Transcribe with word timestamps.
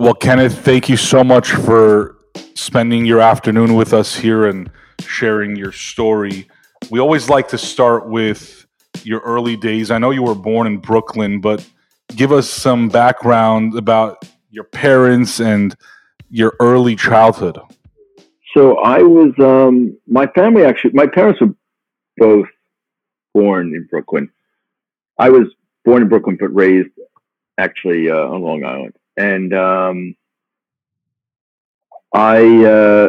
Well, 0.00 0.14
Kenneth, 0.14 0.64
thank 0.64 0.88
you 0.88 0.96
so 0.96 1.22
much 1.22 1.50
for 1.50 2.16
spending 2.54 3.04
your 3.04 3.20
afternoon 3.20 3.74
with 3.74 3.92
us 3.92 4.16
here 4.16 4.46
and 4.46 4.70
sharing 5.02 5.56
your 5.56 5.72
story. 5.72 6.48
We 6.90 7.00
always 7.00 7.28
like 7.28 7.48
to 7.48 7.58
start 7.58 8.08
with 8.08 8.64
your 9.02 9.20
early 9.20 9.56
days. 9.58 9.90
I 9.90 9.98
know 9.98 10.10
you 10.10 10.22
were 10.22 10.34
born 10.34 10.66
in 10.66 10.78
Brooklyn, 10.78 11.42
but 11.42 11.68
give 12.16 12.32
us 12.32 12.48
some 12.48 12.88
background 12.88 13.76
about 13.76 14.24
your 14.48 14.64
parents 14.64 15.38
and 15.38 15.76
your 16.30 16.56
early 16.60 16.96
childhood. 16.96 17.58
So 18.56 18.78
I 18.78 19.02
was, 19.02 19.34
um, 19.38 19.98
my 20.06 20.28
family 20.28 20.64
actually, 20.64 20.92
my 20.94 21.08
parents 21.08 21.42
were 21.42 21.54
both 22.16 22.48
born 23.34 23.74
in 23.74 23.86
Brooklyn. 23.90 24.30
I 25.18 25.28
was 25.28 25.48
born 25.84 26.00
in 26.00 26.08
Brooklyn, 26.08 26.38
but 26.40 26.48
raised 26.54 26.88
actually 27.58 28.08
uh, 28.08 28.16
on 28.16 28.40
Long 28.40 28.64
Island. 28.64 28.94
And 29.20 29.52
um, 29.52 30.16
I 32.14 32.64
uh, 32.64 33.08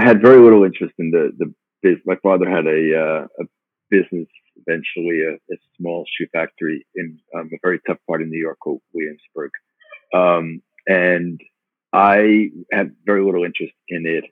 had 0.00 0.22
very 0.22 0.40
little 0.40 0.64
interest 0.64 0.94
in 0.98 1.10
the 1.10 1.32
the 1.36 1.52
biz. 1.82 1.98
My 2.06 2.16
father 2.22 2.48
had 2.48 2.66
a 2.66 2.98
uh, 2.98 3.26
a 3.42 3.44
business 3.90 4.28
eventually, 4.66 5.20
a, 5.22 5.34
a, 5.34 5.56
small 5.76 6.06
shoe 6.08 6.26
factory 6.32 6.86
in 6.94 7.18
um, 7.36 7.50
a 7.52 7.58
very 7.60 7.78
tough 7.86 7.98
part 8.06 8.22
of 8.22 8.28
New 8.28 8.38
York 8.38 8.58
called 8.58 8.80
Williamsburg, 8.94 9.50
um, 10.14 10.62
and 10.86 11.38
I 11.92 12.50
had 12.72 12.96
very 13.04 13.22
little 13.22 13.44
interest 13.44 13.74
in 13.88 14.06
it. 14.06 14.24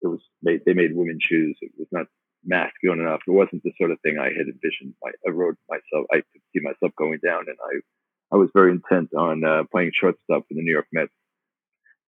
It 0.00 0.06
was 0.06 0.20
made, 0.42 0.62
they 0.64 0.72
made 0.72 0.96
women's 0.96 1.24
shoes. 1.24 1.58
It 1.60 1.72
was 1.76 1.88
not 1.92 2.06
masculine 2.42 3.00
enough. 3.00 3.20
It 3.26 3.32
wasn't 3.32 3.64
the 3.64 3.72
sort 3.76 3.90
of 3.90 4.00
thing 4.00 4.16
I 4.18 4.28
had 4.28 4.46
envisioned. 4.46 4.94
I, 5.04 5.10
I 5.26 5.30
wrote 5.30 5.58
myself. 5.68 6.06
I 6.10 6.22
could 6.32 6.42
see 6.54 6.62
myself 6.62 6.92
going 6.96 7.18
down, 7.22 7.44
and 7.48 7.58
I 7.62 7.80
I 8.32 8.36
was 8.36 8.50
very 8.54 8.72
intent 8.72 9.14
on 9.14 9.44
uh, 9.44 9.64
playing 9.70 9.92
shortstop 9.94 10.46
for 10.46 10.54
the 10.54 10.62
New 10.62 10.72
York 10.72 10.86
Mets. 10.92 11.12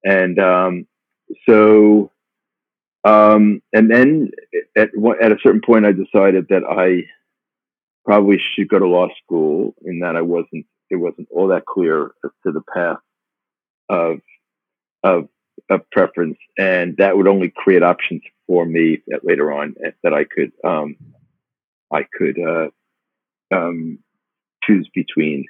And 0.04 0.38
um, 0.38 0.86
so, 1.48 2.10
um, 3.04 3.62
and 3.72 3.90
then 3.90 4.30
at 4.76 4.91
at 5.22 5.32
a 5.32 5.38
certain 5.42 5.62
point, 5.64 5.86
I 5.86 5.92
decided 5.92 6.48
that 6.48 6.62
I 6.64 7.04
probably 8.04 8.38
should 8.54 8.68
go 8.68 8.78
to 8.78 8.86
law 8.86 9.08
school, 9.22 9.74
in 9.84 10.00
that 10.00 10.16
I 10.16 10.22
wasn't 10.22 10.66
it 10.91 10.96
wasn't 10.96 11.28
all 11.30 11.48
that 11.48 11.66
clear 11.66 12.12
as 12.24 12.30
to 12.44 12.52
the 12.52 12.62
path 12.74 12.98
of 13.88 14.20
of 15.02 15.28
of 15.68 15.88
preference, 15.91 16.38
and 16.58 16.96
that 16.96 17.16
would 17.16 17.28
only 17.28 17.50
create 17.54 17.82
options 17.82 18.22
for 18.46 18.64
me 18.66 18.98
that 19.08 19.24
later 19.24 19.52
on 19.52 19.74
eh, 19.84 19.91
that 20.02 20.14
I 20.14 20.24
could 20.24 20.52
um, 20.64 20.96
I 21.92 22.04
could 22.12 22.38
uh, 22.38 22.68
um, 23.54 23.98
choose 24.64 24.88
between, 24.94 25.46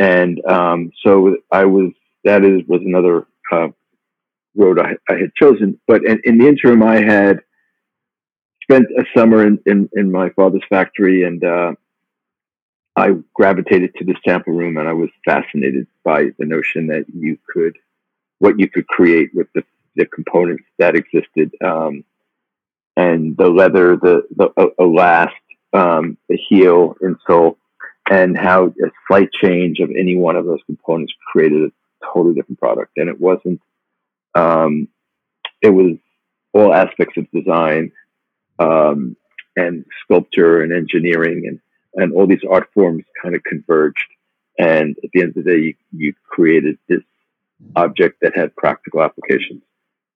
and 0.00 0.44
um, 0.46 0.90
so 1.04 1.36
I 1.52 1.66
was 1.66 1.92
that 2.24 2.42
is 2.42 2.62
was 2.66 2.80
another 2.80 3.26
uh, 3.52 3.68
road 4.56 4.80
I, 4.80 4.96
I, 5.08 5.18
had 5.18 5.34
chosen. 5.34 5.78
But 5.86 6.04
in, 6.04 6.20
in, 6.24 6.38
the 6.38 6.48
interim, 6.48 6.82
I 6.82 7.02
had 7.02 7.40
spent 8.62 8.86
a 8.98 9.04
summer 9.16 9.46
in, 9.46 9.58
in, 9.66 9.88
in 9.92 10.10
my 10.10 10.30
father's 10.30 10.64
factory, 10.68 11.24
and 11.24 11.44
uh, 11.44 11.72
I 12.96 13.10
gravitated 13.34 13.94
to 13.96 14.04
the 14.04 14.14
sample 14.26 14.54
room, 14.54 14.78
and 14.78 14.88
I 14.88 14.92
was 14.92 15.10
fascinated 15.24 15.86
by 16.02 16.30
the 16.38 16.46
notion 16.46 16.86
that 16.88 17.04
you 17.14 17.38
could 17.52 17.76
what 18.38 18.58
you 18.58 18.70
could 18.70 18.86
create 18.86 19.30
with 19.34 19.48
the, 19.54 19.62
the 19.96 20.06
components 20.06 20.64
that 20.78 20.96
existed, 20.96 21.50
um, 21.62 22.04
and 22.96 23.36
the 23.36 23.48
leather, 23.48 23.96
the 23.96 24.22
the 24.34 24.84
last, 24.84 25.34
um, 25.74 26.16
the 26.30 26.38
heel, 26.48 26.96
insole, 27.02 27.56
and 28.10 28.36
how 28.36 28.66
a 28.66 28.90
slight 29.06 29.32
change 29.32 29.78
of 29.78 29.88
any 29.90 30.16
one 30.16 30.34
of 30.34 30.44
those 30.44 30.58
components 30.66 31.12
created 31.32 31.62
a 31.62 32.06
totally 32.12 32.34
different 32.34 32.58
product. 32.58 32.92
And 32.96 33.08
it 33.08 33.18
wasn't. 33.18 33.60
Um, 34.34 34.88
it 35.62 35.70
was 35.70 35.96
all 36.52 36.74
aspects 36.74 37.16
of 37.16 37.30
design 37.30 37.92
um, 38.58 39.16
and 39.56 39.84
sculpture 40.02 40.62
and 40.62 40.72
engineering 40.72 41.44
and 41.46 41.60
and 41.94 42.12
all 42.12 42.26
these 42.26 42.42
art 42.48 42.68
forms 42.74 43.04
kind 43.22 43.34
of 43.34 43.42
converged. 43.44 44.06
And 44.58 44.96
at 45.02 45.10
the 45.12 45.22
end 45.22 45.36
of 45.36 45.44
the 45.44 45.50
day, 45.50 45.58
you, 45.58 45.74
you 45.92 46.14
created 46.28 46.78
this 46.88 47.02
object 47.76 48.20
that 48.20 48.36
had 48.36 48.54
practical 48.56 49.02
applications, 49.02 49.62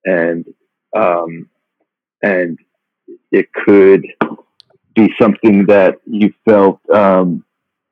and 0.04 0.46
um, 0.96 1.48
and 2.22 2.58
it 3.32 3.52
could 3.52 4.06
be 4.94 5.12
something 5.18 5.66
that 5.66 5.96
you 6.06 6.32
felt 6.44 6.78
um, 6.90 7.44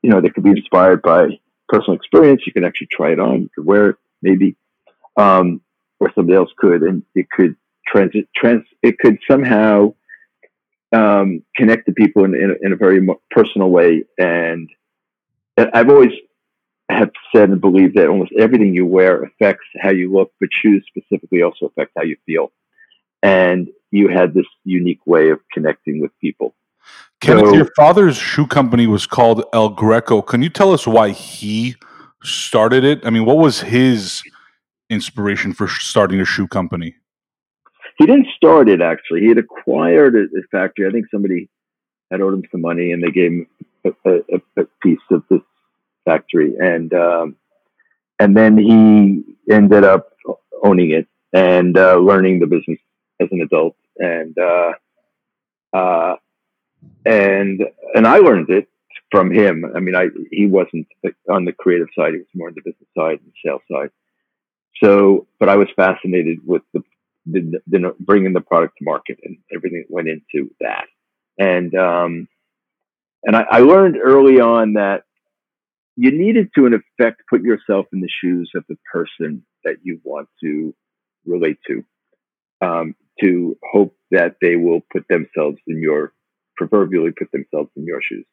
you 0.02 0.10
know 0.10 0.20
they 0.20 0.30
could 0.30 0.44
be 0.44 0.50
inspired 0.50 1.02
by 1.02 1.28
personal 1.68 1.96
experience. 1.96 2.42
You 2.46 2.52
can 2.52 2.64
actually 2.64 2.88
try 2.90 3.12
it 3.12 3.20
on. 3.20 3.42
You 3.42 3.50
could 3.54 3.66
wear 3.66 3.90
it, 3.90 3.96
maybe, 4.20 4.56
um, 5.16 5.60
or 6.00 6.12
somebody 6.14 6.36
else 6.36 6.50
could, 6.56 6.82
and 6.82 7.02
it 7.14 7.30
could 7.30 7.56
transit 7.86 8.28
trans. 8.36 8.64
It 8.82 8.98
could 8.98 9.18
somehow 9.30 9.94
um, 10.92 11.42
connect 11.56 11.86
to 11.86 11.92
people 11.92 12.24
in, 12.24 12.34
in, 12.34 12.50
a, 12.50 12.66
in 12.66 12.72
a 12.72 12.76
very 12.76 13.06
personal 13.30 13.70
way. 13.70 14.04
And 14.18 14.68
I've 15.56 15.88
always 15.88 16.12
have 16.90 17.10
said 17.34 17.48
and 17.48 17.60
believed 17.60 17.96
that 17.96 18.08
almost 18.08 18.32
everything 18.38 18.74
you 18.74 18.86
wear 18.86 19.22
affects 19.22 19.66
how 19.80 19.90
you 19.90 20.12
look, 20.12 20.32
but 20.40 20.50
shoes 20.52 20.84
specifically 20.88 21.42
also 21.42 21.66
affect 21.66 21.92
how 21.96 22.02
you 22.02 22.16
feel. 22.26 22.52
And 23.22 23.68
you 23.90 24.08
had 24.08 24.34
this 24.34 24.46
unique 24.64 25.06
way 25.06 25.30
of 25.30 25.40
connecting 25.52 26.00
with 26.00 26.10
people. 26.20 26.54
Kenneth, 27.22 27.50
so, 27.50 27.54
your 27.54 27.68
father's 27.76 28.16
shoe 28.16 28.48
company 28.48 28.88
was 28.88 29.06
called 29.06 29.44
El 29.52 29.68
Greco. 29.70 30.22
Can 30.22 30.42
you 30.42 30.48
tell 30.48 30.72
us 30.72 30.88
why 30.88 31.10
he 31.10 31.76
started 32.24 32.82
it? 32.82 33.06
I 33.06 33.10
mean, 33.10 33.24
what 33.24 33.38
was 33.38 33.60
his 33.60 34.22
inspiration 34.90 35.52
for 35.52 35.68
starting 35.68 36.20
a 36.20 36.24
shoe 36.24 36.48
company? 36.48 36.96
He 37.96 38.06
didn't 38.06 38.26
start 38.36 38.68
it 38.68 38.80
actually. 38.80 39.20
He 39.20 39.28
had 39.28 39.38
acquired 39.38 40.16
a, 40.16 40.22
a 40.22 40.42
factory. 40.50 40.88
I 40.88 40.90
think 40.90 41.06
somebody 41.10 41.48
had 42.10 42.20
owed 42.20 42.34
him 42.34 42.42
some 42.50 42.60
money, 42.60 42.90
and 42.90 43.02
they 43.02 43.12
gave 43.12 43.30
him 43.30 43.46
a, 43.84 43.90
a, 44.10 44.62
a 44.62 44.64
piece 44.82 44.98
of 45.12 45.22
this 45.30 45.40
factory, 46.04 46.54
and 46.58 46.92
um, 46.92 47.36
and 48.18 48.36
then 48.36 48.58
he 48.58 49.22
ended 49.52 49.84
up 49.84 50.08
owning 50.64 50.90
it 50.90 51.06
and 51.32 51.78
uh, 51.78 51.96
learning 51.96 52.40
the 52.40 52.46
business 52.46 52.78
as 53.20 53.28
an 53.30 53.40
adult, 53.40 53.76
and 53.98 54.36
uh, 54.38 54.72
uh, 55.72 56.16
and 57.04 57.62
and 57.94 58.06
I 58.06 58.18
learned 58.18 58.50
it 58.50 58.68
from 59.10 59.30
him. 59.30 59.64
I 59.74 59.80
mean, 59.80 59.94
I 59.94 60.08
he 60.30 60.46
wasn't 60.46 60.86
on 61.28 61.44
the 61.44 61.52
creative 61.52 61.88
side; 61.96 62.12
he 62.12 62.18
was 62.18 62.26
more 62.34 62.48
on 62.48 62.54
the 62.54 62.62
business 62.62 62.88
side 62.96 63.20
and 63.22 63.32
sales 63.44 63.62
side. 63.70 63.90
So, 64.82 65.26
but 65.38 65.48
I 65.48 65.56
was 65.56 65.68
fascinated 65.76 66.38
with 66.44 66.62
the, 66.72 66.82
the, 67.26 67.60
the 67.68 67.94
bringing 68.00 68.32
the 68.32 68.40
product 68.40 68.78
to 68.78 68.84
market 68.84 69.18
and 69.22 69.36
everything 69.54 69.84
that 69.86 69.94
went 69.94 70.08
into 70.08 70.50
that. 70.60 70.86
And 71.38 71.74
um, 71.74 72.28
and 73.22 73.36
I, 73.36 73.44
I 73.48 73.58
learned 73.60 73.96
early 74.02 74.40
on 74.40 74.74
that 74.74 75.04
you 75.96 76.10
needed 76.10 76.50
to, 76.56 76.66
in 76.66 76.74
effect, 76.74 77.22
put 77.28 77.42
yourself 77.42 77.86
in 77.92 78.00
the 78.00 78.08
shoes 78.08 78.50
of 78.54 78.64
the 78.68 78.76
person 78.90 79.44
that 79.64 79.76
you 79.82 80.00
want 80.04 80.28
to 80.42 80.74
relate 81.26 81.58
to, 81.66 81.84
um, 82.60 82.94
to 83.20 83.56
hope 83.72 83.94
that 84.10 84.36
they 84.40 84.56
will 84.56 84.80
put 84.92 85.06
themselves 85.08 85.58
in 85.66 85.80
your, 85.80 86.12
proverbially 86.68 87.12
put 87.12 87.30
themselves 87.32 87.70
in 87.76 87.84
your 87.84 88.00
shoes. 88.02 88.26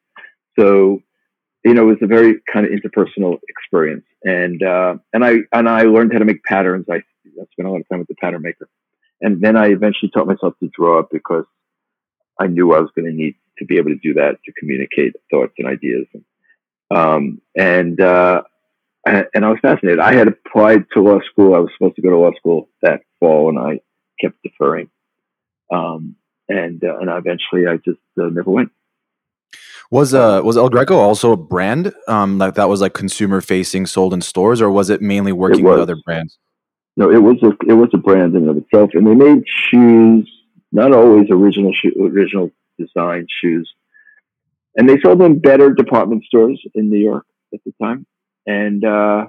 So, 0.58 1.02
you 1.64 1.74
know, 1.74 1.82
it 1.82 1.86
was 1.86 1.98
a 2.02 2.06
very 2.06 2.40
kind 2.52 2.66
of 2.66 2.72
interpersonal 2.72 3.38
experience, 3.48 4.04
and 4.24 4.62
uh, 4.62 4.94
and 5.12 5.24
I 5.24 5.38
and 5.52 5.68
I 5.68 5.82
learned 5.82 6.12
how 6.12 6.18
to 6.18 6.24
make 6.24 6.42
patterns. 6.44 6.86
I, 6.90 6.96
I 6.96 7.44
spent 7.52 7.68
a 7.68 7.70
lot 7.70 7.80
of 7.80 7.88
time 7.88 7.98
with 8.00 8.08
the 8.08 8.14
pattern 8.16 8.42
maker, 8.42 8.68
and 9.20 9.40
then 9.40 9.56
I 9.56 9.66
eventually 9.66 10.10
taught 10.10 10.26
myself 10.26 10.54
to 10.60 10.70
draw 10.74 11.02
because 11.10 11.44
I 12.38 12.46
knew 12.46 12.72
I 12.72 12.80
was 12.80 12.90
going 12.94 13.06
to 13.06 13.12
need 13.12 13.34
to 13.58 13.66
be 13.66 13.76
able 13.76 13.90
to 13.90 13.98
do 14.02 14.14
that 14.14 14.38
to 14.44 14.52
communicate 14.58 15.14
thoughts 15.30 15.52
and 15.58 15.68
ideas. 15.68 16.06
And, 16.14 16.24
um, 16.90 17.42
and 17.54 18.00
uh, 18.00 18.42
and 19.06 19.44
I 19.44 19.48
was 19.48 19.58
fascinated. 19.62 20.00
I 20.00 20.14
had 20.14 20.28
applied 20.28 20.84
to 20.92 21.02
law 21.02 21.20
school. 21.30 21.54
I 21.54 21.58
was 21.58 21.70
supposed 21.76 21.96
to 21.96 22.02
go 22.02 22.10
to 22.10 22.18
law 22.18 22.32
school 22.36 22.68
that 22.82 23.02
fall, 23.18 23.48
and 23.48 23.58
I 23.58 23.80
kept 24.20 24.42
deferring. 24.42 24.90
Um, 25.72 26.16
and 26.50 26.84
uh, 26.84 26.98
and 26.98 27.08
eventually, 27.08 27.66
I 27.66 27.76
just 27.76 28.00
uh, 28.20 28.28
never 28.28 28.50
went. 28.50 28.70
Was 29.90 30.14
uh 30.14 30.40
was 30.44 30.56
El 30.56 30.68
Greco 30.68 30.96
also 30.96 31.32
a 31.32 31.36
brand 31.36 31.92
um 32.06 32.38
like 32.38 32.54
that 32.54 32.68
was 32.68 32.80
like 32.80 32.94
consumer 32.94 33.40
facing, 33.40 33.86
sold 33.86 34.12
in 34.12 34.20
stores, 34.20 34.60
or 34.60 34.70
was 34.70 34.90
it 34.90 35.00
mainly 35.00 35.32
working 35.32 35.60
it 35.60 35.68
with 35.68 35.80
other 35.80 35.96
brands? 36.04 36.38
No, 36.96 37.10
it 37.10 37.22
was 37.22 37.42
a 37.42 37.52
it 37.68 37.74
was 37.74 37.88
a 37.94 37.98
brand 37.98 38.34
in 38.34 38.42
and 38.42 38.50
of 38.50 38.56
itself, 38.58 38.90
and 38.94 39.06
they 39.06 39.14
made 39.14 39.44
shoes, 39.46 40.30
not 40.70 40.92
always 40.92 41.28
original 41.30 41.72
shoe, 41.72 41.92
original 42.00 42.50
design 42.78 43.26
shoes, 43.40 43.72
and 44.76 44.88
they 44.88 45.00
sold 45.00 45.18
them 45.20 45.38
better 45.38 45.72
department 45.72 46.24
stores 46.24 46.60
in 46.74 46.90
New 46.90 46.98
York 46.98 47.26
at 47.52 47.60
the 47.64 47.72
time. 47.82 48.06
And 48.46 48.84
uh, 48.84 49.26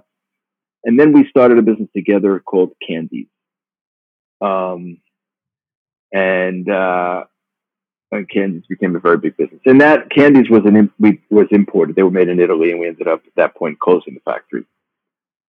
and 0.83 1.00
then 1.00 1.13
we 1.13 1.27
started 1.27 1.57
a 1.57 1.63
business 1.63 1.89
together 1.95 2.39
called 2.39 2.71
Candie's. 2.88 3.27
Um, 4.41 4.97
and 6.12 6.69
uh, 6.69 7.24
and 8.12 8.30
Candie's 8.30 8.66
became 8.68 8.96
a 8.96 9.00
very 9.00 9.18
big 9.18 9.38
business. 9.38 9.62
And 9.66 9.80
that 9.81 10.10
Candie's 10.10 10.50
was 10.50 10.63
an 10.66 10.92
we 11.00 11.22
was 11.30 11.48
imported. 11.52 11.96
They 11.96 12.04
were 12.04 12.12
made 12.12 12.30
in 12.30 12.40
Italy, 12.40 12.72
and 12.72 12.80
we 12.80 12.88
ended 12.88 13.08
up 13.08 13.22
at 13.25 13.36
that 13.36 13.56
point 13.56 13.80
closing 13.80 14.16
the 14.16 14.19
factory. 14.31 14.66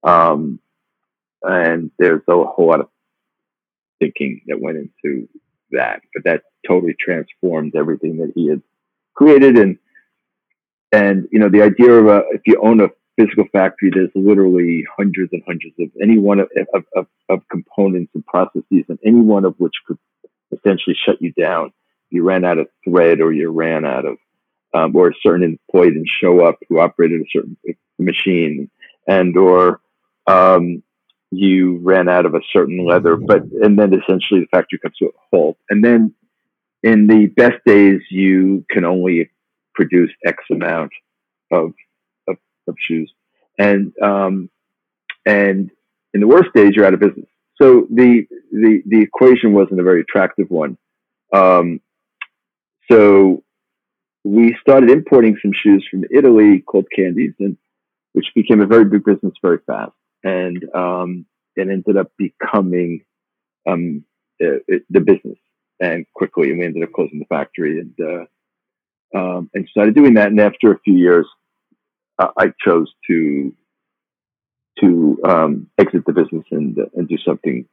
Um, 0.04 0.60
and 1.44 1.92
there's 1.98 2.22
a 2.28 2.44
whole 2.46 2.68
lot 2.68 2.82
of 2.82 2.90
thinking 4.00 4.42
that 4.48 4.62
went 4.62 4.78
into 4.78 5.28
that, 5.72 6.02
but 6.14 6.24
that 6.26 6.44
totally 6.68 6.96
transformed 7.00 7.76
everything 7.76 8.18
that 8.18 8.32
he 8.36 8.50
had 8.50 8.62
created. 9.16 9.58
And 9.58 9.78
and 10.92 11.28
you 11.32 11.40
know, 11.40 11.50
the 11.50 11.64
idea 11.64 11.92
of 11.92 12.08
a, 12.08 12.24
if 12.32 12.42
you 12.46 12.62
own 12.62 12.82
a 12.82 12.90
physical 13.18 13.46
factory, 13.52 13.92
there's 13.94 14.10
literally 14.14 14.86
hundreds 14.96 15.34
and 15.34 15.42
hundreds 15.46 15.74
of 15.80 15.90
any 16.02 16.18
one 16.18 16.40
of, 16.40 16.50
of, 16.74 16.86
of, 16.96 17.08
of 17.30 17.42
components 17.50 18.12
and 18.14 18.26
processes, 18.26 18.86
and 18.88 19.00
any 19.06 19.22
one 19.22 19.46
of 19.46 19.56
which 19.58 19.74
could 19.88 19.98
essentially 20.52 20.96
shut 21.06 21.22
you 21.22 21.32
down. 21.34 21.72
You 22.10 22.24
ran 22.24 22.44
out 22.44 22.58
of 22.58 22.68
thread, 22.84 23.22
or 23.22 23.32
you 23.32 23.50
ran 23.50 23.86
out 23.86 24.06
of, 24.06 24.18
um, 24.74 24.96
or 24.96 25.10
a 25.10 25.14
certain 25.22 25.44
employee 25.44 25.92
didn't 25.92 26.10
show 26.22 26.46
up 26.46 26.60
who 26.68 26.80
operated 26.80 27.22
a 27.22 27.26
certain 27.32 27.58
machine, 27.98 28.70
and 29.08 29.36
or 29.38 29.80
um, 30.28 30.84
you 31.32 31.78
ran 31.78 32.10
out 32.10 32.26
of 32.26 32.36
a 32.36 32.42
certain 32.52 32.86
leather, 32.86 33.16
but 33.16 33.44
and 33.44 33.80
then 33.80 33.94
essentially 33.94 34.42
the 34.42 34.48
factory 34.52 34.80
comes 34.80 34.98
to 34.98 35.06
a 35.08 35.12
halt. 35.32 35.58
And 35.70 35.84
then 35.84 36.14
in 36.84 37.08
the 37.08 37.28
best 37.28 37.58
days, 37.66 38.02
you 38.10 38.66
can 38.70 38.84
only 38.84 39.30
produce 39.74 40.12
X 40.26 40.44
amount 40.52 40.92
of 41.52 41.74
of, 42.28 42.36
of 42.68 42.76
shoes, 42.78 43.12
and 43.58 43.94
um, 44.02 44.50
and 45.26 45.72
in 46.14 46.20
the 46.20 46.28
worst 46.28 46.50
days, 46.54 46.74
you're 46.76 46.86
out 46.86 46.94
of 46.94 47.00
business. 47.00 47.28
So 47.62 47.88
the 47.90 48.26
the 48.52 48.82
the 48.86 49.02
equation 49.02 49.54
wasn't 49.54 49.80
a 49.80 49.84
very 49.84 50.02
attractive 50.02 50.50
one. 50.50 50.78
Um, 51.34 51.80
so 52.92 53.44
we 54.24 54.56
started 54.62 54.90
importing 54.90 55.38
some 55.42 55.54
shoes 55.54 55.88
from 55.90 56.04
Italy 56.12 56.60
called 56.60 56.88
Candie's, 56.96 57.34
and 57.40 57.58
which 58.14 58.28
became 58.36 58.62
a 58.62 58.68
very 58.68 58.86
big 58.86 59.04
business 59.04 59.34
very 59.42 59.60
fast 59.66 59.94
and 60.24 60.64
um, 60.76 61.26
it 61.56 61.70
ended 61.70 61.98
up 61.98 62.12
becoming 62.18 63.04
um, 63.68 64.04
it, 64.40 64.64
it, 64.68 64.84
the 64.90 65.00
business 65.00 65.38
and 65.80 66.06
quickly 66.14 66.50
and 66.50 66.60
we 66.60 66.66
ended 66.66 66.84
up 66.84 66.92
closing 66.94 67.20
the 67.20 67.26
factory 67.26 67.80
and 67.80 67.96
uh, 68.00 69.18
um, 69.18 69.50
and 69.54 69.68
started 69.70 69.96
doing 69.96 70.16
that 70.16 70.28
and 70.28 70.40
after 70.40 70.72
a 70.72 70.80
few 70.80 70.96
years 70.96 71.28
uh, 72.20 72.30
I 72.38 72.54
chose 72.64 72.92
to 73.08 73.54
to 74.80 75.20
um, 75.26 75.68
exit 75.78 76.06
the 76.06 76.14
business 76.14 76.46
and 76.52 76.78
and 76.96 77.08
do 77.08 77.18
something 77.26 77.68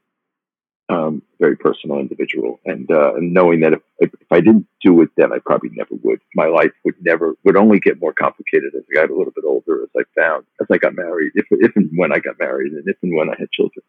um, 0.88 1.22
very 1.38 1.56
personal, 1.56 1.98
individual, 1.98 2.60
and, 2.64 2.90
uh, 2.90 3.12
knowing 3.18 3.60
that 3.60 3.74
if, 3.74 3.80
if 3.98 4.10
I 4.30 4.40
didn't 4.40 4.66
do 4.82 5.02
it 5.02 5.10
then, 5.16 5.32
I 5.32 5.38
probably 5.44 5.70
never 5.72 5.94
would. 6.02 6.20
My 6.34 6.46
life 6.46 6.72
would 6.84 6.94
never 7.02 7.34
would 7.44 7.56
only 7.56 7.78
get 7.78 8.00
more 8.00 8.14
complicated 8.14 8.74
as 8.74 8.84
I 8.90 8.94
got 8.94 9.10
a 9.10 9.16
little 9.16 9.32
bit 9.32 9.44
older, 9.46 9.82
as 9.82 9.90
I 9.96 10.02
found 10.18 10.46
as 10.60 10.66
I 10.70 10.78
got 10.78 10.94
married, 10.94 11.32
if 11.34 11.46
if 11.50 11.76
and 11.76 11.90
when 11.94 12.12
I 12.12 12.18
got 12.20 12.38
married, 12.38 12.72
and 12.72 12.88
if 12.88 12.96
and 13.02 13.14
when 13.14 13.28
I 13.28 13.34
had 13.38 13.50
children. 13.50 13.84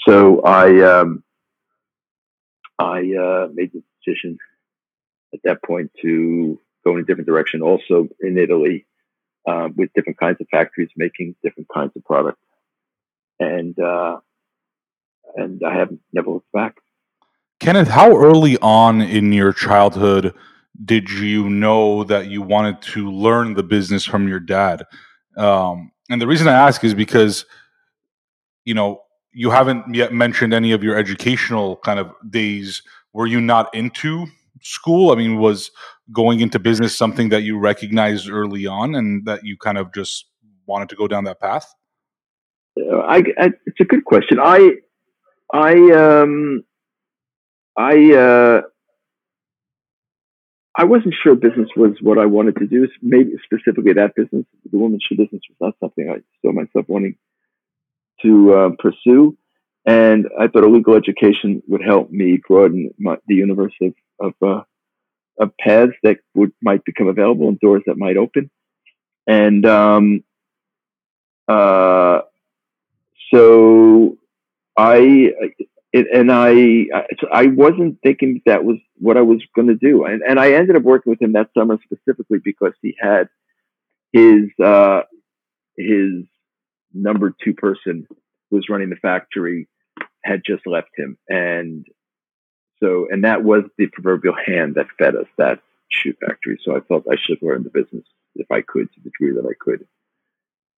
So 0.00 0.40
I 0.42 0.82
um, 0.82 1.22
I 2.78 2.98
uh, 2.98 3.48
made 3.52 3.72
the 3.72 3.82
decision 4.04 4.38
at 5.32 5.40
that 5.44 5.62
point 5.62 5.92
to 6.02 6.58
go 6.84 6.94
in 6.94 7.00
a 7.00 7.04
different 7.04 7.28
direction. 7.28 7.62
Also 7.62 8.08
in 8.20 8.36
Italy, 8.36 8.84
uh, 9.46 9.68
with 9.76 9.92
different 9.94 10.18
kinds 10.18 10.40
of 10.40 10.46
factories 10.50 10.90
making 10.96 11.34
different 11.42 11.68
kinds 11.72 11.92
of 11.96 12.04
products, 12.04 12.40
and 13.38 13.78
uh, 13.78 14.18
and 15.36 15.62
I 15.64 15.74
have 15.74 15.90
never 16.12 16.30
looked 16.30 16.52
back. 16.52 16.76
Kenneth, 17.60 17.88
how 17.88 18.16
early 18.16 18.56
on 18.58 19.02
in 19.02 19.32
your 19.32 19.52
childhood 19.52 20.34
did 20.84 21.10
you 21.10 21.48
know 21.48 22.04
that 22.04 22.28
you 22.28 22.40
wanted 22.40 22.80
to 22.80 23.10
learn 23.10 23.54
the 23.54 23.62
business 23.62 24.04
from 24.04 24.26
your 24.28 24.40
dad? 24.40 24.84
Um, 25.36 25.92
and 26.08 26.20
the 26.20 26.26
reason 26.26 26.48
I 26.48 26.52
ask 26.52 26.82
is 26.84 26.94
because, 26.94 27.44
you 28.64 28.74
know, 28.74 29.02
you 29.32 29.50
haven't 29.50 29.94
yet 29.94 30.12
mentioned 30.12 30.54
any 30.54 30.72
of 30.72 30.82
your 30.82 30.96
educational 30.96 31.76
kind 31.76 31.98
of 31.98 32.12
days. 32.30 32.82
Were 33.12 33.26
you 33.26 33.40
not 33.40 33.72
into 33.74 34.26
school? 34.62 35.12
I 35.12 35.14
mean, 35.16 35.38
was 35.38 35.70
going 36.12 36.40
into 36.40 36.58
business 36.58 36.96
something 36.96 37.28
that 37.30 37.42
you 37.42 37.58
recognized 37.58 38.28
early 38.30 38.66
on 38.66 38.94
and 38.94 39.24
that 39.26 39.44
you 39.44 39.56
kind 39.56 39.78
of 39.78 39.92
just 39.94 40.26
wanted 40.66 40.88
to 40.90 40.96
go 40.96 41.08
down 41.08 41.24
that 41.24 41.40
path? 41.40 41.72
I, 42.78 43.22
I, 43.38 43.50
it's 43.66 43.80
a 43.80 43.84
good 43.84 44.04
question. 44.04 44.38
I 44.40 44.72
I 45.52 45.72
um 45.92 46.62
I 47.76 48.12
uh 48.14 48.60
I 50.76 50.84
wasn't 50.84 51.14
sure 51.22 51.34
business 51.34 51.68
was 51.76 51.96
what 52.00 52.18
I 52.18 52.26
wanted 52.26 52.56
to 52.56 52.66
do. 52.66 52.86
Maybe 53.02 53.32
specifically 53.44 53.92
that 53.94 54.14
business, 54.14 54.46
the 54.70 54.78
women's 54.78 55.04
shoe 55.06 55.16
business, 55.16 55.42
was 55.48 55.56
not 55.60 55.74
something 55.80 56.08
I 56.08 56.20
saw 56.40 56.52
myself 56.52 56.86
wanting 56.88 57.16
to 58.22 58.54
uh, 58.54 58.70
pursue. 58.78 59.36
And 59.84 60.28
I 60.38 60.46
thought 60.46 60.64
a 60.64 60.68
legal 60.68 60.94
education 60.94 61.62
would 61.66 61.82
help 61.82 62.10
me 62.10 62.38
broaden 62.46 62.90
my, 62.98 63.16
the 63.26 63.34
universe 63.34 63.72
of 63.82 63.92
of, 64.20 64.34
uh, 64.42 64.62
of 65.38 65.56
paths 65.58 65.92
that 66.02 66.18
would 66.34 66.52
might 66.62 66.84
become 66.84 67.08
available 67.08 67.48
and 67.48 67.58
doors 67.60 67.82
that 67.86 67.96
might 67.96 68.16
open. 68.16 68.50
And 69.26 69.64
um, 69.66 70.24
uh, 71.48 72.20
so 73.32 74.18
I 74.76 75.32
and 75.92 76.30
I 76.30 76.86
I 77.32 77.46
wasn't 77.46 77.98
thinking 78.02 78.42
that 78.46 78.64
was 78.64 78.76
what 78.98 79.16
I 79.16 79.22
was 79.22 79.40
going 79.54 79.68
to 79.68 79.74
do, 79.74 80.04
and 80.04 80.22
and 80.22 80.38
I 80.38 80.52
ended 80.52 80.76
up 80.76 80.82
working 80.82 81.10
with 81.10 81.20
him 81.20 81.32
that 81.32 81.50
summer 81.56 81.78
specifically 81.84 82.38
because 82.42 82.72
he 82.80 82.94
had 82.98 83.28
his 84.12 84.50
uh, 84.62 85.02
his 85.76 86.24
number 86.92 87.34
two 87.44 87.54
person 87.54 88.06
was 88.50 88.68
running 88.68 88.90
the 88.90 88.96
factory 88.96 89.68
had 90.24 90.42
just 90.46 90.66
left 90.66 90.90
him, 90.96 91.18
and 91.28 91.86
so 92.82 93.08
and 93.10 93.24
that 93.24 93.44
was 93.44 93.64
the 93.78 93.86
proverbial 93.88 94.34
hand 94.34 94.74
that 94.74 94.86
fed 94.98 95.14
us 95.14 95.26
that 95.38 95.60
shoe 95.90 96.14
factory. 96.24 96.58
So 96.64 96.76
I 96.76 96.80
felt 96.80 97.06
I 97.10 97.16
should 97.16 97.42
learn 97.42 97.62
the 97.62 97.70
business 97.70 98.04
if 98.34 98.50
I 98.50 98.62
could 98.62 98.92
to 98.92 99.00
the 99.00 99.10
degree 99.10 99.32
that 99.32 99.46
I 99.46 99.54
could, 99.58 99.86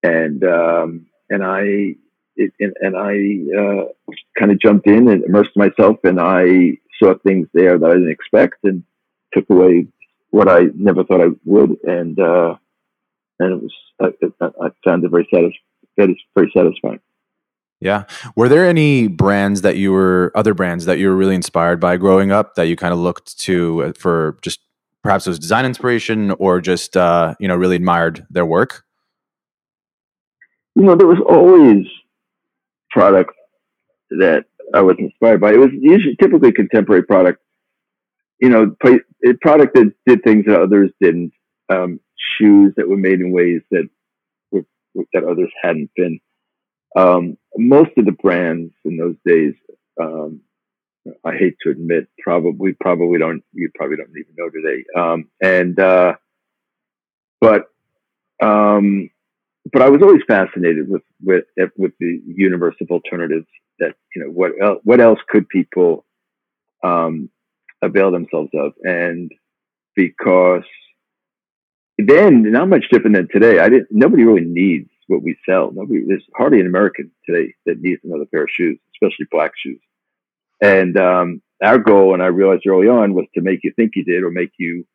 and 0.02 0.42
um, 0.44 1.06
and 1.28 1.44
I 1.44 1.96
it, 2.36 2.52
and, 2.60 2.74
and, 2.80 2.96
I 2.96 3.12
uh, 3.60 4.12
kind 4.38 4.52
of 4.52 4.60
jumped 4.60 4.86
in 4.86 5.08
and 5.08 5.24
immersed 5.24 5.56
myself, 5.56 5.98
and 6.04 6.20
I 6.20 6.78
saw 6.98 7.14
things 7.18 7.48
there 7.52 7.76
that 7.76 7.90
I 7.90 7.94
didn't 7.94 8.10
expect, 8.10 8.64
and 8.64 8.84
took 9.34 9.50
away 9.50 9.88
what 10.30 10.48
I 10.48 10.68
never 10.74 11.04
thought 11.04 11.20
I 11.20 11.30
would, 11.44 11.76
and 11.84 12.18
uh, 12.18 12.54
and 13.38 13.52
it 13.52 13.62
was 13.62 13.74
I, 14.00 14.66
I 14.66 14.70
found 14.84 15.04
it 15.04 15.10
very 15.10 15.28
satisfying. 15.32 16.16
Very 16.34 16.52
satisfying. 16.56 17.00
Yeah. 17.80 18.04
Were 18.36 18.48
there 18.48 18.66
any 18.66 19.08
brands 19.08 19.62
that 19.62 19.76
you 19.76 19.92
were 19.92 20.32
other 20.34 20.52
brands 20.52 20.84
that 20.84 20.98
you 20.98 21.08
were 21.08 21.16
really 21.16 21.34
inspired 21.34 21.80
by 21.80 21.96
growing 21.96 22.30
up 22.30 22.54
that 22.54 22.64
you 22.64 22.76
kind 22.76 22.92
of 22.92 22.98
looked 22.98 23.38
to 23.40 23.84
uh, 23.84 23.92
for 23.94 24.38
just 24.42 24.60
perhaps 25.02 25.26
it 25.26 25.30
was 25.30 25.38
design 25.38 25.64
inspiration 25.64 26.30
or 26.32 26.60
just 26.60 26.96
uh, 26.96 27.34
you 27.40 27.48
know 27.48 27.56
really 27.56 27.76
admired 27.76 28.26
their 28.28 28.44
work? 28.44 28.84
You 30.74 30.82
know, 30.82 30.94
there 30.94 31.06
was 31.06 31.18
always 31.26 31.86
product 32.90 33.32
that 34.10 34.44
I 34.74 34.82
was 34.82 34.96
inspired 34.98 35.40
by. 35.40 35.52
It 35.52 35.58
was 35.58 35.70
usually 35.72 36.16
typically 36.20 36.52
contemporary 36.52 37.02
product. 37.02 37.40
You 38.40 38.50
know, 38.50 38.76
a 38.84 39.32
product 39.40 39.74
that 39.74 39.92
did 40.06 40.22
things 40.22 40.44
that 40.46 40.60
others 40.60 40.90
didn't. 41.00 41.32
Um, 41.68 42.00
shoes 42.38 42.72
that 42.76 42.88
were 42.88 42.96
made 42.96 43.20
in 43.20 43.32
ways 43.32 43.62
that 43.70 43.88
were, 44.50 44.64
that 45.12 45.24
others 45.24 45.50
hadn't 45.62 45.90
been. 45.94 46.20
Um, 46.96 47.36
most 47.56 47.90
of 47.96 48.04
the 48.04 48.12
brands 48.12 48.72
in 48.84 48.96
those 48.96 49.16
days, 49.24 49.54
um, 50.00 50.40
I 51.24 51.32
hate 51.36 51.56
to 51.62 51.70
admit, 51.70 52.08
probably 52.18 52.72
probably 52.74 53.18
don't 53.18 53.42
you 53.52 53.70
probably 53.74 53.96
don't 53.96 54.10
even 54.10 54.34
know 54.36 54.50
today. 54.50 54.84
Um, 54.96 55.28
and 55.42 55.78
uh, 55.78 56.14
but 57.40 57.66
um, 58.42 59.10
but 59.72 59.82
I 59.82 59.88
was 59.88 60.02
always 60.02 60.22
fascinated 60.26 60.88
with 60.88 61.02
with 61.22 61.44
with 61.76 61.92
the 62.00 62.20
universe 62.26 62.76
of 62.80 62.90
alternatives. 62.90 63.46
That 63.78 63.94
you 64.14 64.22
know 64.22 64.30
what 64.30 64.52
else, 64.60 64.80
what 64.84 65.00
else 65.00 65.18
could 65.28 65.48
people 65.48 66.04
um, 66.82 67.30
avail 67.82 68.10
themselves 68.10 68.50
of, 68.54 68.72
and 68.82 69.32
because 69.94 70.64
then 71.98 72.50
not 72.50 72.68
much 72.68 72.84
different 72.90 73.16
than 73.16 73.28
today. 73.28 73.58
I 73.58 73.68
didn't. 73.68 73.88
Nobody 73.90 74.24
really 74.24 74.44
needs 74.44 74.90
what 75.10 75.22
we 75.22 75.36
sell. 75.48 75.72
Nobody. 75.72 76.04
There's 76.06 76.24
hardly 76.36 76.60
an 76.60 76.66
American 76.66 77.10
today 77.26 77.54
that 77.66 77.80
needs 77.80 78.00
another 78.04 78.26
pair 78.26 78.44
of 78.44 78.50
shoes, 78.50 78.78
especially 78.94 79.26
black 79.30 79.52
shoes. 79.62 79.80
And 80.62 80.96
um, 80.96 81.42
our 81.62 81.78
goal, 81.78 82.14
and 82.14 82.22
I 82.22 82.26
realized 82.26 82.66
early 82.66 82.88
on, 82.88 83.14
was 83.14 83.26
to 83.34 83.40
make 83.40 83.60
you 83.64 83.72
think 83.74 83.92
you 83.96 84.04
did, 84.04 84.22
or 84.22 84.30
make 84.30 84.52
you 84.58 84.86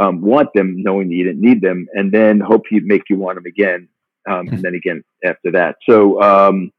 um, 0.00 0.20
want 0.20 0.48
them 0.54 0.82
knowing 0.82 1.08
that 1.08 1.14
you 1.14 1.24
didn't 1.24 1.40
need 1.42 1.60
them, 1.60 1.86
and 1.92 2.10
then 2.10 2.40
hope 2.40 2.62
you 2.70 2.80
make 2.84 3.02
you 3.08 3.16
want 3.16 3.36
them 3.36 3.46
again, 3.46 3.88
um, 4.28 4.48
and 4.48 4.62
then 4.62 4.74
again 4.74 5.04
after 5.24 5.52
that. 5.52 5.76
So, 5.88 6.20
um, 6.22 6.72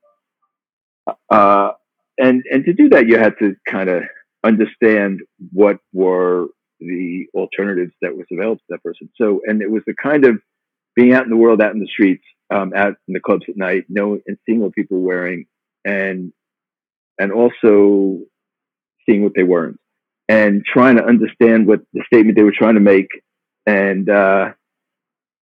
uh, 1.30 1.72
and 2.18 2.44
and 2.52 2.66
to 2.66 2.74
do 2.74 2.90
that, 2.90 3.08
you 3.08 3.18
had 3.18 3.36
to 3.40 3.56
kind 3.70 3.90
of 3.90 4.04
understand 4.44 5.22
what 5.52 5.78
were 5.94 6.48
the 6.80 7.26
alternatives 7.34 7.94
that 8.02 8.16
was 8.16 8.26
available 8.32 8.58
to 8.58 8.64
that 8.70 8.84
person. 8.84 9.10
So, 9.16 9.42
and 9.46 9.62
it 9.62 9.72
was 9.72 9.84
the 9.88 9.96
kind 10.02 10.26
of 10.26 10.42
being 10.96 11.14
out 11.14 11.24
in 11.24 11.30
the 11.30 11.38
world, 11.38 11.62
out 11.62 11.74
in 11.74 11.80
the 11.80 11.88
streets, 11.88 12.24
um, 12.50 12.74
out 12.76 12.96
in 13.08 13.14
the 13.14 13.20
clubs 13.20 13.46
at 13.48 13.58
night, 13.58 13.86
knowing 13.90 14.22
and 14.28 14.38
seeing 14.46 14.60
what 14.60 14.74
people 14.74 15.00
were 15.00 15.08
wearing, 15.08 15.46
and 15.84 16.34
and 17.20 17.32
also 17.32 18.20
seeing 19.06 19.24
what 19.24 19.34
they 19.36 19.44
weren't 19.44 19.80
and 20.28 20.66
trying 20.66 20.96
to 20.98 21.06
understand 21.06 21.68
what 21.68 21.82
the 21.94 22.04
statement 22.08 22.36
they 22.36 22.44
were 22.44 22.54
trying 22.58 22.76
to 22.76 22.80
make 22.80 23.10
and 23.66 24.10
uh, 24.10 24.52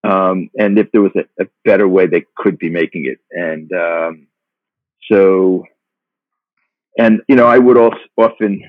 um, 0.04 0.50
and 0.58 0.78
if 0.78 0.92
there 0.92 1.02
was 1.02 1.14
a, 1.16 1.44
a, 1.44 1.48
better 1.64 1.88
way 1.88 2.08
they 2.08 2.26
could 2.36 2.58
be 2.58 2.70
making 2.70 3.06
it 3.06 3.20
and 3.32 3.72
um, 3.74 4.28
so 5.10 5.64
and 6.98 7.22
you 7.28 7.36
know 7.36 7.48
I 7.48 7.58
would 7.58 7.78
also 7.78 7.98
often 8.18 8.62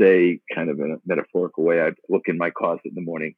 say 0.00 0.40
kind 0.54 0.70
of 0.70 0.78
in 0.80 0.92
a 0.92 0.96
metaphorical 1.06 1.64
way 1.64 1.80
I'd 1.80 1.94
look 2.08 2.24
in 2.26 2.38
my 2.38 2.50
closet 2.50 2.86
in 2.86 2.94
the 2.94 3.00
morning 3.00 3.34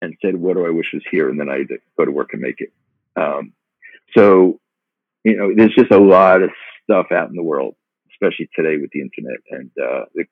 and 0.00 0.16
said 0.22 0.36
what 0.36 0.56
do 0.56 0.66
I 0.66 0.70
wish 0.70 0.92
was 0.92 1.02
here? 1.10 1.28
and 1.28 1.38
then 1.38 1.48
I'd 1.48 1.68
go 1.98 2.04
to 2.04 2.10
work 2.10 2.30
and 2.32 2.42
make 2.42 2.60
it 2.60 2.72
um, 3.16 3.52
so 4.16 4.60
you 5.24 5.36
know 5.36 5.52
there's 5.54 5.74
just 5.74 5.90
a 5.90 5.98
lot 5.98 6.42
of 6.42 6.50
stuff 6.84 7.06
out 7.12 7.28
in 7.28 7.36
the 7.36 7.42
world 7.42 7.74
especially 8.16 8.48
today 8.54 8.76
with 8.80 8.90
the 8.92 9.00
internet 9.00 9.38
and 9.50 9.70
uh, 9.78 10.04
the 10.14 10.24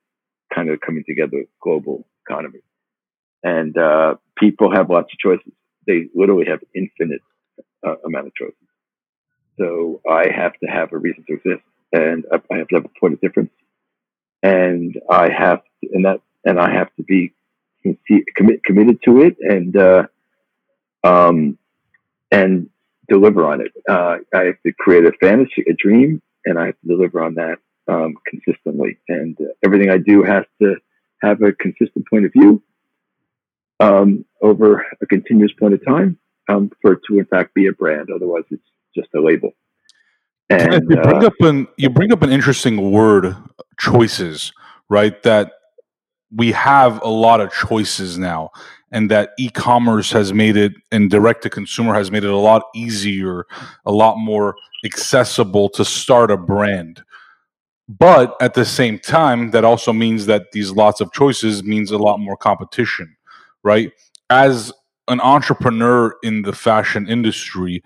kind 0.54 0.70
of 0.70 0.80
coming 0.80 1.04
together 1.06 1.44
global 1.62 2.06
economy. 2.26 2.60
And 3.42 3.76
uh, 3.76 4.16
people 4.38 4.72
have 4.74 4.90
lots 4.90 5.12
of 5.12 5.18
choices. 5.18 5.52
They 5.86 6.08
literally 6.14 6.46
have 6.46 6.60
infinite 6.74 7.20
uh, 7.86 7.96
amount 8.06 8.28
of 8.28 8.34
choices. 8.34 8.56
So 9.58 10.00
I 10.08 10.28
have 10.34 10.54
to 10.60 10.66
have 10.66 10.92
a 10.92 10.98
reason 10.98 11.24
to 11.28 11.34
exist, 11.34 11.64
and 11.92 12.24
I 12.32 12.56
have 12.56 12.68
to 12.68 12.74
have 12.76 12.84
a 12.86 13.00
point 13.00 13.14
of 13.14 13.20
difference, 13.20 13.50
and 14.42 14.98
I 15.08 15.30
have 15.30 15.62
to, 15.62 15.90
and 15.92 16.04
that 16.04 16.20
and 16.44 16.58
I 16.58 16.72
have 16.72 16.88
to 16.96 17.04
be 17.04 17.32
commit, 18.34 18.64
committed 18.64 18.98
to 19.04 19.20
it, 19.20 19.36
and 19.38 19.76
uh, 19.76 20.06
um, 21.04 21.56
and 22.32 22.68
deliver 23.08 23.44
on 23.46 23.61
it. 23.61 23.73
Uh, 23.88 24.18
I 24.34 24.44
have 24.44 24.62
to 24.66 24.73
create 24.78 25.04
a 25.04 25.12
fantasy, 25.20 25.64
a 25.68 25.75
dream, 25.75 26.23
and 26.44 26.58
I 26.58 26.66
have 26.66 26.80
to 26.80 26.88
deliver 26.88 27.23
on 27.23 27.34
that 27.34 27.56
um, 27.88 28.14
consistently. 28.26 28.99
And 29.08 29.37
uh, 29.40 29.44
everything 29.64 29.90
I 29.90 29.99
do 29.99 30.23
has 30.23 30.44
to 30.62 30.76
have 31.23 31.42
a 31.42 31.52
consistent 31.52 32.06
point 32.08 32.26
of 32.26 32.32
view 32.32 32.62
um, 33.80 34.25
over 34.42 34.84
a 35.00 35.06
continuous 35.06 35.52
point 35.58 35.75
of 35.75 35.84
time 35.84 36.18
um, 36.49 36.70
for 36.80 36.92
it 36.92 37.00
to, 37.08 37.18
in 37.18 37.26
fact, 37.26 37.54
be 37.54 37.66
a 37.66 37.73
brand. 37.73 38.08
Otherwise, 38.14 38.44
it's 38.50 38.62
just 38.94 39.08
a 39.14 39.20
label. 39.20 39.52
And, 40.50 40.84
you 40.88 40.96
bring 40.96 41.25
uh, 41.25 41.26
up 41.26 41.40
an 41.40 41.68
you 41.78 41.88
bring 41.88 42.12
up 42.12 42.23
an 42.23 42.30
interesting 42.30 42.92
word, 42.92 43.34
choices, 43.78 44.52
right? 44.90 45.20
That 45.23 45.52
we 46.30 46.52
have 46.52 47.02
a 47.02 47.08
lot 47.08 47.40
of 47.40 47.50
choices 47.52 48.18
now, 48.18 48.50
and 48.94 49.10
that 49.10 49.32
e-commerce 49.38 50.12
has 50.12 50.32
made 50.32 50.56
it 50.56 50.72
and 50.92 51.10
direct 51.10 51.42
to 51.42 51.50
consumer 51.50 51.92
has 51.92 52.12
made 52.12 52.22
it 52.22 52.30
a 52.30 52.36
lot 52.36 52.62
easier, 52.74 53.44
a 53.84 53.92
lot 53.92 54.16
more 54.16 54.54
accessible 54.84 55.68
to 55.70 55.84
start 55.84 56.30
a 56.30 56.36
brand. 56.36 57.02
But 57.88 58.36
at 58.40 58.54
the 58.54 58.64
same 58.64 59.00
time, 59.00 59.50
that 59.50 59.64
also 59.64 59.92
means 59.92 60.26
that 60.26 60.52
these 60.52 60.70
lots 60.70 61.00
of 61.00 61.12
choices 61.12 61.64
means 61.64 61.90
a 61.90 61.98
lot 61.98 62.18
more 62.18 62.36
competition, 62.36 63.14
right? 63.64 63.90
As 64.30 64.72
an 65.08 65.20
entrepreneur 65.20 66.14
in 66.22 66.42
the 66.42 66.52
fashion 66.52 67.08
industry, 67.08 67.82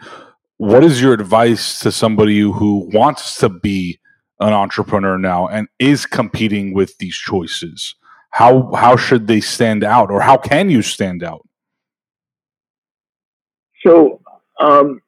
what 0.58 0.84
is 0.84 1.00
your 1.00 1.14
advice 1.14 1.80
to 1.80 1.90
somebody 1.90 2.40
who 2.40 2.88
wants 2.92 3.38
to 3.38 3.48
be 3.48 3.98
an 4.40 4.52
entrepreneur 4.52 5.16
now 5.16 5.48
and 5.48 5.68
is 5.78 6.04
competing 6.04 6.74
with 6.74 6.98
these 6.98 7.16
choices? 7.16 7.94
How 8.30 8.72
how 8.74 8.96
should 8.96 9.26
they 9.26 9.40
stand 9.40 9.84
out, 9.84 10.10
or 10.10 10.20
how 10.20 10.36
can 10.36 10.70
you 10.70 10.82
stand 10.82 11.22
out? 11.22 11.46
So, 13.84 14.20
um, 14.60 15.00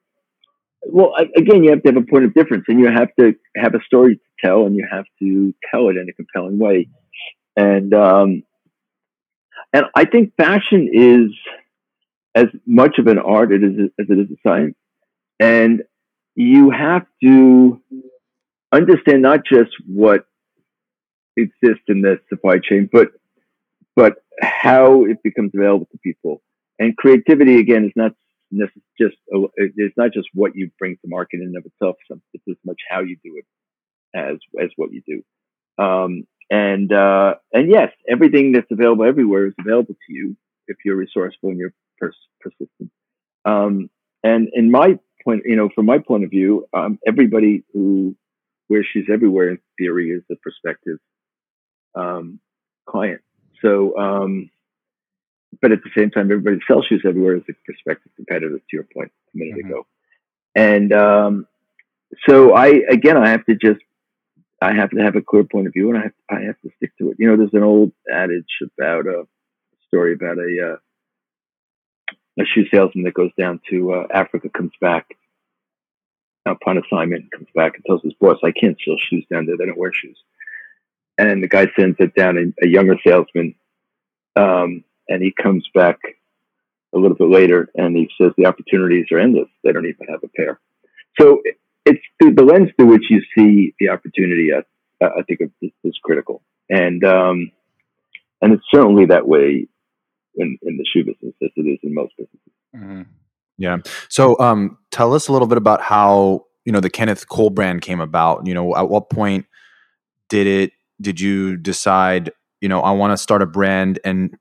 well, 0.83 1.13
again, 1.35 1.63
you 1.63 1.69
have 1.69 1.83
to 1.83 1.89
have 1.89 1.97
a 1.97 2.05
point 2.05 2.25
of 2.25 2.33
difference, 2.33 2.65
and 2.67 2.79
you 2.79 2.89
have 2.89 3.09
to 3.19 3.33
have 3.55 3.75
a 3.75 3.81
story 3.85 4.15
to 4.15 4.21
tell, 4.43 4.65
and 4.65 4.75
you 4.75 4.87
have 4.89 5.05
to 5.19 5.53
tell 5.71 5.89
it 5.89 5.97
in 5.97 6.07
a 6.09 6.13
compelling 6.13 6.57
way. 6.57 6.87
And 7.55 7.93
um, 7.93 8.43
and 9.73 9.85
I 9.95 10.05
think 10.05 10.33
fashion 10.35 10.89
is 10.91 11.31
as 12.33 12.47
much 12.65 12.97
of 12.97 13.07
an 13.07 13.19
art 13.19 13.51
as 13.51 13.61
it 13.61 13.91
is 13.97 14.27
a 14.31 14.47
science, 14.47 14.75
and 15.39 15.83
you 16.35 16.71
have 16.71 17.05
to 17.23 17.81
understand 18.71 19.21
not 19.21 19.45
just 19.45 19.71
what 19.85 20.25
exists 21.37 21.83
in 21.87 22.01
the 22.01 22.19
supply 22.29 22.59
chain, 22.59 22.89
but 22.91 23.09
but 23.95 24.23
how 24.41 25.05
it 25.05 25.21
becomes 25.23 25.51
available 25.53 25.87
to 25.91 25.97
people. 25.99 26.41
And 26.79 26.95
creativity 26.95 27.59
again 27.59 27.85
is 27.85 27.91
not 27.95 28.13
just 28.99 29.15
it's 29.55 29.97
not 29.97 30.11
just 30.13 30.27
what 30.33 30.55
you 30.55 30.71
bring 30.77 30.95
to 30.95 31.07
market 31.07 31.39
in 31.41 31.47
and 31.47 31.57
of 31.57 31.65
itself. 31.65 31.95
It's 32.33 32.43
as 32.49 32.55
much 32.65 32.79
how 32.89 33.01
you 33.01 33.17
do 33.23 33.37
it 33.37 33.45
as 34.15 34.37
as 34.61 34.69
what 34.75 34.89
you 34.91 35.01
do. 35.05 35.83
Um, 35.83 36.27
and 36.49 36.91
uh, 36.91 37.35
and 37.53 37.69
yes, 37.69 37.91
everything 38.09 38.51
that's 38.51 38.71
available 38.71 39.05
everywhere 39.05 39.47
is 39.47 39.53
available 39.59 39.93
to 39.93 40.13
you 40.13 40.35
if 40.67 40.77
you're 40.83 40.97
resourceful 40.97 41.49
and 41.49 41.57
you're 41.57 41.73
pers- 41.97 42.15
persistent. 42.39 42.91
Um, 43.45 43.89
and 44.23 44.49
in 44.53 44.69
my 44.69 44.99
point, 45.23 45.43
you 45.45 45.55
know, 45.55 45.69
from 45.73 45.85
my 45.85 45.99
point 45.99 46.23
of 46.23 46.29
view, 46.29 46.67
um, 46.73 46.99
everybody 47.07 47.63
who 47.73 48.15
where 48.67 48.83
she's 48.83 49.05
everywhere 49.11 49.49
in 49.49 49.59
theory 49.77 50.09
is 50.11 50.23
a 50.31 50.35
prospective 50.41 50.97
um, 51.95 52.39
client. 52.85 53.21
So, 53.61 53.97
um, 53.97 54.49
but 55.61 55.71
at 55.71 55.79
the 55.83 55.89
same 55.95 56.11
time, 56.11 56.31
everybody 56.31 56.59
sells 56.67 56.85
shoes 56.85 57.03
everywhere 57.05 57.35
is 57.35 57.43
a 57.49 57.53
prospective 57.65 58.11
competitor. 58.15 58.57
To 58.57 58.63
your 58.71 58.87
point 58.93 59.11
a 59.33 59.37
minute 59.37 59.59
mm-hmm. 59.59 59.67
ago, 59.67 59.87
and 60.55 60.93
um, 60.93 61.47
so 62.27 62.53
I 62.53 62.67
again, 62.89 63.17
I 63.17 63.29
have 63.29 63.45
to 63.45 63.55
just 63.55 63.81
I 64.61 64.73
have 64.73 64.91
to 64.91 65.01
have 65.01 65.15
a 65.15 65.21
clear 65.21 65.43
point 65.43 65.67
of 65.67 65.73
view, 65.73 65.89
and 65.89 65.97
I 65.97 66.03
have, 66.03 66.13
I 66.29 66.41
have 66.45 66.59
to 66.61 66.69
stick 66.77 66.91
to 66.99 67.11
it. 67.11 67.17
You 67.19 67.27
know, 67.27 67.37
there's 67.37 67.53
an 67.53 67.63
old 67.63 67.91
adage 68.11 68.59
about 68.77 69.07
a 69.07 69.27
story 69.87 70.13
about 70.13 70.37
a 70.37 70.73
uh, 70.73 70.77
a 72.41 72.45
shoe 72.45 72.65
salesman 72.73 73.03
that 73.05 73.13
goes 73.13 73.31
down 73.37 73.59
to 73.69 73.93
uh, 73.93 74.07
Africa, 74.13 74.49
comes 74.49 74.71
back 74.79 75.07
upon 76.45 76.77
assignment, 76.77 77.31
comes 77.31 77.47
back 77.55 77.75
and 77.75 77.85
tells 77.85 78.01
his 78.03 78.13
boss, 78.13 78.37
"I 78.43 78.51
can't 78.51 78.77
sell 78.85 78.97
shoes 78.97 79.25
down 79.31 79.45
there. 79.45 79.57
They 79.57 79.65
don't 79.65 79.77
wear 79.77 79.91
shoes." 79.93 80.17
And 81.29 81.43
the 81.43 81.47
guy 81.47 81.67
sends 81.77 81.97
it 81.99 82.15
down 82.15 82.53
a, 82.63 82.67
younger 82.67 82.95
salesman, 83.05 83.53
um, 84.35 84.83
and 85.07 85.21
he 85.21 85.31
comes 85.31 85.67
back 85.73 85.97
a 86.93 86.97
little 86.97 87.15
bit 87.15 87.29
later, 87.29 87.69
and 87.75 87.95
he 87.95 88.09
says 88.19 88.31
the 88.37 88.47
opportunities 88.47 89.05
are 89.11 89.19
endless. 89.19 89.47
They 89.63 89.71
don't 89.71 89.85
even 89.85 90.07
have 90.09 90.23
a 90.23 90.27
pair. 90.29 90.59
So 91.19 91.41
it's 91.85 92.01
through 92.19 92.33
the 92.35 92.43
lens 92.43 92.69
through 92.75 92.87
which 92.87 93.03
you 93.09 93.21
see 93.37 93.75
the 93.79 93.89
opportunity. 93.89 94.49
I, 94.53 95.05
I 95.05 95.21
think 95.27 95.41
is, 95.61 95.71
is 95.83 95.99
critical, 96.03 96.41
and 96.69 97.03
um, 97.03 97.51
and 98.41 98.53
it's 98.53 98.63
certainly 98.73 99.05
that 99.05 99.27
way 99.27 99.67
in, 100.35 100.57
in 100.63 100.77
the 100.77 100.85
shoe 100.91 101.03
business 101.03 101.33
as 101.43 101.49
it 101.55 101.61
is 101.61 101.79
in 101.83 101.93
most 101.93 102.13
businesses. 102.17 102.51
Mm-hmm. 102.75 103.01
Yeah. 103.57 103.77
So, 104.09 104.39
um, 104.39 104.77
tell 104.89 105.13
us 105.13 105.27
a 105.27 105.31
little 105.31 105.47
bit 105.47 105.59
about 105.59 105.81
how 105.81 106.45
you 106.65 106.71
know 106.71 106.79
the 106.79 106.89
Kenneth 106.89 107.29
Cole 107.29 107.51
brand 107.51 107.81
came 107.81 107.99
about. 107.99 108.47
You 108.47 108.53
know, 108.53 108.75
at 108.75 108.89
what 108.89 109.09
point 109.09 109.45
did 110.29 110.47
it? 110.47 110.71
Did 111.01 111.19
you 111.19 111.57
decide? 111.57 112.31
You 112.61 112.69
know, 112.69 112.81
I 112.81 112.91
want 112.91 113.11
to 113.11 113.17
start 113.17 113.41
a 113.41 113.47
brand 113.47 113.99
and 114.05 114.37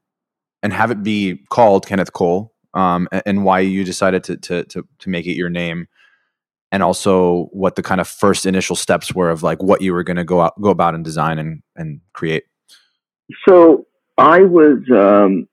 and 0.62 0.72
have 0.72 0.90
it 0.90 1.02
be 1.02 1.38
called 1.48 1.86
Kenneth 1.86 2.12
Cole. 2.12 2.52
Um, 2.74 3.08
and, 3.10 3.22
and 3.26 3.44
why 3.44 3.60
you 3.60 3.82
decided 3.82 4.22
to, 4.24 4.36
to 4.36 4.64
to 4.64 4.86
to 5.00 5.10
make 5.10 5.26
it 5.26 5.34
your 5.34 5.50
name 5.50 5.88
and 6.72 6.82
also 6.82 7.48
what 7.52 7.76
the 7.76 7.82
kind 7.82 8.00
of 8.00 8.08
first 8.08 8.46
initial 8.46 8.76
steps 8.76 9.14
were 9.14 9.30
of 9.30 9.42
like 9.42 9.62
what 9.62 9.80
you 9.80 9.92
were 9.92 10.04
going 10.04 10.16
to 10.16 10.24
go 10.24 10.40
out 10.40 10.60
go 10.60 10.70
about 10.70 10.94
and 10.94 11.04
design 11.04 11.38
and 11.38 11.62
and 11.76 12.00
create 12.12 12.44
so 13.46 13.86
i 14.18 14.40
was 14.40 14.78
um 14.92 15.48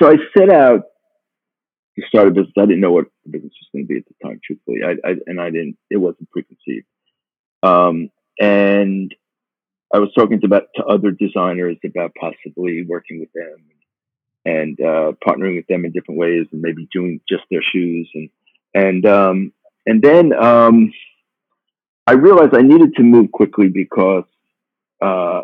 so 0.00 0.10
i 0.10 0.16
set 0.36 0.50
out 0.50 0.82
to 1.96 2.02
start 2.08 2.28
a 2.28 2.30
business 2.30 2.52
i 2.58 2.62
didn't 2.62 2.80
know 2.80 2.92
what 2.92 3.06
the 3.24 3.30
business 3.30 3.52
was 3.60 3.68
going 3.72 3.84
to 3.84 3.88
be 3.88 3.98
at 3.98 4.04
the 4.06 4.28
time 4.28 4.40
truthfully 4.44 4.80
I, 4.84 5.08
I 5.08 5.14
and 5.26 5.40
i 5.40 5.50
didn't 5.50 5.76
it 5.90 5.96
wasn't 5.96 6.30
preconceived 6.30 6.86
um 7.62 8.10
and 8.40 9.14
i 9.94 9.98
was 9.98 10.12
talking 10.14 10.40
to 10.40 10.46
about 10.46 10.64
to 10.74 10.84
other 10.84 11.10
designers 11.10 11.76
about 11.84 12.12
possibly 12.20 12.84
working 12.86 13.20
with 13.20 13.32
them 13.32 13.56
and 14.46 14.78
uh, 14.80 15.12
partnering 15.26 15.56
with 15.56 15.66
them 15.68 15.84
in 15.84 15.92
different 15.92 16.20
ways 16.20 16.46
and 16.52 16.60
maybe 16.60 16.86
doing 16.92 17.20
just 17.28 17.44
their 17.50 17.62
shoes 17.62 18.08
and 18.14 18.28
and 18.74 19.06
um, 19.06 19.52
and 19.86 20.02
then 20.02 20.32
um, 20.32 20.92
I 22.06 22.12
realized 22.12 22.54
I 22.54 22.62
needed 22.62 22.96
to 22.96 23.02
move 23.02 23.30
quickly 23.32 23.68
because 23.68 24.24
uh, 25.00 25.42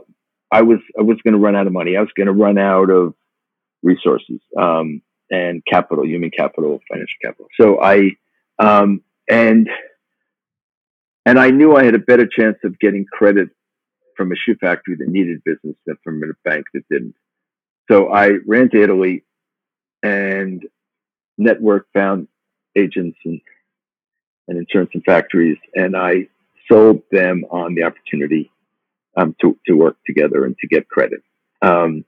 I 0.50 0.62
was 0.62 0.80
I 0.98 1.02
was 1.02 1.18
going 1.22 1.34
to 1.34 1.38
run 1.38 1.56
out 1.56 1.66
of 1.66 1.72
money. 1.72 1.96
I 1.96 2.00
was 2.00 2.10
going 2.16 2.26
to 2.26 2.32
run 2.32 2.58
out 2.58 2.90
of 2.90 3.14
resources 3.82 4.40
um, 4.58 5.00
and 5.30 5.64
capital, 5.64 6.04
human 6.04 6.30
capital, 6.30 6.80
financial 6.90 7.16
capital. 7.22 7.46
So 7.58 7.80
I 7.80 8.10
um, 8.58 9.02
and 9.28 9.70
and 11.24 11.38
I 11.38 11.50
knew 11.50 11.76
I 11.76 11.84
had 11.84 11.94
a 11.94 12.00
better 12.00 12.26
chance 12.26 12.56
of 12.64 12.78
getting 12.80 13.06
credit 13.06 13.50
from 14.20 14.32
a 14.32 14.36
shoe 14.36 14.54
factory 14.56 14.96
that 14.96 15.08
needed 15.08 15.42
business 15.44 15.76
than 15.86 15.96
from 16.04 16.22
a 16.22 16.26
bank 16.46 16.66
that 16.74 16.86
didn't. 16.90 17.14
So 17.90 18.12
I 18.12 18.32
ran 18.46 18.68
to 18.68 18.82
Italy 18.82 19.24
and 20.02 20.62
network 21.38 21.86
found 21.94 22.28
agents 22.76 23.16
and 23.24 23.40
and 24.46 24.58
insurance 24.58 24.90
and 24.92 25.02
factories. 25.04 25.56
And 25.74 25.96
I 25.96 26.28
sold 26.70 27.00
them 27.10 27.46
on 27.50 27.74
the 27.74 27.84
opportunity 27.84 28.50
um, 29.16 29.34
to, 29.40 29.56
to 29.66 29.72
work 29.72 29.96
together 30.04 30.44
and 30.44 30.54
to 30.58 30.66
get 30.66 30.86
credit. 30.86 31.22
Um, 31.62 32.04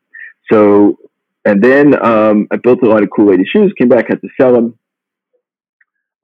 so, 0.51 0.99
and 1.47 1.65
then 1.65 1.95
um, 2.05 2.47
I 2.51 2.57
built 2.57 2.83
a 2.83 2.89
lot 2.89 3.03
of 3.03 3.09
cool 3.17 3.31
lady 3.31 3.45
shoes, 3.51 3.73
came 3.79 3.89
back, 3.89 4.09
had 4.09 4.21
to 4.21 4.29
sell 4.39 4.53
them. 4.53 4.79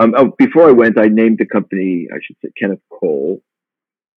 Um, 0.00 0.12
oh, 0.18 0.34
before 0.36 0.68
I 0.68 0.72
went, 0.72 0.98
I 0.98 1.06
named 1.06 1.38
the 1.38 1.46
company, 1.46 2.08
I 2.12 2.18
should 2.22 2.36
say 2.44 2.50
Kenneth 2.60 2.82
Cole 2.90 3.40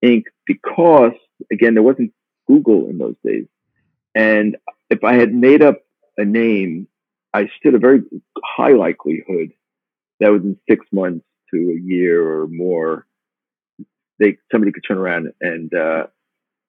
Inc., 0.04 0.24
because, 0.48 1.12
again, 1.52 1.74
there 1.74 1.84
wasn't 1.84 2.14
Google 2.48 2.88
in 2.90 2.98
those 2.98 3.16
days. 3.26 3.46
And 4.16 4.58
if 4.90 5.04
I 5.04 5.16
had 5.16 5.34
made 5.34 5.62
up 5.62 5.78
a 6.18 6.26
name, 6.26 6.88
I 7.34 7.50
stood 7.60 7.76
a 7.76 7.80
very 7.80 8.02
high 8.44 8.74
likelihood 8.74 9.52
that 10.20 10.32
within 10.32 10.58
six 10.70 10.86
months 10.92 11.26
to 11.52 11.58
a 11.58 11.80
year 11.80 12.42
or 12.42 12.48
more, 12.48 13.06
they 14.20 14.38
somebody 14.52 14.72
could 14.72 14.84
turn 14.88 14.98
around 14.98 15.32
and 15.42 15.74
uh, 15.74 16.08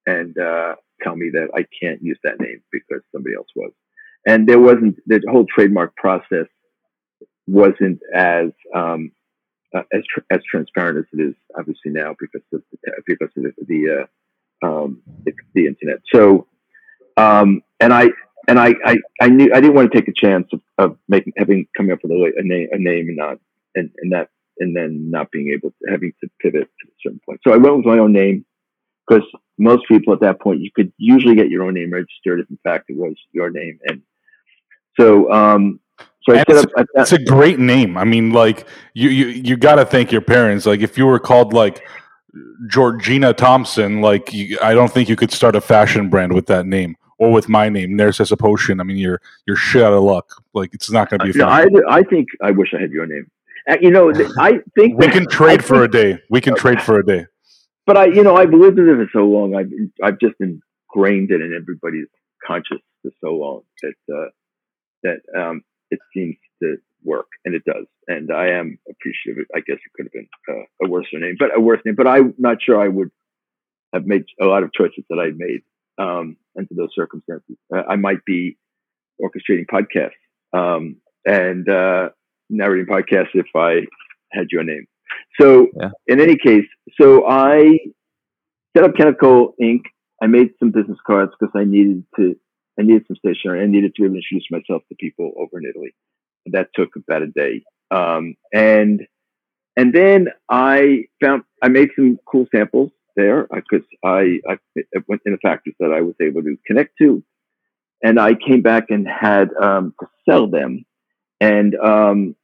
and 0.05 0.37
uh, 0.37 0.75
tell 1.03 1.15
me 1.15 1.31
that 1.33 1.49
I 1.55 1.65
can't 1.81 2.01
use 2.01 2.19
that 2.23 2.39
name 2.39 2.61
because 2.71 3.01
somebody 3.11 3.35
else 3.35 3.47
was. 3.55 3.71
And 4.25 4.47
there 4.47 4.59
wasn't 4.59 4.97
the 5.07 5.21
whole 5.29 5.45
trademark 5.45 5.95
process 5.95 6.47
wasn't 7.47 7.99
as 8.13 8.51
um, 8.73 9.11
uh, 9.73 9.83
as 9.93 10.03
tr- 10.07 10.25
as 10.29 10.41
transparent 10.49 10.99
as 10.99 11.05
it 11.19 11.21
is 11.21 11.35
obviously 11.57 11.91
now 11.91 12.15
because 12.19 12.41
of 12.53 12.61
the, 12.71 12.91
because 13.07 13.29
of 13.35 13.43
the 13.43 13.53
the, 13.67 14.01
uh, 14.01 14.05
um, 14.61 15.01
the, 15.25 15.33
the 15.53 15.67
internet. 15.67 15.99
So 16.13 16.47
um, 17.17 17.61
and 17.79 17.93
I 17.93 18.09
and 18.47 18.59
I, 18.59 18.73
I, 18.85 18.97
I 19.21 19.29
knew 19.29 19.51
I 19.53 19.61
didn't 19.61 19.75
want 19.75 19.91
to 19.91 19.97
take 19.97 20.07
a 20.07 20.13
chance 20.13 20.47
of, 20.51 20.61
of 20.77 20.97
making 21.07 21.33
having 21.37 21.67
coming 21.75 21.91
up 21.91 21.99
with 22.03 22.11
a, 22.11 22.33
a 22.37 22.43
name 22.43 22.69
a 22.71 22.77
name 22.77 23.07
and 23.07 23.17
not 23.17 23.37
and, 23.75 23.91
and 23.99 24.11
that 24.11 24.29
and 24.59 24.75
then 24.75 25.09
not 25.09 25.31
being 25.31 25.51
able 25.51 25.69
to 25.71 25.91
having 25.91 26.13
to 26.21 26.29
pivot 26.39 26.67
to 26.81 26.87
a 26.87 26.91
certain 27.01 27.21
point. 27.25 27.39
So 27.45 27.53
I 27.53 27.57
went 27.57 27.77
with 27.77 27.85
my 27.85 27.97
own 27.97 28.13
name 28.13 28.45
because 29.07 29.23
most 29.57 29.87
people 29.87 30.13
at 30.13 30.21
that 30.21 30.39
point 30.39 30.61
you 30.61 30.71
could 30.73 30.91
usually 30.97 31.35
get 31.35 31.49
your 31.49 31.63
own 31.63 31.73
name 31.73 31.91
registered 31.91 32.39
if 32.39 32.49
in 32.49 32.59
fact 32.63 32.89
it 32.89 32.97
was 32.97 33.15
your 33.31 33.49
name. 33.49 33.79
And 33.85 34.01
so 34.99 35.31
um 35.31 35.79
so 36.23 36.33
I 36.33 36.43
set 36.47 36.57
up, 36.77 36.87
it's 36.95 37.13
a 37.13 37.23
great 37.23 37.57
name. 37.57 37.97
I 37.97 38.03
mean, 38.03 38.31
like 38.31 38.67
you 38.93 39.09
you 39.09 39.27
you 39.27 39.57
got 39.57 39.75
to 39.75 39.85
thank 39.85 40.11
your 40.11 40.21
parents. 40.21 40.65
Like 40.67 40.81
if 40.81 40.97
you 40.97 41.07
were 41.07 41.19
called 41.19 41.51
like 41.51 41.83
Georgina 42.67 43.33
Thompson, 43.33 44.01
like 44.01 44.33
you, 44.33 44.57
I 44.61 44.73
don't 44.73 44.91
think 44.91 45.09
you 45.09 45.15
could 45.15 45.31
start 45.31 45.55
a 45.55 45.61
fashion 45.61 46.09
brand 46.09 46.33
with 46.33 46.47
that 46.47 46.65
name 46.65 46.95
or 47.17 47.31
with 47.31 47.49
my 47.49 47.69
name, 47.69 47.91
Nerses 47.91 48.37
Potion. 48.37 48.79
I 48.79 48.83
mean, 48.83 48.97
you're 48.97 49.21
you're 49.45 49.55
shit 49.55 49.83
out 49.83 49.93
of 49.93 50.03
luck. 50.03 50.43
Like 50.53 50.73
it's 50.73 50.89
not 50.89 51.09
going 51.09 51.19
to 51.19 51.31
be. 51.31 51.37
No, 51.37 51.47
I, 51.47 51.67
I 51.89 52.03
think 52.03 52.29
I 52.41 52.51
wish 52.51 52.73
I 52.77 52.81
had 52.81 52.91
your 52.91 53.05
name. 53.05 53.29
Uh, 53.69 53.77
you 53.81 53.91
know, 53.91 54.11
I 54.39 54.59
think 54.75 54.97
we 54.97 55.07
can 55.07 55.27
trade 55.27 55.63
for 55.63 55.83
a 55.83 55.91
day. 55.91 56.19
We 56.29 56.41
can 56.41 56.55
trade 56.55 56.81
for 56.81 56.99
a 56.99 57.05
day. 57.05 57.27
But 57.85 57.97
I, 57.97 58.05
you 58.05 58.23
know, 58.23 58.35
I've 58.35 58.53
lived 58.53 58.77
with 58.77 58.87
it 58.87 58.95
for 58.95 59.09
so 59.13 59.25
long. 59.25 59.55
I've 59.55 59.71
I've 60.03 60.19
just 60.19 60.35
ingrained 60.39 61.31
it 61.31 61.41
in 61.41 61.53
everybody's 61.53 62.07
conscious 62.45 62.79
for 63.01 63.11
so 63.21 63.35
long 63.35 63.61
that 63.81 64.13
uh, 64.13 64.29
that 65.03 65.19
um, 65.39 65.61
it 65.91 65.99
seems 66.13 66.37
to 66.61 66.77
work, 67.03 67.27
and 67.45 67.55
it 67.55 67.63
does. 67.65 67.85
And 68.07 68.31
I 68.31 68.49
am 68.49 68.77
appreciative. 68.89 69.45
I 69.55 69.59
guess 69.59 69.77
it 69.77 69.93
could 69.95 70.05
have 70.05 70.13
been 70.13 70.27
uh, 70.49 70.85
a 70.85 70.89
worse 70.89 71.07
name, 71.13 71.35
but 71.39 71.55
a 71.55 71.59
worse 71.59 71.81
name. 71.85 71.95
But 71.95 72.07
I'm 72.07 72.33
not 72.37 72.57
sure 72.61 72.81
I 72.81 72.87
would 72.87 73.11
have 73.93 74.05
made 74.05 74.23
a 74.39 74.45
lot 74.45 74.63
of 74.63 74.73
choices 74.73 75.03
that 75.09 75.19
I 75.19 75.31
made 75.35 75.61
um, 75.97 76.37
under 76.57 76.73
those 76.75 76.89
circumstances. 76.95 77.57
Uh, 77.73 77.83
I 77.87 77.95
might 77.95 78.23
be 78.25 78.57
orchestrating 79.21 79.65
podcasts 79.71 80.11
um, 80.53 80.97
and 81.25 81.67
uh, 81.69 82.09
narrating 82.49 82.87
podcasts 82.87 83.29
if 83.33 83.47
I 83.55 83.81
had 84.31 84.47
your 84.51 84.63
name. 84.63 84.87
So, 85.39 85.67
yeah. 85.79 85.89
in 86.07 86.19
any 86.21 86.37
case, 86.37 86.65
so 86.99 87.27
I 87.27 87.79
set 88.75 88.83
up 88.83 88.95
Kenneth 88.95 89.17
Cole 89.19 89.53
Inc. 89.61 89.81
I 90.21 90.27
made 90.27 90.51
some 90.59 90.71
business 90.71 90.99
cards 91.05 91.31
because 91.37 91.53
I 91.55 91.63
needed 91.63 92.03
to. 92.17 92.35
I 92.79 92.83
needed 92.83 93.03
some 93.07 93.17
stationery. 93.17 93.61
I 93.61 93.67
needed 93.67 93.93
to 93.95 94.05
introduce 94.05 94.45
myself 94.49 94.83
to 94.89 94.95
people 94.95 95.33
over 95.37 95.59
in 95.59 95.65
Italy. 95.69 95.93
That 96.47 96.69
took 96.73 96.95
about 96.95 97.21
a 97.21 97.27
day. 97.27 97.63
Um, 97.91 98.35
and 98.53 99.05
and 99.77 99.93
then 99.93 100.27
I 100.49 101.05
found 101.21 101.43
I 101.61 101.67
made 101.67 101.89
some 101.95 102.19
cool 102.25 102.47
samples 102.53 102.91
there 103.15 103.47
because 103.53 103.85
I, 104.03 104.39
I, 104.47 104.57
I, 104.77 104.99
went 105.07 105.21
in 105.25 105.33
the 105.33 105.37
factories 105.37 105.75
that 105.79 105.91
I 105.91 106.01
was 106.01 106.15
able 106.21 106.41
to 106.43 106.57
connect 106.65 106.97
to, 106.99 107.23
and 108.03 108.19
I 108.19 108.35
came 108.35 108.61
back 108.61 108.85
and 108.89 109.07
had 109.07 109.49
um, 109.61 109.93
to 109.99 110.07
sell 110.27 110.47
them, 110.47 110.85
and 111.39 111.75
um, 111.75 112.35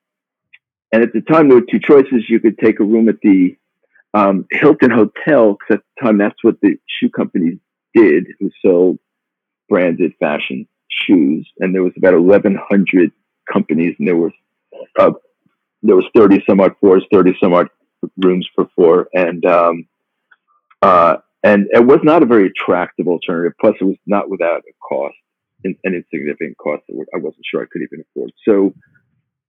and 0.91 1.03
at 1.03 1.13
the 1.13 1.21
time 1.21 1.49
there 1.49 1.57
were 1.57 1.65
two 1.69 1.79
choices: 1.79 2.29
you 2.29 2.39
could 2.39 2.57
take 2.59 2.79
a 2.79 2.83
room 2.83 3.09
at 3.09 3.19
the 3.21 3.57
um, 4.13 4.45
Hilton 4.51 4.91
Hotel 4.91 5.53
because 5.53 5.75
at 5.77 5.81
the 5.95 6.05
time 6.05 6.17
that's 6.17 6.43
what 6.43 6.59
the 6.61 6.77
shoe 6.87 7.09
companies 7.09 7.57
did, 7.93 8.27
who 8.39 8.51
sold 8.65 8.99
branded 9.69 10.13
fashion 10.19 10.67
shoes, 10.89 11.49
and 11.59 11.73
there 11.73 11.83
was 11.83 11.93
about 11.97 12.13
eleven 12.13 12.57
hundred 12.69 13.11
companies, 13.51 13.95
and 13.99 14.07
there 14.07 14.15
was 14.15 14.31
uh, 14.99 15.11
there 15.83 15.95
was 15.95 16.05
thirty 16.15 16.43
some 16.49 16.59
odd 16.59 16.73
floors, 16.79 17.03
thirty 17.11 17.35
some 17.41 17.53
odd 17.53 17.69
rooms 18.23 18.47
per 18.55 18.67
floor, 18.75 19.07
and 19.13 19.45
um, 19.45 19.87
uh, 20.81 21.17
and 21.43 21.67
it 21.71 21.85
was 21.85 21.99
not 22.03 22.23
a 22.23 22.25
very 22.25 22.47
attractive 22.47 23.07
alternative. 23.07 23.53
Plus, 23.59 23.75
it 23.79 23.85
was 23.85 23.97
not 24.05 24.29
without 24.29 24.61
a 24.61 24.73
cost, 24.87 25.15
an 25.63 25.75
insignificant 25.85 26.57
cost 26.57 26.83
that 26.87 27.05
I 27.13 27.17
wasn't 27.17 27.45
sure 27.49 27.61
I 27.61 27.67
could 27.71 27.81
even 27.81 28.03
afford. 28.09 28.31
So, 28.47 28.73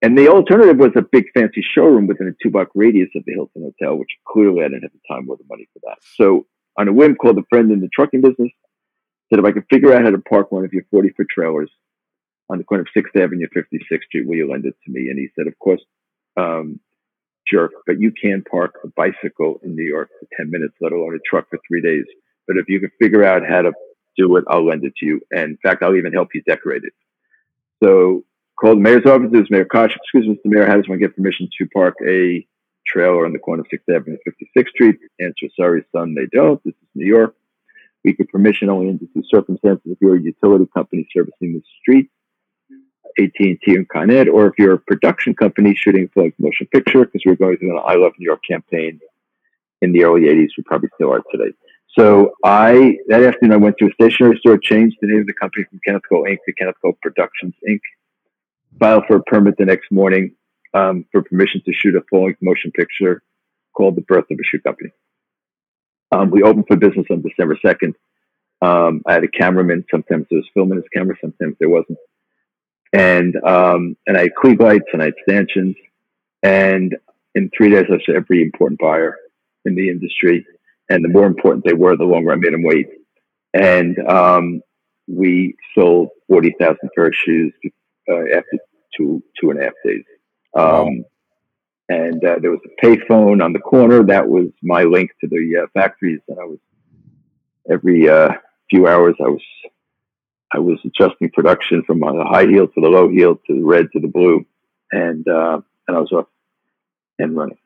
and 0.02 0.16
the 0.16 0.28
alternative 0.28 0.76
was 0.76 0.92
a 0.96 1.02
big 1.02 1.26
fancy 1.34 1.64
showroom 1.74 2.06
within 2.06 2.28
a 2.28 2.32
two 2.42 2.50
block 2.50 2.68
radius 2.74 3.08
of 3.16 3.24
the 3.26 3.32
Hilton 3.32 3.62
Hotel, 3.62 3.96
which 3.96 4.11
clearly 4.26 4.61
I 4.61 4.68
didn't 4.68 4.82
have 4.82 4.92
the 4.92 5.14
time 5.14 5.28
or 5.28 5.37
the 5.37 5.44
money 5.48 5.68
for 5.72 5.80
that. 5.84 5.98
So, 6.14 6.46
on 6.78 6.88
a 6.88 6.92
whim, 6.92 7.16
called 7.16 7.38
a 7.38 7.44
friend 7.50 7.72
in 7.72 7.80
the 7.80 7.88
trucking 7.92 8.20
business, 8.20 8.50
said 9.28 9.38
if 9.38 9.44
I 9.44 9.52
could 9.52 9.64
figure 9.70 9.92
out 9.92 10.04
how 10.04 10.11
to 10.11 10.18
park 10.18 10.52
one 10.52 10.64
of 10.64 10.72
your 10.72 10.84
40 10.90 11.11
foot 11.11 11.26
trailers 11.30 11.70
on 12.50 12.58
the 12.58 12.64
corner 12.64 12.82
of 12.82 12.88
6th 12.96 13.20
Avenue, 13.20 13.46
56th 13.54 14.04
Street, 14.04 14.26
will 14.26 14.37
you 14.37 14.50
lend 14.50 14.64
it 14.64 14.74
to 14.84 14.90
me? 14.90 15.08
And 15.11 15.18
he 15.18 15.28
said, 15.37 15.46
of 15.46 15.58
course, 15.58 15.82
um, 16.37 16.80
jerk, 17.50 17.72
but 17.87 18.00
you 18.00 18.12
can 18.12 18.42
park 18.50 18.74
a 18.84 18.88
bicycle 18.88 19.61
in 19.62 19.74
New 19.74 19.84
York 19.84 20.11
for 20.18 20.26
10 20.37 20.50
minutes, 20.50 20.74
let 20.80 20.92
alone 20.92 21.14
a 21.14 21.18
truck 21.28 21.48
for 21.50 21.58
three 21.66 21.80
days. 21.80 22.04
But 22.46 22.56
if 22.56 22.68
you 22.68 22.80
can 22.80 22.90
figure 22.98 23.24
out 23.24 23.42
how 23.46 23.62
to 23.62 23.72
do 24.16 24.37
it, 24.37 24.44
I'll 24.48 24.66
lend 24.66 24.84
it 24.84 24.94
to 24.96 25.06
you. 25.06 25.20
And 25.30 25.50
in 25.50 25.58
fact, 25.62 25.82
I'll 25.82 25.96
even 25.96 26.12
help 26.12 26.28
you 26.34 26.42
decorate 26.42 26.82
it. 26.84 26.92
So 27.82 28.24
called 28.58 28.78
the 28.78 28.82
mayor's 28.82 29.06
office. 29.06 29.30
This 29.30 29.50
Mayor 29.50 29.64
Koch. 29.64 29.94
Excuse 29.94 30.26
me, 30.26 30.34
Mr. 30.34 30.50
Mayor, 30.50 30.66
how 30.66 30.76
does 30.76 30.88
one 30.88 30.98
get 30.98 31.14
permission 31.14 31.48
to 31.58 31.68
park 31.68 31.94
a 32.06 32.46
trailer 32.87 33.24
on 33.24 33.32
the 33.32 33.38
corner 33.38 33.62
of 33.62 33.68
6th 33.68 33.94
Avenue 33.94 34.16
and 34.24 34.34
56th 34.34 34.68
Street? 34.68 34.98
Answer, 35.20 35.46
sorry, 35.56 35.84
son, 35.92 36.14
they 36.14 36.26
don't. 36.26 36.62
This 36.64 36.74
is 36.74 36.88
New 36.94 37.06
York. 37.06 37.37
We 38.04 38.14
give 38.14 38.28
permission 38.28 38.70
only 38.70 38.88
under 38.88 39.04
two 39.06 39.22
circumstances 39.28 39.82
if 39.87 39.98
you're 40.00 40.16
a 40.16 40.20
utility 40.20 40.66
company 40.74 41.06
servicing 41.12 41.54
the 41.54 41.62
street 41.80 42.11
AT&T 43.18 43.59
and 43.66 43.88
Con 43.88 44.11
Ed, 44.11 44.28
or 44.28 44.46
if 44.46 44.54
you're 44.59 44.74
a 44.74 44.78
production 44.78 45.35
company 45.35 45.74
shooting 45.74 46.09
for 46.12 46.24
like 46.24 46.35
motion 46.38 46.66
picture, 46.72 47.04
because 47.04 47.22
we 47.24 47.33
are 47.33 47.37
going 47.37 47.57
through 47.57 47.76
an 47.76 47.83
I 47.85 47.94
Love 47.94 48.12
New 48.18 48.26
York 48.26 48.42
campaign 48.48 49.00
in 49.83 49.92
the 49.92 50.04
early 50.04 50.22
80s, 50.22 50.48
we 50.57 50.64
probably 50.64 50.88
still 50.94 51.12
are 51.12 51.22
today. 51.33 51.52
So 51.98 52.33
I, 52.44 52.98
that 53.09 53.22
afternoon, 53.22 53.52
I 53.52 53.57
went 53.57 53.76
to 53.78 53.87
a 53.87 53.92
stationery 53.92 54.38
store, 54.38 54.59
changed 54.59 54.98
the 55.00 55.09
name 55.09 55.20
of 55.20 55.26
the 55.26 55.35
company 55.35 55.64
from 55.68 55.81
Kenneth 55.85 56.02
Cole 56.09 56.24
Inc. 56.24 56.38
to 56.46 56.52
Kenneth 56.52 56.76
Cole 56.83 56.96
Productions 57.02 57.54
Inc. 57.68 57.81
Filed 58.78 59.04
for 59.09 59.16
a 59.16 59.22
permit 59.22 59.57
the 59.59 59.64
next 59.64 59.90
morning 59.90 60.35
um, 60.74 61.04
for 61.11 61.22
permission 61.22 61.62
to 61.64 61.72
shoot 61.72 61.96
a 61.96 62.02
full 62.11 62.24
length 62.24 62.40
motion 62.42 62.70
picture 62.70 63.22
called 63.72 63.96
The 63.96 64.02
Birth 64.02 64.26
of 64.31 64.38
a 64.38 64.44
Shoe 64.44 64.61
Company. 64.61 64.90
Um, 66.12 66.31
we 66.31 66.42
opened 66.42 66.66
for 66.68 66.76
business 66.76 67.07
on 67.11 67.22
December 67.22 67.59
2nd. 67.64 67.94
Um, 68.61 69.02
I 69.07 69.14
had 69.14 69.24
a 69.24 69.28
cameraman. 69.28 69.85
Sometimes 69.90 70.26
there 70.31 70.38
was 70.38 70.48
film 70.54 70.72
in 70.72 70.78
his 70.78 70.88
camera, 70.92 71.16
sometimes 71.20 71.57
there 71.59 71.68
wasn't 71.68 71.98
and 72.92 73.37
um, 73.44 73.96
and 74.07 74.16
I 74.16 74.22
had 74.22 74.35
Klieg 74.42 74.61
lights 74.61 74.87
and 74.92 75.03
I 75.03 75.07
had 75.07 75.14
stanchions, 75.29 75.77
and 76.42 76.96
in 77.35 77.51
three 77.57 77.70
days 77.70 77.87
I 77.88 77.98
saw 78.05 78.16
every 78.16 78.42
important 78.42 78.81
buyer 78.81 79.16
in 79.64 79.74
the 79.74 79.88
industry, 79.88 80.46
and 80.88 81.05
the 81.05 81.09
more 81.09 81.27
important 81.27 81.64
they 81.64 81.74
were, 81.74 81.96
the 81.96 82.05
longer 82.05 82.33
I 82.33 82.37
made 82.37 82.55
them 82.55 82.62
wait, 82.62 82.88
and 83.55 83.98
um, 84.09 84.62
we 85.07 85.55
sold 85.74 86.09
forty 86.29 86.55
thousand 86.59 86.90
pair 86.94 87.07
of 87.07 87.14
shoes 87.14 87.53
uh, 88.11 88.37
after 88.37 88.59
two 88.96 89.22
two 89.40 89.51
and 89.51 89.61
a 89.61 89.64
half 89.64 89.74
days. 89.85 90.05
Um, 90.55 90.64
wow. 90.64 90.90
And 91.90 92.22
uh, 92.22 92.37
there 92.42 92.51
was 92.51 92.61
a 92.66 92.87
payphone 92.87 93.42
on 93.42 93.55
the 93.55 93.61
corner. 93.61 94.03
That 94.03 94.29
was 94.29 94.48
my 94.62 94.83
link 94.83 95.11
to 95.22 95.27
the 95.27 95.62
uh, 95.62 95.66
factories, 95.72 96.20
and 96.29 96.38
I 96.38 96.44
was 96.44 96.59
every 97.70 98.09
uh, 98.09 98.33
few 98.68 98.87
hours 98.87 99.14
I 99.20 99.29
was 99.29 99.42
I 100.52 100.58
was 100.58 100.78
adjusting 100.84 101.30
production 101.30 101.82
from 101.87 102.00
the 102.00 102.24
high 102.28 102.46
heel 102.46 102.66
to 102.68 102.80
the 102.80 102.88
low 102.88 103.08
heel 103.08 103.37
to 103.46 103.54
the 103.54 103.64
red 103.64 103.87
to 103.92 104.00
the 104.00 104.08
blue, 104.08 104.46
and 104.92 105.26
uh, 105.28 105.61
and 105.87 105.96
I 105.96 106.00
was 106.00 106.12
off 106.12 106.26
and 107.18 107.37
running. 107.37 107.58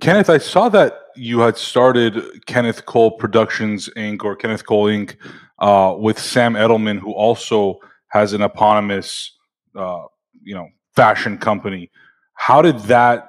Kenneth, 0.00 0.28
I 0.28 0.38
saw 0.38 0.68
that 0.70 1.00
you 1.14 1.40
had 1.40 1.56
started 1.56 2.44
Kenneth 2.46 2.86
Cole 2.86 3.12
Productions 3.12 3.88
Inc. 3.96 4.24
or 4.24 4.34
Kenneth 4.34 4.66
Cole 4.66 4.86
Inc. 4.86 5.16
Uh, 5.60 5.94
with 5.98 6.18
Sam 6.18 6.54
Edelman, 6.54 6.98
who 6.98 7.12
also 7.12 7.78
has 8.08 8.32
an 8.32 8.40
eponymous, 8.40 9.32
uh, 9.76 10.04
you 10.42 10.54
know, 10.54 10.68
fashion 10.96 11.36
company. 11.36 11.90
How 12.32 12.62
did 12.62 12.78
that 12.80 13.28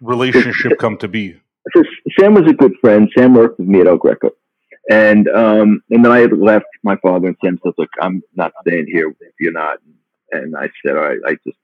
relationship 0.00 0.78
come 0.78 0.96
to 0.98 1.08
be? 1.08 1.36
Sam 2.18 2.34
was 2.34 2.48
a 2.48 2.54
good 2.54 2.72
friend. 2.80 3.10
Sam 3.16 3.34
worked 3.34 3.58
with 3.58 3.68
me 3.68 3.80
at 3.80 3.88
El 3.88 3.96
Greco. 3.96 4.30
And 4.90 5.28
um, 5.28 5.82
and 5.90 6.04
then 6.04 6.10
I 6.10 6.24
left 6.24 6.66
my 6.82 6.96
father, 6.96 7.28
and 7.28 7.36
Sam 7.42 7.58
says, 7.64 7.74
"Look, 7.78 7.90
I'm 8.00 8.22
not 8.34 8.52
staying 8.66 8.86
here 8.88 9.08
if 9.20 9.34
you're 9.38 9.52
not." 9.52 9.78
And 10.32 10.56
I 10.56 10.70
said, 10.84 10.96
"All 10.96 11.02
right, 11.02 11.20
I 11.24 11.34
just 11.46 11.58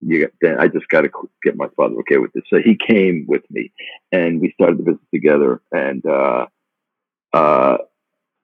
you 0.00 0.28
got, 0.40 0.60
I 0.60 0.68
just 0.68 0.88
got 0.88 1.00
to 1.00 1.10
get 1.42 1.56
my 1.56 1.68
father 1.76 1.96
okay 2.00 2.18
with 2.18 2.32
this." 2.32 2.44
So 2.48 2.58
he 2.64 2.76
came 2.76 3.26
with 3.26 3.42
me, 3.50 3.72
and 4.12 4.40
we 4.40 4.52
started 4.52 4.78
the 4.78 4.84
business 4.84 5.08
together. 5.12 5.60
And 5.72 6.06
uh, 6.06 6.46
uh, 7.32 7.78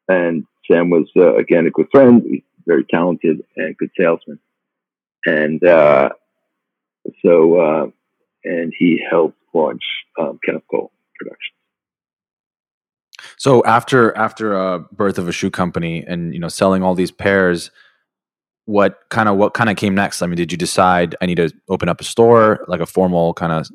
and 0.09 0.45
Sam 0.71 0.91
was 0.91 1.09
uh, 1.17 1.37
again 1.37 1.67
a 1.67 1.71
good 1.71 1.89
friend, 1.93 2.43
very 2.67 2.85
talented 2.85 3.45
and 3.57 3.77
good 3.77 3.91
salesman, 3.97 4.41
and 5.25 5.63
uh, 5.63 6.11
so 7.25 7.61
uh, 7.61 7.87
and 8.45 8.73
he 8.77 9.01
helped 9.09 9.39
launch 9.53 9.85
um, 10.19 10.41
Kenneth 10.45 10.65
Cole 10.71 10.91
Productions. 11.17 11.64
So 13.45 13.63
after 13.65 14.17
after 14.17 14.55
a 14.55 14.79
birth 14.79 15.19
of 15.19 15.29
a 15.29 15.33
shoe 15.33 15.51
company 15.51 16.03
and 16.09 16.33
you 16.33 16.41
know 16.41 16.49
selling 16.49 16.83
all 16.83 16.95
these 16.95 17.11
pairs, 17.11 17.71
what 18.65 19.01
kind 19.11 19.29
of 19.29 19.37
what 19.37 19.53
kind 19.53 19.69
of 19.69 19.77
came 19.77 19.95
next? 19.95 20.23
I 20.23 20.27
mean, 20.27 20.37
did 20.37 20.51
you 20.51 20.57
decide 20.57 21.15
I 21.21 21.27
need 21.27 21.35
to 21.35 21.53
open 21.69 21.91
up 21.91 22.01
a 22.01 22.05
store, 22.05 22.65
like 22.69 22.81
a 22.81 22.87
formal 22.87 23.35
kind 23.35 23.53
of 23.53 23.69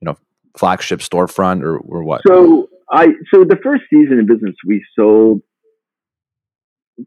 you 0.00 0.06
know 0.06 0.16
flagship 0.56 1.00
storefront, 1.00 1.62
or 1.62 1.76
or 1.76 2.02
what? 2.02 2.22
So 2.26 2.70
I 2.90 3.08
so 3.30 3.44
the 3.44 3.58
first 3.62 3.82
season 3.90 4.20
in 4.20 4.26
business 4.26 4.56
we 4.66 4.82
sold 4.96 5.42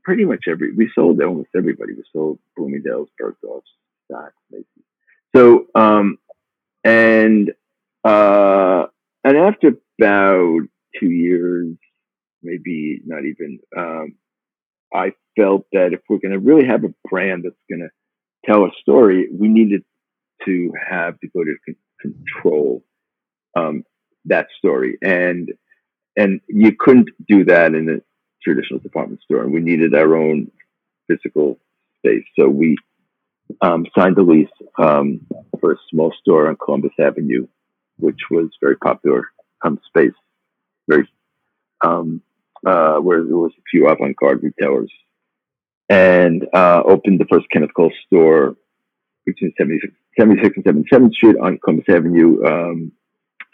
pretty 0.04 0.26
much 0.26 0.44
every 0.48 0.72
we 0.72 0.92
sold 0.94 1.20
almost 1.20 1.50
everybody. 1.58 1.94
We 1.94 2.04
sold 2.14 2.38
Bloomingdale's, 2.56 3.10
Bergdorf's, 3.20 3.72
Saks, 4.12 4.34
Macy's. 4.52 4.68
So 5.36 5.66
um 5.74 6.20
and 6.84 7.54
uh 8.04 8.86
and 9.24 9.36
after 9.36 9.70
about 10.00 10.60
two 11.00 11.10
years 11.10 11.76
maybe 12.44 13.02
not 13.06 13.24
even. 13.26 13.60
Um, 13.76 14.16
I 14.94 15.14
felt 15.36 15.66
that 15.74 15.94
if 15.94 16.02
we're 16.08 16.20
going 16.20 16.34
to 16.34 16.40
really 16.40 16.68
have 16.68 16.84
a 16.84 16.94
brand 17.10 17.46
that's 17.46 17.56
going 17.70 17.82
to 17.82 17.90
tell 18.46 18.66
a 18.66 18.70
story, 18.82 19.28
we 19.32 19.48
needed 19.48 19.84
to 20.46 20.72
have 20.90 21.16
the 21.22 21.28
ability 21.30 21.54
to 21.66 21.76
control 22.02 22.84
um, 23.56 23.84
that 24.26 24.48
story, 24.58 24.98
and 25.02 25.52
and 26.16 26.42
you 26.48 26.76
couldn't 26.78 27.10
do 27.28 27.46
that 27.46 27.74
in 27.74 27.90
a 27.90 28.02
traditional 28.44 28.80
department 28.80 29.22
store. 29.22 29.44
And 29.44 29.54
we 29.54 29.62
needed 29.62 29.96
our 29.96 30.16
own 30.16 30.52
physical 31.08 31.60
space, 32.00 32.26
so 32.38 32.48
we 32.48 32.78
um, 33.62 33.86
signed 33.98 34.18
a 34.18 34.22
lease 34.22 34.48
um, 34.78 35.22
for 35.60 35.74
a 35.74 35.78
small 35.90 36.14
store 36.20 36.48
on 36.48 36.58
Columbus 36.64 36.94
Avenue, 37.00 37.48
which 37.98 38.20
was 38.30 38.50
very 38.62 38.78
popular 38.78 39.30
um, 39.64 39.80
space, 39.88 40.14
very 40.88 41.08
um, 41.84 42.22
uh, 42.66 42.98
where 42.98 43.24
there 43.24 43.38
was 43.38 43.52
a 43.58 43.64
few 43.70 43.88
avant-garde 43.88 44.44
retailers, 44.44 44.92
and 45.90 46.46
uh, 46.54 46.82
opened 46.86 47.20
the 47.20 47.26
first 47.26 47.46
Kenneth 47.52 47.74
Cole 47.76 47.92
store 48.08 48.56
between 49.26 49.54
76, 49.58 49.94
76 50.20 50.58
and 50.58 50.86
77th 50.86 51.14
Street 51.14 51.38
on 51.42 51.60
Columbus 51.64 51.86
Avenue. 51.90 52.44
Um, 52.46 52.92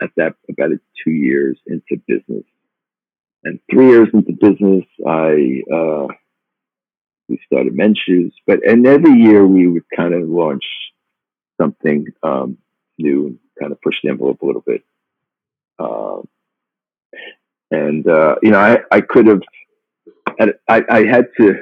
at 0.02 0.12
that, 0.16 0.36
about 0.50 0.70
two 1.04 1.12
years 1.12 1.58
into 1.68 2.02
business, 2.08 2.46
and 3.44 3.60
three 3.70 3.90
years 3.90 4.08
into 4.14 4.32
business, 4.32 4.86
I 5.06 5.62
uh, 5.74 6.08
we 7.28 7.40
started 7.46 7.76
men's 7.76 8.00
shoes. 8.06 8.34
But 8.48 8.66
and 8.66 8.86
every 8.88 9.14
year 9.22 9.46
we 9.46 9.68
would 9.68 9.84
kind 9.96 10.14
of 10.14 10.28
launch 10.28 10.64
something 11.60 12.06
um, 12.24 12.58
new 12.98 13.40
kind 13.60 13.72
of 13.72 13.82
push 13.82 13.96
the 14.04 14.10
envelope 14.10 14.42
a 14.42 14.46
little 14.46 14.64
bit. 14.66 14.84
Uh, 15.78 16.22
and 17.72 18.08
uh, 18.08 18.36
you 18.42 18.52
know, 18.52 18.60
I, 18.60 18.80
I 18.92 19.02
could 19.02 19.28
have, 19.28 19.42
I, 20.68 20.84
I 20.90 21.06
had 21.06 21.28
to 21.40 21.56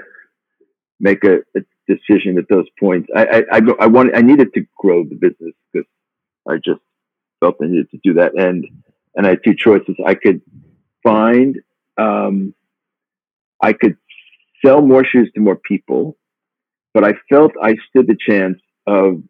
make 0.99 1.23
a, 1.23 1.39
a 1.55 1.61
decision 1.87 2.37
at 2.37 2.47
those 2.49 2.65
points. 2.79 3.09
I, 3.15 3.25
I, 3.25 3.43
I, 3.51 3.61
I 3.81 3.87
wanted, 3.87 4.15
I 4.15 4.21
needed 4.21 4.53
to 4.53 4.65
grow 4.77 5.03
the 5.03 5.15
business 5.15 5.53
because 5.71 5.87
I 6.47 6.55
just 6.57 6.81
felt 7.39 7.55
I 7.61 7.67
needed 7.67 7.91
to 7.91 7.99
do 8.03 8.13
that. 8.15 8.33
And, 8.37 8.65
and 9.15 9.25
I 9.25 9.31
had 9.31 9.43
two 9.43 9.55
choices. 9.55 9.95
I 10.05 10.15
could 10.15 10.41
find, 11.03 11.57
um, 11.97 12.53
I 13.61 13.73
could 13.73 13.97
sell 14.65 14.81
more 14.81 15.05
shoes 15.05 15.29
to 15.35 15.41
more 15.41 15.55
people, 15.55 16.17
but 16.93 17.03
I 17.03 17.13
felt 17.29 17.51
I 17.61 17.75
stood 17.89 18.07
the 18.07 18.17
chance 18.17 18.59
of, 18.85 19.23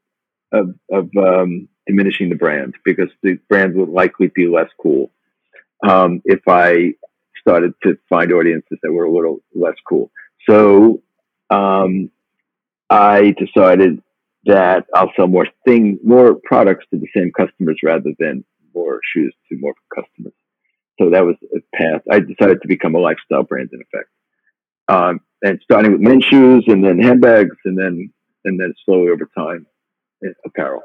of, 0.51 0.75
of, 0.91 1.09
um, 1.17 1.67
diminishing 1.85 2.29
the 2.29 2.35
brand 2.35 2.75
because 2.83 3.09
the 3.23 3.39
brand 3.47 3.73
would 3.75 3.89
likely 3.89 4.27
be 4.27 4.47
less 4.47 4.69
cool 4.81 5.11
um, 5.85 6.21
if 6.25 6.41
I 6.47 6.93
started 7.39 7.73
to 7.83 7.97
find 8.09 8.31
audiences 8.33 8.77
that 8.81 8.91
were 8.91 9.05
a 9.05 9.11
little 9.11 9.39
less 9.55 9.75
cool. 9.87 10.11
So 10.49 11.01
um, 11.49 12.09
I 12.89 13.35
decided 13.37 14.01
that 14.45 14.85
I'll 14.93 15.11
sell 15.15 15.27
more 15.27 15.47
thing, 15.65 15.99
more 16.03 16.35
products 16.43 16.85
to 16.91 16.99
the 16.99 17.07
same 17.15 17.31
customers 17.31 17.79
rather 17.83 18.11
than 18.19 18.43
more 18.73 18.99
shoes 19.13 19.33
to 19.49 19.57
more 19.57 19.73
customers. 19.93 20.33
So 20.99 21.09
that 21.11 21.25
was 21.25 21.35
a 21.55 21.59
path. 21.75 22.01
I 22.11 22.19
decided 22.19 22.61
to 22.61 22.67
become 22.67 22.95
a 22.95 22.99
lifestyle 22.99 23.43
brand 23.43 23.69
in 23.71 23.81
effect, 23.81 24.09
um, 24.87 25.21
and 25.43 25.59
starting 25.63 25.91
with 25.91 26.01
men's 26.01 26.25
shoes, 26.25 26.63
and 26.67 26.83
then 26.83 26.99
handbags, 26.99 27.55
and 27.65 27.77
then 27.77 28.11
and 28.45 28.59
then 28.59 28.73
slowly 28.83 29.09
over 29.09 29.29
time, 29.37 29.67
apparel. 30.45 30.81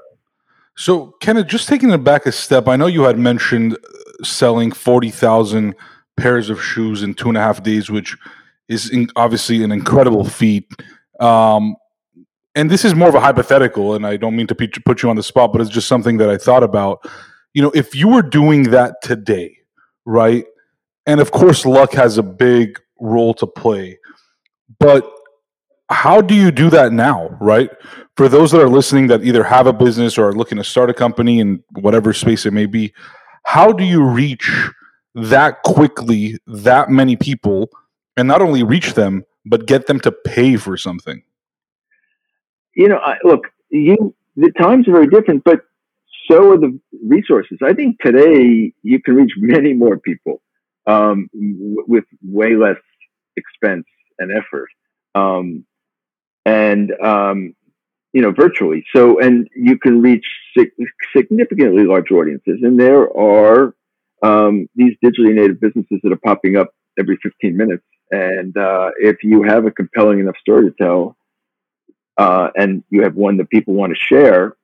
So, 0.76 1.14
Kenneth, 1.20 1.48
just 1.48 1.68
taking 1.68 1.90
it 1.90 2.02
back 2.04 2.26
a 2.26 2.32
step, 2.32 2.66
I 2.66 2.76
know 2.76 2.86
you 2.86 3.02
had 3.02 3.18
mentioned 3.18 3.76
selling 4.22 4.72
40,000 4.72 5.74
pairs 6.16 6.50
of 6.50 6.62
shoes 6.62 7.02
in 7.02 7.14
two 7.14 7.28
and 7.28 7.36
a 7.36 7.40
half 7.40 7.62
days, 7.62 7.90
which 7.90 8.16
is 8.68 8.90
in, 8.90 9.08
obviously 9.16 9.62
an 9.62 9.72
incredible 9.72 10.24
feat. 10.24 10.70
Um, 11.20 11.76
and 12.54 12.70
this 12.70 12.84
is 12.84 12.94
more 12.94 13.08
of 13.08 13.14
a 13.14 13.20
hypothetical, 13.20 13.94
and 13.94 14.06
I 14.06 14.16
don't 14.16 14.36
mean 14.36 14.46
to 14.48 14.54
put 14.54 15.02
you 15.02 15.10
on 15.10 15.16
the 15.16 15.22
spot, 15.22 15.52
but 15.52 15.60
it's 15.60 15.70
just 15.70 15.88
something 15.88 16.18
that 16.18 16.28
I 16.28 16.36
thought 16.36 16.62
about. 16.62 17.06
You 17.54 17.62
know, 17.62 17.70
if 17.74 17.94
you 17.94 18.08
were 18.08 18.22
doing 18.22 18.64
that 18.64 18.96
today, 19.02 19.58
right? 20.04 20.44
And 21.06 21.20
of 21.20 21.30
course, 21.32 21.66
luck 21.66 21.92
has 21.92 22.18
a 22.18 22.22
big 22.22 22.78
role 23.00 23.34
to 23.34 23.46
play, 23.46 23.98
but 24.78 25.10
how 25.92 26.20
do 26.20 26.34
you 26.34 26.50
do 26.50 26.70
that 26.70 26.92
now, 26.92 27.36
right? 27.40 27.70
For 28.16 28.28
those 28.28 28.50
that 28.52 28.60
are 28.60 28.68
listening 28.68 29.06
that 29.08 29.24
either 29.24 29.44
have 29.44 29.66
a 29.66 29.72
business 29.72 30.18
or 30.18 30.28
are 30.28 30.32
looking 30.32 30.58
to 30.58 30.64
start 30.64 30.90
a 30.90 30.94
company 30.94 31.40
in 31.40 31.62
whatever 31.72 32.12
space 32.12 32.46
it 32.46 32.52
may 32.52 32.66
be, 32.66 32.92
how 33.44 33.72
do 33.72 33.84
you 33.84 34.02
reach 34.04 34.50
that 35.14 35.62
quickly 35.62 36.38
that 36.46 36.88
many 36.88 37.16
people 37.16 37.70
and 38.16 38.26
not 38.28 38.42
only 38.42 38.62
reach 38.62 38.94
them 38.94 39.24
but 39.44 39.66
get 39.66 39.86
them 39.86 40.00
to 40.00 40.12
pay 40.12 40.56
for 40.56 40.76
something? 40.76 41.22
You 42.74 42.88
know 42.88 42.98
I, 42.98 43.16
look 43.24 43.48
you 43.70 44.14
the 44.36 44.50
times 44.52 44.88
are 44.88 44.92
very 44.92 45.08
different 45.08 45.44
but 45.44 45.60
so 46.30 46.52
are 46.52 46.58
the 46.58 46.78
resources. 47.04 47.58
I 47.62 47.74
think 47.74 48.00
today 48.00 48.72
you 48.82 49.02
can 49.02 49.14
reach 49.14 49.32
many 49.36 49.74
more 49.74 49.98
people 49.98 50.40
um, 50.86 51.28
w- 51.34 51.84
with 51.86 52.04
way 52.22 52.54
less 52.54 52.76
expense 53.36 53.86
and 54.18 54.30
effort. 54.30 54.68
Um, 55.14 55.64
and 56.44 56.92
um, 57.00 57.54
you 58.12 58.20
know, 58.20 58.30
virtually. 58.30 58.84
So, 58.94 59.18
and 59.18 59.48
you 59.56 59.78
can 59.78 60.02
reach 60.02 60.26
significantly 61.16 61.84
large 61.84 62.10
audiences. 62.10 62.60
And 62.62 62.78
there 62.78 63.08
are 63.16 63.74
um, 64.22 64.68
these 64.74 64.94
digitally 65.04 65.34
native 65.34 65.60
businesses 65.60 66.00
that 66.02 66.12
are 66.12 66.20
popping 66.22 66.56
up 66.56 66.74
every 66.98 67.18
15 67.22 67.56
minutes. 67.56 67.84
And 68.10 68.56
uh, 68.56 68.90
if 68.98 69.22
you 69.22 69.42
have 69.42 69.64
a 69.64 69.70
compelling 69.70 70.20
enough 70.20 70.36
story 70.38 70.70
to 70.70 70.76
tell, 70.78 71.16
uh, 72.18 72.48
and 72.54 72.84
you 72.90 73.02
have 73.02 73.14
one 73.14 73.38
that 73.38 73.48
people 73.48 73.72
want 73.72 73.94
to 73.94 74.14
share, 74.14 74.54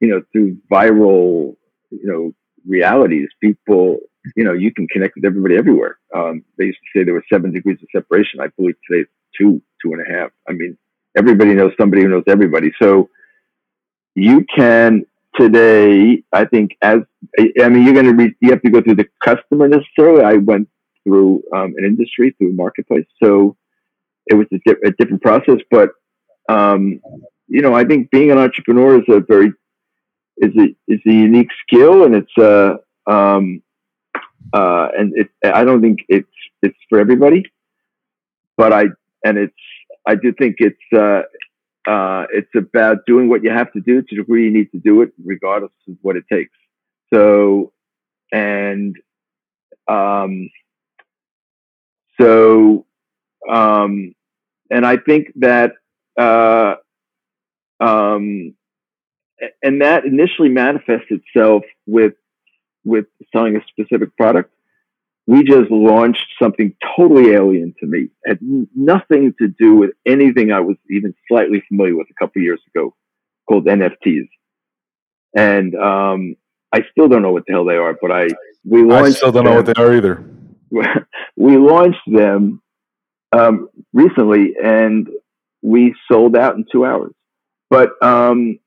you 0.00 0.08
know, 0.08 0.22
through 0.30 0.58
viral, 0.70 1.56
you 1.90 2.06
know, 2.06 2.34
realities, 2.66 3.28
people, 3.40 4.00
you 4.36 4.44
know, 4.44 4.52
you 4.52 4.72
can 4.72 4.86
connect 4.88 5.14
with 5.16 5.24
everybody 5.24 5.56
everywhere. 5.56 5.98
Um, 6.14 6.44
they 6.58 6.66
used 6.66 6.78
to 6.80 6.98
say 6.98 7.04
there 7.04 7.14
were 7.14 7.24
seven 7.32 7.50
degrees 7.50 7.78
of 7.82 7.88
separation. 7.90 8.40
I 8.40 8.48
believe 8.58 8.74
today 8.86 9.02
it's 9.02 9.10
two, 9.36 9.62
two 9.82 9.94
and 9.94 10.06
a 10.06 10.10
half. 10.10 10.30
I 10.46 10.52
mean, 10.52 10.76
everybody 11.18 11.52
knows 11.54 11.72
somebody 11.80 12.02
who 12.02 12.08
knows 12.08 12.24
everybody. 12.28 12.70
So 12.80 13.08
you 14.14 14.44
can 14.54 15.04
today, 15.38 16.22
I 16.32 16.44
think, 16.44 16.72
as 16.82 16.98
I 17.62 17.68
mean, 17.68 17.84
you're 17.84 17.94
going 17.94 18.06
to 18.06 18.14
re, 18.14 18.34
you 18.40 18.50
have 18.50 18.62
to 18.62 18.70
go 18.70 18.80
through 18.82 18.96
the 18.96 19.08
customer 19.24 19.68
necessarily. 19.68 20.22
I 20.24 20.34
went 20.34 20.68
through 21.04 21.42
um, 21.54 21.74
an 21.76 21.84
industry, 21.84 22.34
through 22.36 22.50
a 22.50 22.54
marketplace, 22.54 23.06
so 23.22 23.56
it 24.26 24.34
was 24.34 24.46
a, 24.52 24.58
di- 24.66 24.82
a 24.88 24.90
different 24.98 25.22
process. 25.22 25.58
But 25.70 25.90
um, 26.48 27.00
you 27.46 27.62
know, 27.62 27.74
I 27.74 27.84
think 27.84 28.10
being 28.10 28.30
an 28.30 28.38
entrepreneur 28.38 28.98
is 28.98 29.04
a 29.08 29.20
very 29.20 29.52
is 30.38 30.52
a 30.56 30.66
is 30.92 31.00
a 31.06 31.12
unique 31.12 31.50
skill, 31.66 32.04
and 32.04 32.14
it's 32.14 32.36
a 32.38 32.78
uh, 33.06 33.10
um, 33.10 33.62
uh, 34.52 34.88
and 34.96 35.12
it, 35.16 35.28
I 35.44 35.64
don't 35.64 35.80
think 35.80 36.00
it's 36.08 36.28
it's 36.62 36.78
for 36.88 36.98
everybody, 36.98 37.44
but 38.56 38.72
I 38.72 38.84
and 39.24 39.38
it's 39.38 39.54
I 40.10 40.14
do 40.16 40.32
think 40.32 40.56
it's 40.68 40.86
uh, 40.92 41.22
uh, 41.90 42.26
it's 42.38 42.54
about 42.56 43.06
doing 43.06 43.28
what 43.30 43.44
you 43.44 43.50
have 43.50 43.72
to 43.74 43.80
do 43.80 44.02
to 44.02 44.08
the 44.10 44.16
degree 44.22 44.44
you 44.46 44.54
need 44.58 44.70
to 44.72 44.78
do 44.78 45.02
it, 45.02 45.10
regardless 45.24 45.72
of 45.88 45.96
what 46.02 46.16
it 46.16 46.24
takes. 46.32 46.56
So, 47.14 47.72
and 48.32 48.96
Um, 49.88 50.50
so, 52.20 52.84
um, 53.50 54.14
and 54.70 54.84
I 54.84 54.96
think 54.98 55.32
that, 55.36 55.72
uh, 56.18 56.74
um, 57.80 58.54
and 59.62 59.80
that 59.80 60.04
initially 60.04 60.50
manifests 60.50 61.10
itself 61.10 61.62
with 61.86 62.14
with 62.84 63.06
selling 63.32 63.56
a 63.56 63.62
specific 63.72 64.16
product. 64.16 64.52
We 65.28 65.44
just 65.44 65.70
launched 65.70 66.24
something 66.42 66.74
totally 66.96 67.32
alien 67.32 67.74
to 67.80 67.86
me. 67.86 68.08
It 68.24 68.28
had 68.28 68.38
nothing 68.74 69.34
to 69.38 69.48
do 69.48 69.74
with 69.74 69.90
anything 70.06 70.52
I 70.52 70.60
was 70.60 70.76
even 70.90 71.14
slightly 71.28 71.62
familiar 71.68 71.94
with 71.96 72.06
a 72.10 72.14
couple 72.18 72.40
years 72.40 72.62
ago, 72.74 72.94
called 73.46 73.66
NFTs. 73.66 74.26
And 75.36 75.74
um, 75.74 76.34
I 76.72 76.80
still 76.90 77.08
don't 77.08 77.20
know 77.20 77.32
what 77.32 77.44
the 77.46 77.52
hell 77.52 77.66
they 77.66 77.76
are, 77.76 77.94
but 78.00 78.10
I 78.10 78.28
we 78.64 78.82
launched. 78.82 79.04
I 79.04 79.10
still 79.10 79.32
don't 79.32 79.44
them. 79.44 79.52
know 79.52 79.56
what 79.60 79.66
they 79.66 79.82
are 79.82 79.94
either. 79.94 80.24
we 81.36 81.58
launched 81.58 82.00
them 82.06 82.62
um, 83.32 83.68
recently, 83.92 84.54
and 84.64 85.10
we 85.60 85.94
sold 86.10 86.38
out 86.38 86.56
in 86.56 86.64
two 86.72 86.86
hours. 86.86 87.12
But 87.68 87.90
um, 88.02 88.60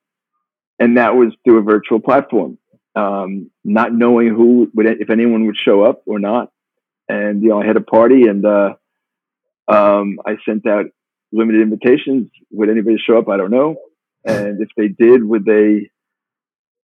and 0.77 0.97
that 0.97 1.15
was 1.15 1.33
through 1.43 1.57
a 1.57 1.63
virtual 1.63 1.99
platform, 1.99 2.59
um, 2.95 3.51
not 3.63 3.93
knowing 3.93 4.29
who 4.29 4.69
would 4.73 4.85
if 4.85 5.09
anyone 5.09 5.45
would 5.45 5.57
show 5.57 5.83
up 5.83 6.03
or 6.05 6.19
not. 6.19 6.51
And 7.07 7.41
you 7.41 7.49
know, 7.49 7.61
I 7.61 7.65
had 7.65 7.77
a 7.77 7.81
party, 7.81 8.27
and 8.27 8.45
uh, 8.45 8.73
um, 9.67 10.19
I 10.25 10.37
sent 10.45 10.67
out 10.67 10.85
limited 11.31 11.61
invitations. 11.61 12.29
Would 12.51 12.69
anybody 12.69 12.97
show 12.97 13.17
up? 13.17 13.29
I 13.29 13.37
don't 13.37 13.51
know. 13.51 13.77
And 14.23 14.61
if 14.61 14.69
they 14.77 14.87
did, 14.87 15.23
would 15.23 15.45
they 15.45 15.89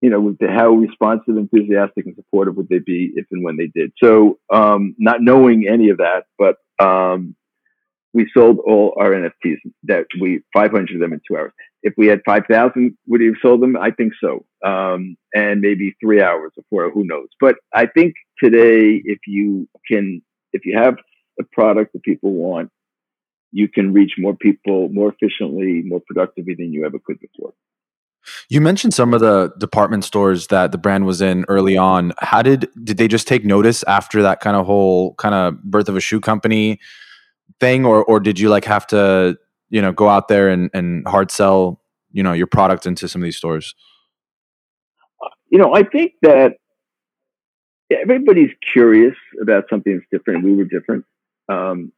you 0.04 0.10
know, 0.10 0.20
with 0.20 0.36
the, 0.36 0.48
how 0.48 0.68
responsive, 0.68 1.38
enthusiastic, 1.38 2.04
and 2.04 2.14
supportive 2.14 2.56
would 2.56 2.68
they 2.68 2.78
be 2.78 3.12
if 3.16 3.24
and 3.30 3.42
when 3.42 3.56
they 3.56 3.68
did? 3.68 3.90
So, 4.02 4.38
um, 4.52 4.94
not 4.98 5.22
knowing 5.22 5.66
any 5.66 5.88
of 5.88 5.96
that, 5.96 6.24
but 6.36 6.56
um, 6.78 7.34
we 8.14 8.31
sold 8.33 8.59
all 8.61 8.94
our 8.98 9.11
NFTs. 9.11 9.59
That 9.83 10.07
we 10.20 10.40
500 10.55 10.94
of 10.94 11.00
them 11.00 11.12
in 11.12 11.20
two 11.29 11.37
hours. 11.37 11.53
If 11.83 11.92
we 11.98 12.07
had 12.07 12.22
5,000, 12.24 12.96
would 13.09 13.20
you 13.20 13.35
have 13.35 13.40
sold 13.42 13.61
them? 13.61 13.77
I 13.77 13.90
think 13.90 14.14
so, 14.18 14.46
um, 14.64 15.16
and 15.35 15.61
maybe 15.61 15.94
three 16.00 16.22
hours 16.22 16.53
or 16.57 16.64
four. 16.70 16.90
Who 16.90 17.05
knows? 17.05 17.29
But 17.40 17.57
I 17.74 17.87
think 17.87 18.14
today, 18.42 19.03
if 19.05 19.18
you 19.27 19.68
can, 19.87 20.22
if 20.55 20.64
you 20.64 20.79
have 20.79 20.96
a 21.38 21.44
product 21.53 21.92
that 21.92 22.03
people 22.05 22.33
want, 22.33 22.70
you 23.53 23.68
can 23.68 23.92
reach 23.92 24.12
more 24.16 24.35
people 24.35 24.88
more 24.88 25.12
efficiently, 25.12 25.83
more 25.85 26.00
productively 26.07 26.55
than 26.55 26.72
you 26.72 26.87
ever 26.87 26.98
could 27.05 27.18
before. 27.20 27.53
You 28.48 28.62
mentioned 28.62 28.94
some 28.94 29.12
of 29.12 29.20
the 29.20 29.53
department 29.59 30.05
stores 30.05 30.46
that 30.46 30.72
the 30.72 30.79
brand 30.79 31.05
was 31.05 31.20
in 31.20 31.44
early 31.48 31.77
on. 31.77 32.14
How 32.20 32.40
did 32.40 32.70
did 32.83 32.96
they 32.96 33.09
just 33.09 33.29
take 33.29 33.44
notice 33.44 33.83
after 33.85 34.22
that 34.22 34.40
kind 34.40 34.57
of 34.57 34.64
whole 34.64 35.14
kind 35.16 35.35
of 35.35 35.62
birth 35.62 35.88
of 35.88 35.96
a 35.96 36.00
shoe 36.00 36.20
company 36.20 36.81
thing, 37.64 37.85
or 37.85 38.05
or 38.05 38.20
did 38.20 38.38
you 38.38 38.48
like 38.48 38.64
have 38.64 38.87
to 38.88 39.38
you 39.70 39.81
know 39.81 39.92
go 39.92 40.09
out 40.09 40.29
there 40.29 40.48
and, 40.48 40.70
and 40.74 41.07
hard 41.07 41.31
sell 41.31 41.81
you 42.12 42.22
know 42.22 42.33
your 42.33 42.46
product 42.46 42.87
into 42.87 43.09
some 43.09 43.22
of 43.22 43.24
these 43.24 43.37
stores? 43.37 43.74
You 45.50 45.59
know, 45.59 45.74
I 45.74 45.83
think 45.83 46.12
that 46.22 46.55
everybody's 47.90 48.50
curious 48.72 49.16
about 49.40 49.64
something 49.70 49.92
that's 49.94 50.07
different. 50.11 50.44
We 50.44 50.55
were 50.55 50.64
different, 50.64 51.05
um, 51.48 51.92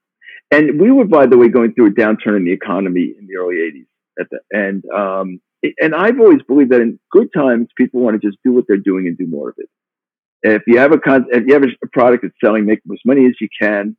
and 0.50 0.80
we 0.80 0.90
were, 0.90 1.06
by 1.06 1.26
the 1.26 1.38
way, 1.38 1.48
going 1.48 1.72
through 1.74 1.88
a 1.88 1.90
downturn 1.90 2.36
in 2.36 2.44
the 2.44 2.52
economy 2.52 3.14
in 3.18 3.26
the 3.26 3.36
early 3.36 3.56
'80s. 3.56 3.86
At 4.20 4.26
the, 4.30 4.38
and 4.50 4.84
um, 4.90 5.40
and 5.80 5.94
I've 5.94 6.20
always 6.20 6.42
believed 6.42 6.70
that 6.70 6.80
in 6.80 6.98
good 7.10 7.28
times, 7.34 7.68
people 7.76 8.00
want 8.00 8.20
to 8.20 8.26
just 8.26 8.38
do 8.44 8.52
what 8.52 8.64
they're 8.68 8.76
doing 8.90 9.06
and 9.08 9.18
do 9.18 9.26
more 9.26 9.48
of 9.50 9.56
it. 9.58 9.68
If 10.42 10.62
you 10.66 10.78
have 10.78 10.92
a 10.92 10.98
con- 10.98 11.26
if 11.30 11.44
you 11.46 11.54
have 11.54 11.64
a 11.64 11.86
product 11.92 12.22
that's 12.22 12.34
selling, 12.44 12.66
make 12.66 12.78
as 12.78 12.86
much 12.86 13.00
money 13.04 13.26
as 13.26 13.34
you 13.40 13.48
can, 13.60 13.96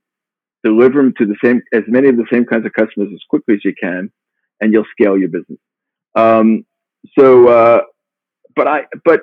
deliver 0.63 1.01
them 1.01 1.13
to 1.17 1.25
the 1.25 1.35
same 1.43 1.61
as 1.73 1.83
many 1.87 2.09
of 2.09 2.17
the 2.17 2.25
same 2.31 2.45
kinds 2.45 2.65
of 2.65 2.73
customers 2.73 3.09
as 3.13 3.21
quickly 3.29 3.55
as 3.55 3.65
you 3.65 3.73
can, 3.81 4.11
and 4.61 4.73
you'll 4.73 4.85
scale 4.91 5.17
your 5.17 5.29
business. 5.29 5.59
Um, 6.15 6.65
so, 7.17 7.47
uh, 7.47 7.81
but 8.55 8.67
I 8.67 8.85
but 9.05 9.21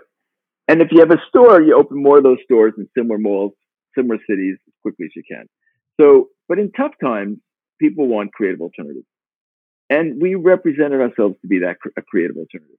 and 0.69 0.81
if 0.81 0.89
you 0.93 1.01
have 1.01 1.11
a 1.11 1.21
store, 1.29 1.61
you 1.61 1.77
open 1.77 2.03
more 2.03 2.19
of 2.19 2.25
those 2.25 2.39
stores 2.45 2.75
in 2.79 2.89
similar 2.97 3.19
malls, 3.19 3.53
similar 3.97 4.19
cities 4.29 4.57
as 4.67 4.73
quickly 4.83 5.07
as 5.07 5.13
you 5.15 5.23
can. 5.29 5.47
So, 6.01 6.29
but 6.49 6.59
in 6.59 6.73
tough 6.73 6.93
times, 7.03 7.39
people 7.81 8.07
want 8.07 8.33
creative 8.33 8.61
alternatives 8.61 9.07
and 9.91 10.21
we 10.21 10.35
represented 10.35 11.01
ourselves 11.01 11.37
to 11.43 11.49
be 11.49 11.61
that 11.61 11.77
a 11.97 12.03
creative 12.03 12.37
alternative. 12.37 12.77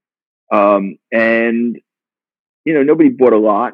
Um, 0.52 0.98
and 1.12 1.78
you 2.66 2.74
know, 2.74 2.84
nobody 2.84 3.10
bought 3.10 3.34
a 3.34 3.38
lot. 3.38 3.74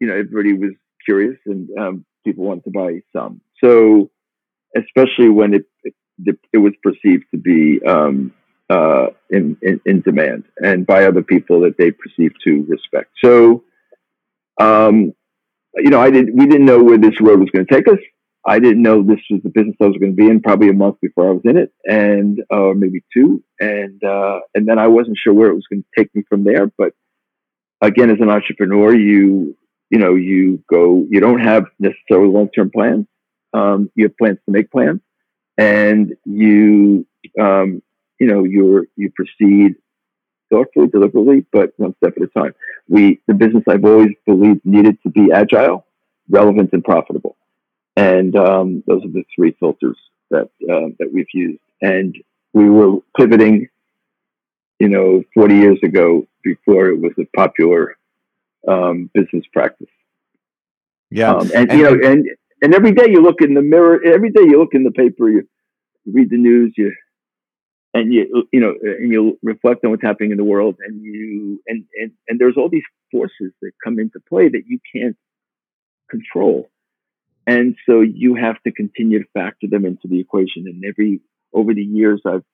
You 0.00 0.06
know, 0.08 0.14
everybody 0.14 0.52
was 0.52 0.72
curious, 1.04 1.38
and 1.46 1.68
um, 1.78 2.04
people 2.24 2.44
wanted 2.44 2.64
to 2.64 2.70
buy 2.70 3.00
some. 3.14 3.40
So, 3.62 4.10
especially 4.76 5.28
when 5.28 5.54
it 5.54 5.64
it, 5.84 6.38
it 6.52 6.58
was 6.58 6.72
perceived 6.82 7.24
to 7.32 7.38
be 7.38 7.80
um, 7.86 8.32
uh, 8.70 9.08
in, 9.30 9.56
in, 9.62 9.80
in 9.84 10.00
demand 10.02 10.44
and 10.62 10.86
by 10.86 11.04
other 11.04 11.22
people 11.22 11.60
that 11.60 11.76
they 11.78 11.90
perceived 11.90 12.36
to 12.44 12.64
respect. 12.68 13.10
So, 13.22 13.64
um, 14.60 15.12
you 15.76 15.90
know, 15.90 16.00
I 16.00 16.10
didn't 16.10 16.36
We 16.36 16.46
didn't 16.46 16.66
know 16.66 16.82
where 16.82 16.98
this 16.98 17.20
road 17.20 17.40
was 17.40 17.50
going 17.50 17.66
to 17.66 17.74
take 17.74 17.88
us. 17.88 17.98
I 18.46 18.58
didn't 18.58 18.82
know 18.82 19.02
this 19.02 19.20
was 19.30 19.40
the 19.42 19.50
business 19.50 19.76
I 19.80 19.86
was 19.86 19.96
going 19.98 20.12
to 20.12 20.16
be 20.16 20.28
in 20.28 20.40
probably 20.40 20.68
a 20.68 20.74
month 20.74 20.96
before 21.00 21.28
I 21.28 21.32
was 21.32 21.42
in 21.44 21.56
it, 21.56 21.72
and 21.84 22.42
uh, 22.50 22.72
maybe 22.74 23.04
two, 23.14 23.42
and 23.60 24.02
uh, 24.02 24.40
and 24.54 24.66
then 24.66 24.78
I 24.78 24.88
wasn't 24.88 25.18
sure 25.22 25.32
where 25.32 25.48
it 25.48 25.54
was 25.54 25.66
going 25.70 25.82
to 25.82 25.88
take 25.96 26.12
me 26.14 26.24
from 26.28 26.42
there. 26.42 26.66
But 26.76 26.92
again, 27.80 28.10
as 28.10 28.18
an 28.20 28.30
entrepreneur, 28.30 28.94
you 28.94 29.56
you 29.90 29.98
know 29.98 30.14
you 30.16 30.62
go 30.68 31.06
you 31.08 31.20
don't 31.20 31.40
have 31.40 31.66
necessarily 31.78 32.28
long 32.28 32.48
term 32.48 32.70
plans. 32.70 33.06
Um, 33.54 33.90
you 33.94 34.04
have 34.04 34.16
plans 34.16 34.38
to 34.46 34.52
make 34.52 34.70
plans, 34.70 35.00
and 35.58 36.14
you 36.24 37.06
um, 37.40 37.82
you 38.18 38.26
know 38.26 38.44
you 38.44 38.86
you 38.96 39.10
proceed 39.14 39.76
thoughtfully, 40.50 40.88
deliberately, 40.88 41.46
but 41.52 41.72
one 41.76 41.94
step 41.96 42.14
at 42.16 42.22
a 42.22 42.26
time. 42.28 42.54
We 42.88 43.20
the 43.26 43.34
business 43.34 43.64
I've 43.68 43.84
always 43.84 44.12
believed 44.26 44.60
needed 44.64 44.98
to 45.02 45.10
be 45.10 45.30
agile, 45.32 45.86
relevant, 46.28 46.70
and 46.72 46.84
profitable 46.84 47.36
and 47.96 48.34
um, 48.36 48.82
those 48.86 49.04
are 49.04 49.08
the 49.08 49.24
three 49.34 49.54
filters 49.60 49.98
that 50.30 50.48
uh, 50.70 50.88
that 50.98 51.10
we've 51.12 51.26
used. 51.34 51.60
And 51.80 52.16
we 52.52 52.68
were 52.70 52.98
pivoting, 53.16 53.68
you 54.78 54.88
know, 54.88 55.22
40 55.34 55.54
years 55.54 55.78
ago 55.82 56.26
before 56.42 56.88
it 56.88 57.00
was 57.00 57.12
a 57.18 57.24
popular 57.36 57.96
um, 58.66 59.10
business 59.12 59.44
practice. 59.52 59.88
Yeah, 61.10 61.34
um, 61.34 61.50
and, 61.54 61.70
and, 61.70 61.78
you 61.78 61.84
know, 61.84 62.08
and 62.08 62.26
and 62.62 62.74
every 62.74 62.92
day 62.92 63.06
you 63.08 63.22
look 63.22 63.42
in 63.42 63.54
the 63.54 63.62
mirror, 63.62 64.00
every 64.04 64.30
day 64.30 64.42
you 64.42 64.58
look 64.58 64.74
in 64.74 64.84
the 64.84 64.92
paper, 64.92 65.28
you 65.28 65.48
read 66.06 66.30
the 66.30 66.38
news, 66.38 66.74
you 66.76 66.92
and 67.94 68.12
you 68.12 68.48
you 68.52 68.60
know 68.60 68.74
and 68.82 69.12
you 69.12 69.38
reflect 69.42 69.84
on 69.84 69.90
what's 69.90 70.02
happening 70.02 70.30
in 70.30 70.38
the 70.38 70.44
world 70.44 70.76
and 70.86 71.02
you 71.02 71.62
and 71.66 71.84
and, 72.00 72.12
and 72.28 72.40
there's 72.40 72.56
all 72.56 72.70
these 72.70 72.82
forces 73.10 73.52
that 73.60 73.72
come 73.84 73.98
into 73.98 74.18
play 74.28 74.48
that 74.48 74.62
you 74.66 74.78
can't 74.94 75.16
control 76.10 76.70
and 77.46 77.76
so 77.86 78.00
you 78.00 78.34
have 78.36 78.62
to 78.62 78.72
continue 78.72 79.18
to 79.20 79.28
factor 79.34 79.66
them 79.68 79.84
into 79.84 80.06
the 80.08 80.20
equation. 80.20 80.64
And 80.66 80.84
every 80.86 81.20
over 81.52 81.74
the 81.74 81.82
years, 81.82 82.22
I've 82.26 82.44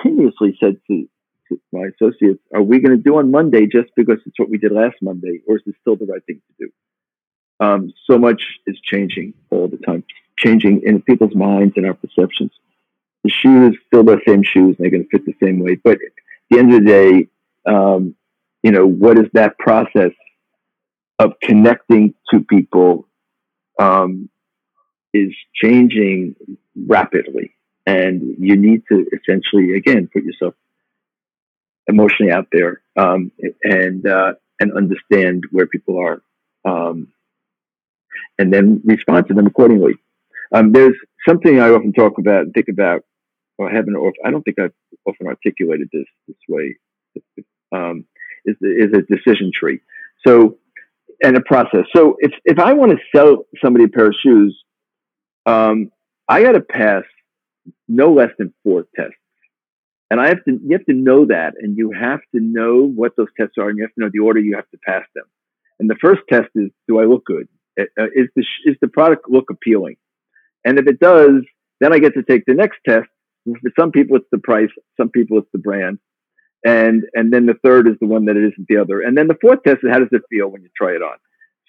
continuously 0.00 0.56
said 0.60 0.76
to, 0.88 1.08
to 1.48 1.60
my 1.72 1.88
associates, 1.94 2.42
"Are 2.54 2.62
we 2.62 2.80
going 2.80 2.96
to 2.96 3.02
do 3.02 3.16
on 3.16 3.30
Monday 3.30 3.66
just 3.66 3.90
because 3.96 4.18
it's 4.26 4.38
what 4.38 4.50
we 4.50 4.58
did 4.58 4.72
last 4.72 4.96
Monday, 5.00 5.40
or 5.46 5.56
is 5.56 5.62
it 5.66 5.74
still 5.80 5.96
the 5.96 6.06
right 6.06 6.24
thing 6.26 6.40
to 6.46 6.66
do?" 6.66 6.85
Um, 7.60 7.92
so 8.08 8.18
much 8.18 8.42
is 8.66 8.78
changing 8.80 9.34
all 9.50 9.68
the 9.68 9.78
time, 9.78 10.04
changing 10.38 10.82
in 10.84 11.02
people's 11.02 11.34
minds 11.34 11.74
and 11.76 11.86
our 11.86 11.94
perceptions. 11.94 12.52
The 13.24 13.30
shoes 13.30 13.76
still 13.86 14.04
the 14.04 14.20
same 14.26 14.42
shoes, 14.42 14.76
they're 14.78 14.90
going 14.90 15.04
to 15.04 15.08
fit 15.08 15.24
the 15.26 15.34
same 15.42 15.60
way. 15.60 15.76
But 15.76 15.94
at 15.94 16.12
the 16.50 16.58
end 16.58 16.74
of 16.74 16.84
the 16.84 16.86
day, 16.86 17.28
um, 17.66 18.14
you 18.62 18.70
know, 18.72 18.86
what 18.86 19.18
is 19.18 19.26
that 19.32 19.58
process 19.58 20.12
of 21.18 21.32
connecting 21.42 22.14
to 22.30 22.40
people 22.40 23.08
um, 23.78 24.28
is 25.12 25.32
changing 25.54 26.36
rapidly, 26.86 27.54
and 27.86 28.36
you 28.38 28.56
need 28.56 28.82
to 28.90 29.06
essentially 29.12 29.74
again 29.74 30.08
put 30.12 30.24
yourself 30.24 30.54
emotionally 31.86 32.32
out 32.32 32.48
there 32.52 32.82
um, 32.96 33.30
and 33.62 34.06
uh, 34.06 34.34
and 34.60 34.72
understand 34.72 35.44
where 35.50 35.66
people 35.66 35.98
are, 35.98 36.22
um, 36.64 37.08
and 38.38 38.52
then 38.52 38.80
respond 38.84 39.28
to 39.28 39.34
them 39.34 39.46
accordingly. 39.46 39.94
Um, 40.54 40.72
there's 40.72 40.96
something 41.28 41.60
I 41.60 41.70
often 41.70 41.92
talk 41.92 42.18
about 42.18 42.42
and 42.42 42.54
think 42.54 42.68
about, 42.68 43.02
or 43.58 43.70
haven't, 43.70 43.96
or 43.96 44.12
I 44.24 44.30
don't 44.30 44.42
think 44.42 44.58
I've 44.58 44.72
often 45.06 45.26
articulated 45.26 45.88
this 45.92 46.06
this 46.28 46.36
way. 46.48 46.76
Um, 47.72 48.04
is 48.44 48.56
is 48.60 48.92
a 48.94 49.02
decision 49.02 49.50
tree. 49.52 49.80
So 50.26 50.58
and 51.22 51.36
a 51.36 51.40
process. 51.40 51.84
So 51.94 52.16
if 52.20 52.32
if 52.44 52.58
I 52.58 52.72
want 52.72 52.92
to 52.92 52.98
sell 53.14 53.46
somebody 53.62 53.84
a 53.84 53.88
pair 53.88 54.06
of 54.06 54.14
shoes, 54.22 54.56
um, 55.46 55.90
I 56.28 56.42
got 56.42 56.52
to 56.52 56.60
pass 56.60 57.04
no 57.88 58.12
less 58.12 58.30
than 58.38 58.52
four 58.62 58.86
tests, 58.94 59.14
and 60.10 60.20
I 60.20 60.28
have 60.28 60.44
to 60.44 60.52
you 60.62 60.72
have 60.72 60.86
to 60.86 60.94
know 60.94 61.26
that, 61.26 61.54
and 61.60 61.76
you 61.76 61.92
have 61.92 62.20
to 62.34 62.40
know 62.40 62.86
what 62.86 63.16
those 63.16 63.28
tests 63.38 63.54
are, 63.58 63.68
and 63.68 63.78
you 63.78 63.84
have 63.84 63.94
to 63.94 64.00
know 64.00 64.10
the 64.12 64.20
order 64.20 64.40
you 64.40 64.56
have 64.56 64.68
to 64.70 64.78
pass 64.84 65.04
them. 65.14 65.24
And 65.78 65.90
the 65.90 65.96
first 66.00 66.22
test 66.30 66.48
is, 66.54 66.70
do 66.88 66.98
I 66.98 67.04
look 67.04 67.26
good? 67.26 67.48
Uh, 67.78 68.04
is 68.14 68.28
the 68.34 68.44
is 68.64 68.76
the 68.80 68.88
product 68.88 69.28
look 69.28 69.50
appealing? 69.50 69.96
And 70.64 70.78
if 70.78 70.86
it 70.86 70.98
does, 70.98 71.42
then 71.80 71.92
I 71.92 71.98
get 71.98 72.14
to 72.14 72.22
take 72.22 72.44
the 72.46 72.54
next 72.54 72.78
test. 72.88 73.08
For 73.44 73.70
some 73.78 73.92
people, 73.92 74.16
it's 74.16 74.26
the 74.32 74.38
price. 74.38 74.70
Some 74.96 75.10
people, 75.10 75.38
it's 75.38 75.48
the 75.52 75.58
brand. 75.58 75.98
And 76.64 77.04
and 77.14 77.32
then 77.32 77.46
the 77.46 77.54
third 77.64 77.86
is 77.86 77.94
the 78.00 78.06
one 78.06 78.24
that 78.26 78.36
it 78.36 78.44
isn't 78.44 78.66
the 78.68 78.78
other. 78.78 79.00
And 79.02 79.16
then 79.16 79.28
the 79.28 79.36
fourth 79.40 79.62
test 79.62 79.78
is 79.82 79.90
how 79.90 79.98
does 79.98 80.08
it 80.10 80.22
feel 80.30 80.48
when 80.48 80.62
you 80.62 80.68
try 80.76 80.92
it 80.92 81.02
on? 81.02 81.16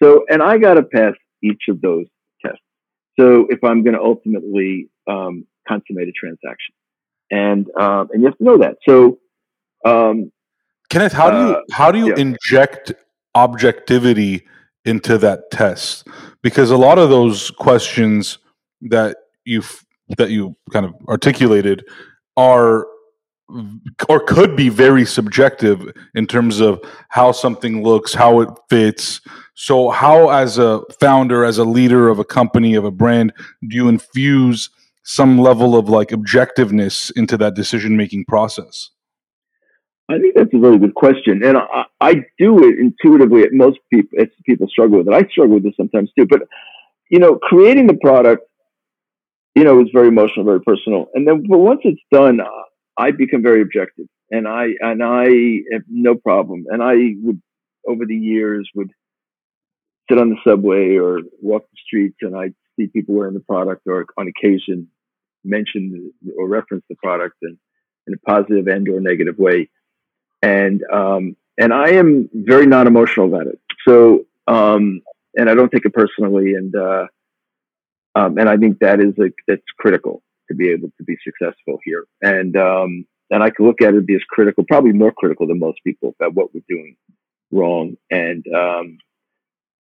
So, 0.02 0.26
and 0.30 0.42
I 0.42 0.58
got 0.58 0.76
to 0.76 0.84
pass 0.84 1.14
each 1.44 1.64
of 1.70 1.82
those 1.82 2.06
tests. 2.44 2.62
So 3.20 3.48
if 3.50 3.64
I'm 3.64 3.84
going 3.84 3.96
to 3.96 4.02
ultimately 4.02 4.90
um, 5.08 5.46
consummate 5.68 6.08
a 6.08 6.12
transaction, 6.12 6.74
and 7.30 7.68
um, 7.80 8.10
and 8.12 8.22
you 8.22 8.28
have 8.28 8.38
to 8.38 8.44
know 8.44 8.58
that. 8.60 8.78
So, 8.88 9.20
um, 9.86 10.32
Kenneth, 10.90 11.14
how 11.14 11.30
do 11.30 11.38
you 11.38 11.56
uh, 11.56 11.62
how 11.72 11.92
do 11.92 12.00
you 12.00 12.08
yeah. 12.10 12.16
inject 12.18 12.94
objectivity 13.36 14.48
into 14.88 15.18
that 15.20 15.52
test? 15.52 16.08
Because 16.42 16.72
a 16.72 16.78
lot 16.78 16.98
of 16.98 17.10
those 17.10 17.52
questions 17.52 18.38
that 18.82 19.18
you 19.46 19.64
that 20.18 20.30
you 20.30 20.56
kind 20.72 20.86
of 20.86 20.94
articulated 21.08 21.84
are 22.38 22.88
or 24.10 24.20
could 24.20 24.56
be 24.56 24.70
very 24.70 25.06
subjective 25.06 25.82
in 26.16 26.28
terms 26.28 26.60
of 26.60 26.82
how 27.10 27.32
something 27.32 27.84
looks, 27.84 28.14
how 28.14 28.42
it 28.42 28.50
fits. 28.70 29.22
So, 29.56 29.90
how, 29.90 30.30
as 30.30 30.58
a 30.58 30.82
founder, 31.00 31.46
as 31.46 31.58
a 31.58 31.64
leader 31.64 32.10
of 32.10 32.20
a 32.20 32.26
company, 32.26 32.76
of 32.76 32.84
a 32.84 32.92
brand, 32.92 33.34
do 33.68 33.76
you 33.76 33.88
infuse 33.88 34.70
some 35.04 35.40
level 35.40 35.78
of 35.78 35.88
like 35.88 36.10
objectiveness 36.10 37.12
into 37.16 37.38
that 37.38 37.56
decision 37.56 37.96
making 37.96 38.26
process? 38.26 38.90
I 40.10 40.20
think 40.20 40.36
that's 40.36 40.54
a 40.54 40.60
very 40.60 40.78
good 40.78 40.96
question, 40.96 41.44
and 41.44 41.58
I, 41.58 41.86
I 42.00 42.14
do 42.40 42.64
it 42.64 42.80
intuitively. 42.80 43.46
Most 43.52 43.80
people, 43.92 44.12
it's 44.14 44.34
people 44.46 44.68
struggle 44.70 45.00
with 45.00 45.08
it. 45.08 45.14
I 45.14 45.28
struggle 45.30 45.56
with 45.56 45.66
it 45.66 45.74
sometimes 45.76 46.10
too. 46.18 46.26
But 46.26 46.44
you 47.10 47.20
know, 47.20 47.36
creating 47.36 47.88
the 47.88 47.96
product, 47.96 48.44
you 49.56 49.64
know, 49.64 49.82
is 49.82 49.90
very 49.94 50.08
emotional, 50.08 50.46
very 50.46 50.62
personal. 50.62 51.08
And 51.14 51.28
then, 51.28 51.44
but 51.50 51.58
once 51.58 51.82
it's 51.84 52.02
done, 52.12 52.40
uh, 52.40 52.46
I 52.98 53.12
become 53.12 53.44
very 53.44 53.62
objective, 53.62 54.08
and 54.32 54.48
I 54.48 54.68
and 54.80 55.04
I 55.04 55.26
have 55.74 55.84
no 55.90 56.16
problem. 56.16 56.66
And 56.70 56.82
I 56.82 56.96
would, 57.22 57.42
over 57.88 58.06
the 58.06 58.16
years, 58.16 58.70
would 58.76 58.92
sit 60.10 60.18
on 60.18 60.30
the 60.30 60.38
subway 60.48 60.96
or 60.96 61.20
walk 61.42 61.64
the 61.64 61.78
streets, 61.86 62.18
and 62.22 62.36
I'd 62.36 62.56
see 62.80 62.88
people 62.88 63.16
wearing 63.16 63.34
the 63.34 63.42
product, 63.42 63.82
or 63.88 64.06
on 64.18 64.30
occasion 64.30 64.88
mention 65.44 66.14
or 66.38 66.48
reference 66.48 66.84
the 66.90 66.96
product 66.96 67.36
in, 67.42 67.58
in 68.08 68.14
a 68.14 68.18
positive 68.30 68.68
and 68.68 68.88
or 68.90 69.00
negative 69.00 69.38
way. 69.38 69.70
And 70.48 70.82
um, 70.92 71.36
and 71.58 71.74
I 71.74 71.90
am 71.92 72.30
very 72.34 72.66
non 72.66 72.88
emotional 72.88 73.28
about 73.28 73.48
it. 73.48 73.60
So 73.88 74.26
um, 74.48 75.02
and 75.36 75.50
I 75.50 75.56
don't 75.56 75.70
take 75.70 75.86
it 75.86 75.94
personally, 75.94 76.54
and 76.54 76.74
uh, 76.76 77.08
um, 78.16 78.38
and 78.38 78.48
I 78.50 78.58
think 78.58 78.80
that 78.80 79.00
is 79.00 79.14
like 79.18 79.36
that's 79.48 79.62
critical 79.78 80.24
to 80.50 80.56
be 80.56 80.70
able 80.70 80.90
to 80.98 81.04
be 81.04 81.18
successful 81.24 81.80
here. 81.84 82.06
And 82.22 82.56
um, 82.56 83.06
and 83.30 83.44
I 83.44 83.50
can 83.50 83.66
look 83.66 83.82
at 83.82 83.94
it 83.94 84.10
as 84.10 84.22
critical, 84.30 84.64
probably 84.68 84.94
more 84.94 85.12
critical 85.12 85.48
than 85.48 85.60
most 85.60 85.80
people 85.86 86.16
about 86.20 86.34
what 86.34 86.54
we're 86.54 86.62
doing 86.70 86.96
wrong, 87.52 87.98
and 88.10 88.46
um, 88.56 88.98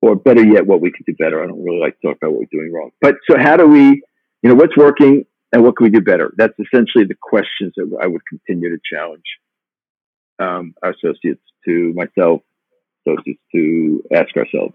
or 0.02 0.16
better 0.16 0.44
yet, 0.44 0.66
what 0.66 0.80
we 0.80 0.90
could 0.90 1.06
do 1.06 1.14
better. 1.14 1.42
I 1.42 1.46
don't 1.46 1.64
really 1.64 1.80
like 1.80 1.98
to 2.00 2.08
talk 2.08 2.16
about 2.16 2.32
what 2.32 2.40
we're 2.40 2.60
doing 2.60 2.72
wrong. 2.72 2.90
But 3.00 3.16
so 3.30 3.38
how 3.38 3.56
do 3.56 3.66
we, 3.66 4.02
you 4.42 4.50
know, 4.50 4.54
what's 4.54 4.76
working 4.76 5.24
and 5.52 5.62
what 5.62 5.76
can 5.76 5.84
we 5.84 5.90
do 5.90 6.00
better? 6.00 6.32
That's 6.36 6.54
essentially 6.58 7.04
the 7.04 7.16
questions 7.20 7.72
that 7.76 7.98
I 8.02 8.06
would 8.06 8.22
continue 8.28 8.70
to 8.70 8.80
challenge 8.92 9.24
um, 10.38 10.74
our 10.82 10.90
associates 10.90 11.42
to 11.64 11.92
myself, 11.94 12.42
associates 13.06 13.40
to 13.54 14.02
ask 14.14 14.36
ourselves, 14.36 14.74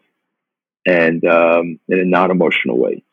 and 0.86 1.24
um, 1.26 1.80
in 1.88 2.00
a 2.00 2.06
non-emotional 2.06 2.78
way. 2.78 3.04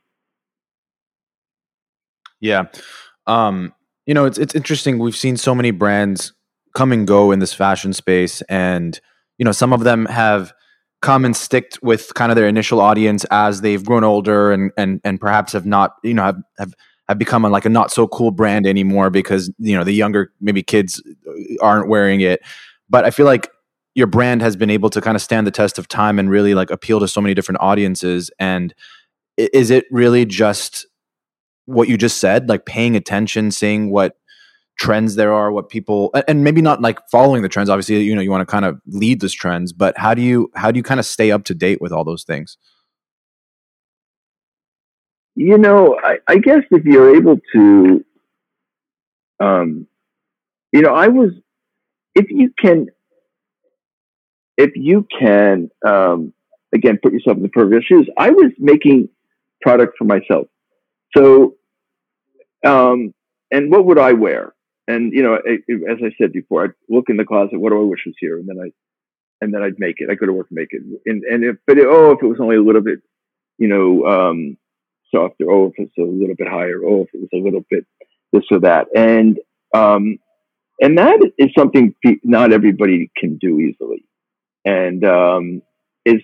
Yeah. 2.41 2.65
Um, 3.27 3.75
you 4.07 4.15
know, 4.15 4.25
it's 4.25 4.39
it's 4.39 4.55
interesting. 4.55 4.99
We've 4.99 5.17
seen 5.17 5.37
so 5.37 5.55
many 5.55 5.71
brands 5.71 6.33
come 6.75 6.93
and 6.93 7.07
go 7.07 7.31
in 7.31 7.41
this 7.41 7.53
fashion 7.53 7.93
space, 7.93 8.41
and 8.43 8.99
you 9.39 9.45
know, 9.45 9.53
some 9.53 9.73
of 9.73 9.85
them 9.85 10.07
have 10.07 10.53
come 11.01 11.25
and 11.25 11.37
sticked 11.37 11.79
with 11.83 12.13
kind 12.15 12.33
of 12.33 12.37
their 12.37 12.49
initial 12.49 12.81
audience 12.81 13.25
as 13.31 13.61
they've 13.61 13.85
grown 13.85 14.05
older 14.05 14.51
and 14.53 14.73
and 14.77 15.01
and 15.05 15.21
perhaps 15.21 15.53
have 15.53 15.67
not, 15.67 15.93
you 16.03 16.15
know, 16.15 16.25
have 16.25 16.43
have 16.59 16.75
have 17.09 17.18
become 17.18 17.44
a, 17.44 17.49
like 17.49 17.64
a 17.64 17.71
not 17.71 17.90
so 17.90 18.07
cool 18.07 18.31
brand 18.31 18.66
anymore 18.66 19.11
because 19.11 19.51
you 19.59 19.77
know 19.77 19.85
the 19.85 19.92
younger 19.92 20.33
maybe 20.40 20.62
kids 20.62 21.03
aren't 21.61 21.88
wearing 21.88 22.21
it. 22.21 22.40
But 22.90 23.05
I 23.05 23.11
feel 23.11 23.27
like 23.27 23.49
your 23.94 24.07
brand 24.07 24.42
has 24.42 24.57
been 24.57 24.71
able 24.71 24.90
to 24.90 25.01
kind 25.01 25.16
of 25.16 25.23
stand 25.23 25.47
the 25.47 25.51
test 25.51 25.79
of 25.79 25.88
time 25.88 26.18
and 26.18 26.31
really 26.31 26.55
like 26.55 26.71
appeal 26.71 27.01
to 27.01 27.09
so 27.09 27.21
many 27.21 27.35
different 27.35 27.61
audiences. 27.61 28.31
And 28.38 28.75
is 29.37 29.71
it 29.71 29.87
really 29.90 30.25
just 30.25 30.87
what 31.64 31.88
you 31.88 31.99
just 31.99 32.18
said, 32.18 32.49
like 32.49 32.64
paying 32.64 32.97
attention, 32.97 33.51
seeing 33.51 33.90
what 33.90 34.16
trends 34.79 35.16
there 35.16 35.35
are, 35.35 35.53
what 35.53 35.68
people, 35.68 36.14
and 36.27 36.44
maybe 36.44 36.62
not 36.62 36.81
like 36.81 36.99
following 37.11 37.42
the 37.42 37.49
trends. 37.49 37.68
Obviously, 37.68 38.01
you 38.03 38.14
know, 38.14 38.23
you 38.23 38.31
want 38.31 38.40
to 38.40 38.51
kind 38.51 38.64
of 38.64 38.81
lead 38.87 39.21
those 39.21 39.35
trends, 39.35 39.73
but 39.73 39.99
how 39.99 40.14
do 40.14 40.23
you 40.23 40.51
how 40.55 40.71
do 40.71 40.79
you 40.79 40.83
kind 40.83 41.01
of 41.01 41.05
stay 41.05 41.31
up 41.31 41.44
to 41.44 41.55
date 41.55 41.81
with 41.81 41.92
all 41.92 42.05
those 42.05 42.25
things? 42.25 42.57
You 45.40 45.57
know, 45.57 45.96
I, 46.03 46.18
I 46.27 46.38
guess 46.38 46.62
if 46.72 46.85
you're 46.85 47.14
able 47.14 47.38
to, 47.53 48.05
um, 49.38 49.87
you 50.72 50.83
know, 50.83 50.92
I 50.92 51.07
was, 51.07 51.31
if 52.16 52.27
you 52.29 52.53
can, 52.59 52.88
if 54.57 54.72
you 54.74 55.07
can, 55.16 55.70
um, 55.87 56.33
again, 56.74 56.98
put 57.01 57.12
yourself 57.12 57.37
in 57.37 57.44
the 57.44 57.48
previous 57.51 57.85
shoes. 57.85 58.09
I 58.18 58.31
was 58.31 58.51
making 58.59 59.11
product 59.62 59.96
for 59.96 60.05
myself. 60.05 60.48
So 61.16 61.55
um, 62.66 63.14
and 63.51 63.70
what 63.70 63.85
would 63.87 63.98
I 63.98 64.12
wear? 64.14 64.55
And 64.88 65.12
you 65.12 65.22
know, 65.22 65.35
it, 65.35 65.62
it, 65.68 65.88
as 65.88 65.98
I 66.03 66.11
said 66.20 66.33
before, 66.33 66.64
I'd 66.64 66.72
look 66.88 67.07
in 67.09 67.16
the 67.16 67.24
closet. 67.24 67.61
What 67.61 67.70
do 67.70 67.81
I 67.81 67.85
wish 67.85 68.01
was 68.07 68.14
here? 68.18 68.38
And 68.38 68.48
then 68.48 68.59
I, 68.59 68.70
and 69.40 69.55
then 69.55 69.62
I'd 69.62 69.79
make 69.79 69.96
it. 69.98 70.11
I 70.11 70.16
could 70.16 70.29
have 70.29 70.37
worked 70.37 70.51
make 70.51 70.72
it. 70.72 70.83
And 71.07 71.22
and 71.24 71.44
if, 71.44 71.57
but 71.66 71.79
it, 71.79 71.87
oh, 71.88 72.12
if 72.12 72.22
it 72.22 72.27
was 72.27 72.40
only 72.40 72.57
a 72.57 72.62
little 72.62 72.81
bit, 72.81 73.01
you 73.59 73.68
know, 73.68 74.07
um, 74.07 74.57
softer. 75.14 75.51
Oh, 75.51 75.66
if 75.66 75.75
it's 75.79 75.99
a 75.99 76.03
little 76.03 76.37
bit 76.37 76.49
higher. 76.49 76.81
Oh, 76.85 77.03
if 77.03 77.09
it 77.14 77.21
was 77.21 77.31
a 77.33 77.44
little 77.44 77.64
bit 77.71 77.87
this 78.33 78.44
or 78.51 78.61
that. 78.61 78.87
And 78.94 79.38
um, 79.75 80.18
and 80.81 80.97
that 80.99 81.18
is 81.38 81.49
something 81.57 81.94
not 82.23 82.53
everybody 82.53 83.11
can 83.16 83.37
do 83.38 83.59
easily. 83.61 84.05
And 84.64 85.05
um, 85.05 85.62
is 86.05 86.23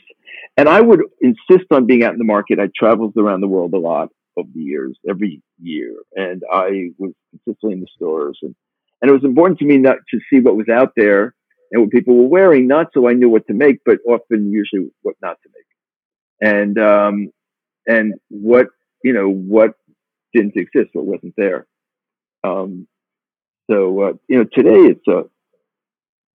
and 0.57 0.69
I 0.69 0.81
would 0.81 1.03
insist 1.21 1.67
on 1.71 1.87
being 1.87 2.05
out 2.05 2.13
in 2.13 2.19
the 2.19 2.25
market. 2.25 2.59
I 2.61 2.69
traveled 2.77 3.15
around 3.17 3.41
the 3.41 3.49
world 3.49 3.75
a 3.75 3.79
lot 3.79 4.11
over 4.37 4.49
the 4.55 4.61
years, 4.61 4.97
every 5.09 5.43
year, 5.61 5.95
and 6.15 6.43
I 6.53 6.91
was 6.99 7.13
consistently 7.31 7.75
in 7.75 7.81
the 7.81 7.87
stores, 7.95 8.39
and 8.43 8.55
and 9.03 9.11
it 9.11 9.15
was 9.15 9.25
important 9.25 9.59
to 9.61 9.65
me 9.65 9.79
not 9.79 9.99
to 10.11 10.21
see 10.31 10.41
what 10.41 10.57
was 10.57 10.69
out 10.69 10.93
there 10.97 11.35
and 11.71 11.83
what 11.83 11.91
people 11.91 12.17
were 12.17 12.29
wearing, 12.29 12.67
not 12.67 12.89
so 12.95 13.09
I 13.09 13.13
knew 13.15 13.29
what 13.29 13.47
to 13.49 13.53
make, 13.53 13.81
but 13.85 13.99
often 14.07 14.51
usually 14.51 14.91
what 15.03 15.17
not 15.21 15.39
to 15.43 15.49
make, 15.55 16.53
and 16.53 16.79
um, 16.79 17.33
and 17.87 18.15
what 18.29 18.67
you 19.03 19.13
know 19.13 19.29
what 19.29 19.75
didn't 20.33 20.57
exist, 20.57 20.91
what 20.93 21.05
wasn't 21.05 21.35
there. 21.37 21.67
Um, 22.43 22.87
so 23.71 24.03
uh, 24.03 24.13
you 24.29 24.39
know, 24.39 24.45
today 24.53 24.91
it's 24.93 25.07
a. 25.09 25.25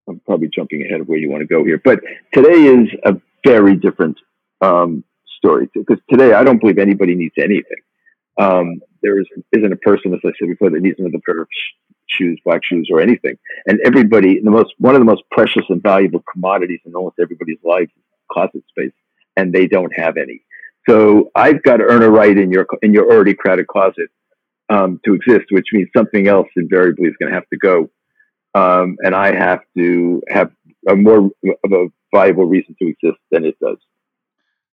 I'm 0.07 0.19
probably 0.21 0.49
jumping 0.53 0.83
ahead 0.83 1.01
of 1.01 1.07
where 1.07 1.19
you 1.19 1.29
want 1.29 1.41
to 1.41 1.47
go 1.47 1.63
here, 1.63 1.79
but 1.83 1.99
today 2.33 2.63
is 2.63 2.89
a 3.05 3.15
very 3.45 3.75
different 3.75 4.17
um, 4.59 5.03
story 5.37 5.69
because 5.73 5.99
today 6.09 6.33
I 6.33 6.43
don't 6.43 6.59
believe 6.59 6.79
anybody 6.79 7.15
needs 7.15 7.35
anything. 7.37 7.81
Um, 8.39 8.79
there 9.01 9.19
is, 9.19 9.27
isn't 9.51 9.71
a 9.71 9.77
person, 9.77 10.13
as 10.13 10.19
I 10.25 10.31
said 10.39 10.49
before, 10.49 10.69
that 10.69 10.81
needs 10.81 10.99
another 10.99 11.19
pair 11.25 11.41
of 11.41 11.47
shoes, 12.07 12.39
black 12.43 12.61
shoes, 12.63 12.89
or 12.91 13.01
anything. 13.01 13.37
And 13.65 13.79
everybody, 13.85 14.39
the 14.41 14.51
most 14.51 14.73
one 14.77 14.95
of 14.95 15.01
the 15.01 15.05
most 15.05 15.23
precious 15.31 15.63
and 15.69 15.81
valuable 15.81 16.23
commodities 16.31 16.79
in 16.85 16.95
almost 16.95 17.17
everybody's 17.19 17.59
life 17.63 17.89
is 17.95 18.03
closet 18.31 18.63
space, 18.69 18.93
and 19.37 19.53
they 19.53 19.67
don't 19.67 19.91
have 19.95 20.17
any. 20.17 20.41
So 20.87 21.31
I've 21.35 21.61
got 21.63 21.77
to 21.77 21.83
earn 21.83 22.03
a 22.03 22.09
right 22.09 22.37
in 22.37 22.51
your 22.51 22.65
in 22.81 22.93
your 22.93 23.11
already 23.11 23.33
crowded 23.33 23.67
closet 23.67 24.09
um, 24.69 24.99
to 25.05 25.13
exist, 25.13 25.45
which 25.49 25.67
means 25.73 25.89
something 25.95 26.27
else 26.27 26.47
invariably 26.55 27.07
is 27.07 27.15
going 27.19 27.31
to 27.31 27.35
have 27.35 27.49
to 27.49 27.57
go, 27.57 27.89
um, 28.53 28.97
and 28.99 29.15
I 29.15 29.35
have 29.35 29.61
to 29.77 30.21
have 30.29 30.51
a 30.87 30.95
more 30.95 31.29
of 31.63 31.71
a 31.71 31.87
viable 32.13 32.45
reason 32.45 32.75
to 32.81 32.87
exist 32.87 33.19
than 33.31 33.45
it 33.45 33.57
does. 33.59 33.77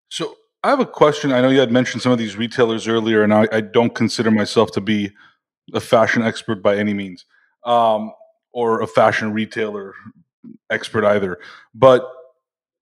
So 0.09 0.37
I 0.63 0.71
have 0.71 0.81
a 0.81 0.87
question. 0.87 1.33
I 1.33 1.41
know 1.41 1.49
you 1.49 1.61
had 1.61 1.73
mentioned 1.73 2.03
some 2.03 2.13
of 2.13 2.19
these 2.19 2.37
retailers 2.37 2.89
earlier, 2.89 3.23
and 3.23 3.35
I, 3.35 3.49
I 3.53 3.61
don't 3.61 3.95
consider 3.95 4.31
myself 4.31 4.71
to 4.73 4.81
be 4.81 5.13
a 5.75 5.81
fashion 5.81 6.23
expert 6.23 6.63
by 6.63 6.77
any 6.77 6.95
means, 6.95 7.25
um, 7.65 8.13
or 8.53 8.81
a 8.81 8.87
fashion 8.87 9.33
retailer 9.33 9.95
expert 10.71 11.05
either. 11.05 11.39
But 11.75 12.09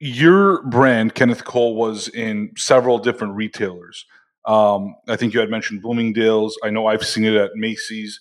your 0.04 0.62
brand, 0.64 1.14
Kenneth 1.14 1.44
Cole, 1.44 1.76
was 1.76 2.08
in 2.08 2.52
several 2.56 2.98
different 2.98 3.34
retailers. 3.34 4.04
Um, 4.44 4.94
I 5.08 5.16
think 5.16 5.32
you 5.32 5.40
had 5.40 5.50
mentioned 5.50 5.82
Bloomingdale's. 5.82 6.58
I 6.62 6.70
know 6.70 6.86
I've 6.86 7.04
seen 7.04 7.24
it 7.24 7.34
at 7.34 7.52
Macy's. 7.54 8.20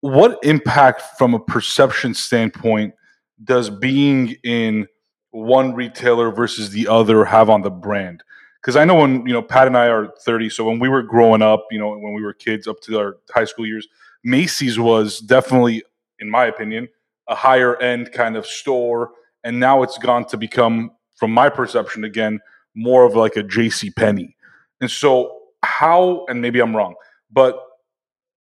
What 0.00 0.38
impact, 0.42 1.02
from 1.18 1.34
a 1.34 1.40
perception 1.40 2.14
standpoint, 2.14 2.94
does 3.42 3.68
being 3.68 4.36
in 4.44 4.86
one 5.30 5.74
retailer 5.74 6.30
versus 6.30 6.70
the 6.70 6.88
other 6.88 7.24
have 7.24 7.50
on 7.50 7.62
the 7.62 7.70
brand? 7.70 8.22
because 8.64 8.76
I 8.76 8.86
know 8.86 8.94
when 8.94 9.26
you 9.26 9.34
know 9.34 9.42
Pat 9.42 9.66
and 9.66 9.76
I 9.76 9.88
are 9.88 10.08
30, 10.24 10.48
so 10.48 10.64
when 10.64 10.78
we 10.78 10.88
were 10.88 11.02
growing 11.02 11.42
up, 11.42 11.66
you 11.70 11.78
know, 11.78 11.90
when 11.98 12.14
we 12.14 12.22
were 12.22 12.32
kids 12.32 12.66
up 12.66 12.80
to 12.82 12.98
our 12.98 13.18
high 13.30 13.44
school 13.44 13.66
years, 13.66 13.86
Macy's 14.24 14.78
was 14.78 15.20
definitely, 15.20 15.82
in 16.18 16.30
my 16.30 16.46
opinion, 16.46 16.88
a 17.28 17.34
higher 17.34 17.76
end 17.76 18.12
kind 18.12 18.36
of 18.36 18.46
store, 18.46 19.10
and 19.44 19.60
now 19.60 19.82
it's 19.82 19.98
gone 19.98 20.24
to 20.26 20.36
become, 20.36 20.90
from 21.16 21.30
my 21.30 21.48
perception, 21.48 22.04
again, 22.04 22.40
more 22.74 23.04
of 23.04 23.14
like 23.14 23.36
a 23.36 23.42
J.C. 23.42 23.90
Penney. 23.90 24.36
And 24.80 24.90
so, 24.90 25.38
how, 25.62 26.26
and 26.28 26.42
maybe 26.42 26.60
I'm 26.60 26.74
wrong, 26.74 26.94
but 27.30 27.60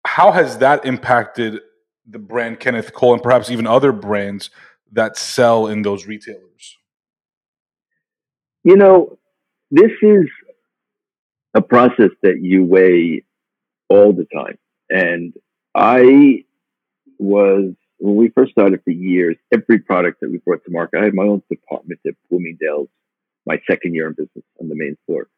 how 0.07 0.32
has 0.32 0.59
that 0.59 0.84
impacted 0.84 1.61
the 2.09 2.18
brand 2.18 2.61
Kenneth 2.61 2.92
Cole 2.92 3.14
and 3.14 3.22
perhaps 3.22 3.51
even 3.51 3.66
other 3.66 3.92
brands 3.92 4.51
that 4.92 5.16
sell 5.16 5.66
in 5.66 5.82
those 5.82 6.07
retailers? 6.07 6.76
You 8.64 8.76
know, 8.76 9.18
this 9.70 9.92
is 10.03 10.26
a 11.55 11.61
process 11.62 12.11
that 12.22 12.40
you 12.40 12.64
weigh 12.64 13.24
all 13.88 14.12
the 14.12 14.26
time. 14.34 14.59
And 14.90 15.34
I 15.74 16.44
was, 17.18 17.74
when 17.99 18.16
we 18.16 18.28
first 18.28 18.53
started 18.53 18.82
for 18.84 18.90
years, 18.90 19.36
every 19.53 19.78
product 19.78 20.20
that 20.20 20.30
we 20.30 20.38
brought 20.38 20.64
to 20.64 20.70
market, 20.70 21.01
I 21.01 21.05
had 21.05 21.14
my 21.14 21.24
own 21.24 21.42
department 21.51 22.01
at 22.07 22.14
Bloomingdale's, 22.30 22.88
my 23.47 23.61
second 23.68 23.94
year 23.94 24.09
in 24.09 24.12
business 24.12 24.44
on 24.61 24.68
the 24.68 24.74
main 24.74 24.97
floor, 25.07 25.28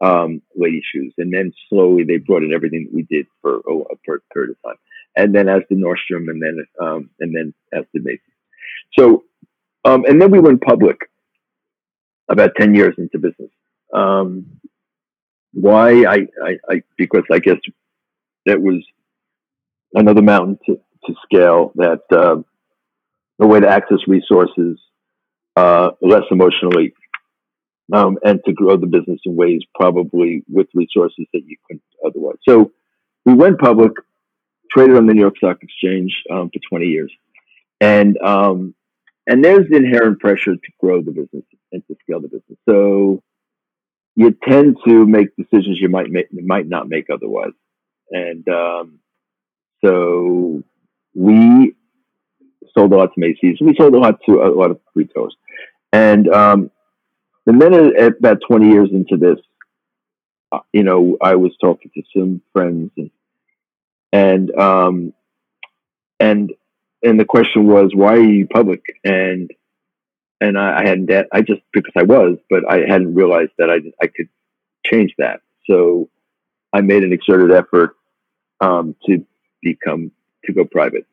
um, 0.00 0.42
lady 0.54 0.82
shoes. 0.92 1.12
And 1.18 1.32
then 1.32 1.52
slowly 1.68 2.04
they 2.04 2.18
brought 2.18 2.42
in 2.42 2.52
everything 2.52 2.84
that 2.84 2.94
we 2.94 3.02
did 3.02 3.26
for 3.42 3.62
oh, 3.68 3.86
a 3.90 3.96
period 4.32 4.50
of 4.50 4.62
time. 4.62 4.76
And 5.16 5.34
then 5.34 5.48
as 5.48 5.62
the 5.68 5.76
Nordstrom 5.76 6.28
and 6.28 6.42
then, 6.42 6.64
um, 6.80 7.10
and 7.20 7.34
then 7.34 7.54
as 7.72 7.84
the 7.92 8.00
Macy's. 8.00 8.20
So, 8.98 9.24
um, 9.84 10.04
and 10.04 10.20
then 10.20 10.30
we 10.30 10.40
went 10.40 10.62
public 10.62 10.98
about 12.28 12.52
10 12.56 12.74
years 12.74 12.94
into 12.98 13.18
business. 13.18 13.50
Um, 13.92 14.60
why? 15.52 16.04
I, 16.04 16.26
I, 16.42 16.58
I, 16.68 16.82
because 16.96 17.24
I 17.30 17.38
guess 17.38 17.58
that 18.46 18.60
was 18.60 18.84
another 19.94 20.22
mountain 20.22 20.58
to, 20.66 20.80
to 21.06 21.14
scale 21.24 21.72
that, 21.76 22.02
uh, 22.10 22.36
a 23.40 23.46
way 23.46 23.60
to 23.60 23.68
access 23.68 23.98
resources, 24.06 24.78
uh, 25.56 25.90
less 26.00 26.24
emotionally, 26.30 26.94
um, 27.92 28.18
and 28.24 28.40
to 28.46 28.52
grow 28.52 28.76
the 28.76 28.86
business 28.86 29.20
in 29.24 29.36
ways 29.36 29.60
probably 29.74 30.42
with 30.48 30.68
resources 30.74 31.26
that 31.32 31.42
you 31.44 31.56
couldn't 31.66 31.82
otherwise. 32.04 32.36
So 32.48 32.72
we 33.24 33.34
went 33.34 33.58
public, 33.58 33.92
traded 34.72 34.96
on 34.96 35.06
the 35.06 35.14
New 35.14 35.20
York 35.20 35.36
Stock 35.36 35.58
Exchange 35.62 36.12
um, 36.30 36.50
for 36.50 36.60
20 36.70 36.86
years. 36.86 37.12
And 37.80 38.16
um, 38.18 38.74
and 39.26 39.44
there's 39.44 39.66
inherent 39.70 40.20
pressure 40.20 40.54
to 40.54 40.72
grow 40.80 41.00
the 41.00 41.10
business 41.10 41.44
and 41.72 41.82
to 41.88 41.96
scale 42.02 42.20
the 42.20 42.28
business. 42.28 42.58
So 42.68 43.22
you 44.16 44.36
tend 44.46 44.76
to 44.86 45.06
make 45.06 45.34
decisions 45.36 45.78
you 45.80 45.88
might 45.88 46.10
make, 46.10 46.26
might 46.32 46.68
not 46.68 46.88
make 46.88 47.08
otherwise. 47.10 47.52
And 48.10 48.46
um, 48.48 48.98
so 49.84 50.62
we 51.14 51.74
sold 52.76 52.92
a 52.92 52.96
lot 52.96 53.14
to 53.14 53.20
Macy's. 53.20 53.58
We 53.60 53.74
sold 53.78 53.94
a 53.94 53.98
lot 53.98 54.18
to 54.26 54.42
a 54.42 54.50
lot 54.54 54.70
of 54.70 54.80
retailers. 54.94 55.36
And 55.92 56.28
um, 56.28 56.70
and 57.46 57.60
then 57.60 57.74
at, 57.74 58.18
about 58.18 58.40
20 58.48 58.68
years 58.68 58.88
into 58.92 59.16
this, 59.16 59.38
uh, 60.50 60.60
you 60.72 60.82
know, 60.82 61.16
I 61.20 61.36
was 61.36 61.52
talking 61.60 61.90
to 61.94 62.02
some 62.16 62.42
friends 62.52 62.90
and 62.96 63.10
and 64.12 64.58
um, 64.58 65.12
and 66.20 66.52
and 67.02 67.20
the 67.20 67.24
question 67.24 67.66
was, 67.66 67.90
why 67.94 68.14
are 68.14 68.22
you 68.22 68.46
public? 68.46 68.82
And 69.04 69.50
and 70.40 70.58
I, 70.58 70.80
I 70.80 70.88
hadn't 70.88 71.10
I 71.32 71.42
just 71.42 71.62
because 71.72 71.92
I 71.96 72.02
was, 72.02 72.38
but 72.50 72.68
I 72.68 72.80
hadn't 72.88 73.14
realized 73.14 73.52
that 73.58 73.70
I 73.70 73.76
I 74.02 74.06
could 74.08 74.28
change 74.84 75.14
that. 75.18 75.40
So 75.68 76.08
I 76.72 76.80
made 76.80 77.04
an 77.04 77.12
exerted 77.12 77.52
effort 77.52 77.96
um, 78.60 78.96
to 79.06 79.24
become 79.62 80.10
to 80.46 80.52
go 80.52 80.64
private, 80.64 81.06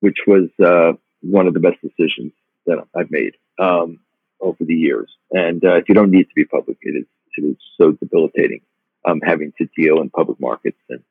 which 0.00 0.18
was 0.26 0.48
uh, 0.64 0.92
one 1.22 1.46
of 1.46 1.54
the 1.54 1.60
best 1.60 1.78
decisions 1.82 2.32
that 2.66 2.78
I've 2.96 3.10
made 3.10 3.34
um, 3.58 4.00
over 4.40 4.64
the 4.64 4.74
years. 4.74 5.10
And 5.30 5.64
uh, 5.64 5.76
if 5.76 5.88
you 5.88 5.94
don't 5.94 6.10
need 6.10 6.24
to 6.24 6.34
be 6.34 6.44
public, 6.44 6.78
it 6.82 6.96
is 6.96 7.06
it 7.36 7.44
is 7.44 7.56
so 7.80 7.92
debilitating 7.92 8.60
um, 9.04 9.20
having 9.24 9.52
to 9.58 9.68
deal 9.76 10.00
in 10.00 10.10
public 10.10 10.40
markets 10.40 10.78
and 10.88 11.02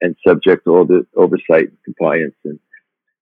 and 0.00 0.16
subject 0.26 0.64
to 0.64 0.76
all 0.76 0.84
the 0.84 1.06
oversight 1.16 1.68
and 1.68 1.78
compliance 1.84 2.36
and 2.44 2.60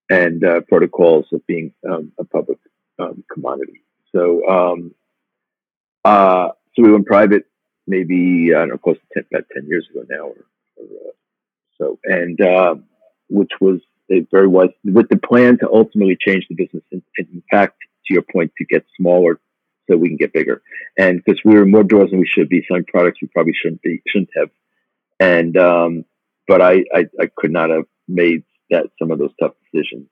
and 0.08 0.44
uh, 0.44 0.60
protocols 0.68 1.26
of 1.32 1.44
being 1.46 1.72
um, 1.88 2.12
a 2.18 2.24
public 2.24 2.58
um, 2.98 3.24
commodity. 3.32 3.82
So, 4.14 4.48
um, 4.48 4.94
uh, 6.04 6.50
so 6.74 6.82
we 6.82 6.92
went 6.92 7.06
private 7.06 7.46
maybe 7.86 8.52
I 8.54 8.60
don't 8.60 8.70
know, 8.70 8.78
close 8.78 8.96
to 8.96 9.14
10, 9.14 9.24
about 9.32 9.46
ten 9.52 9.66
years 9.66 9.86
ago 9.90 10.04
now, 10.08 10.28
or, 10.28 10.44
or 10.76 10.84
uh, 10.84 11.12
so, 11.78 11.98
and 12.04 12.40
uh, 12.40 12.74
which 13.28 13.50
was 13.60 13.80
a 14.10 14.20
very 14.30 14.46
wise 14.46 14.70
with 14.84 15.08
the 15.08 15.16
plan 15.16 15.58
to 15.58 15.68
ultimately 15.70 16.16
change 16.20 16.46
the 16.48 16.54
business. 16.54 16.82
And, 16.92 17.02
in 17.18 17.42
fact, 17.50 17.78
to 18.06 18.14
your 18.14 18.22
point, 18.22 18.52
to 18.58 18.64
get 18.64 18.84
smaller 18.96 19.40
so 19.88 19.96
we 19.96 20.08
can 20.08 20.16
get 20.16 20.32
bigger, 20.32 20.62
and 20.98 21.22
because 21.22 21.40
we 21.44 21.54
were 21.54 21.66
more 21.66 21.84
doors 21.84 22.10
than 22.10 22.20
we 22.20 22.26
should 22.26 22.48
be, 22.48 22.64
selling 22.66 22.84
products 22.84 23.20
we 23.22 23.28
probably 23.28 23.54
shouldn't 23.54 23.82
be, 23.82 24.02
shouldn't 24.06 24.30
have, 24.36 24.50
and 25.20 25.56
um, 25.56 26.04
but 26.48 26.60
I, 26.60 26.84
I 26.94 27.06
I 27.20 27.30
could 27.36 27.52
not 27.52 27.70
have 27.70 27.84
made 28.08 28.42
that 28.70 28.86
some 28.98 29.10
of 29.10 29.18
those 29.18 29.32
tough 29.40 29.52
decisions 29.72 30.08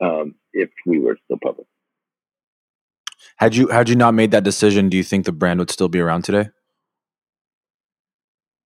um, 0.00 0.34
if 0.52 0.70
we 0.86 0.98
were 0.98 1.16
still 1.24 1.38
public. 1.42 1.66
Had 3.36 3.54
you 3.56 3.68
had 3.68 3.88
you 3.88 3.96
not 3.96 4.14
made 4.14 4.30
that 4.32 4.44
decision, 4.44 4.88
do 4.88 4.96
you 4.96 5.04
think 5.04 5.24
the 5.24 5.32
brand 5.32 5.58
would 5.60 5.70
still 5.70 5.88
be 5.88 6.00
around 6.00 6.22
today? 6.22 6.48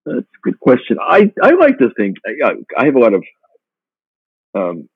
That's 0.05 0.19
a 0.19 0.41
good 0.43 0.61
question. 0.61 0.99
I, 1.03 1.33
I 1.43 1.51
like 1.53 1.79
to 1.79 1.91
think 1.97 2.17
I, 2.27 2.53
I 2.79 2.85
have 2.87 2.95
a 2.95 2.99
lot 2.99 3.13
of 3.13 3.25
um, 4.57 4.89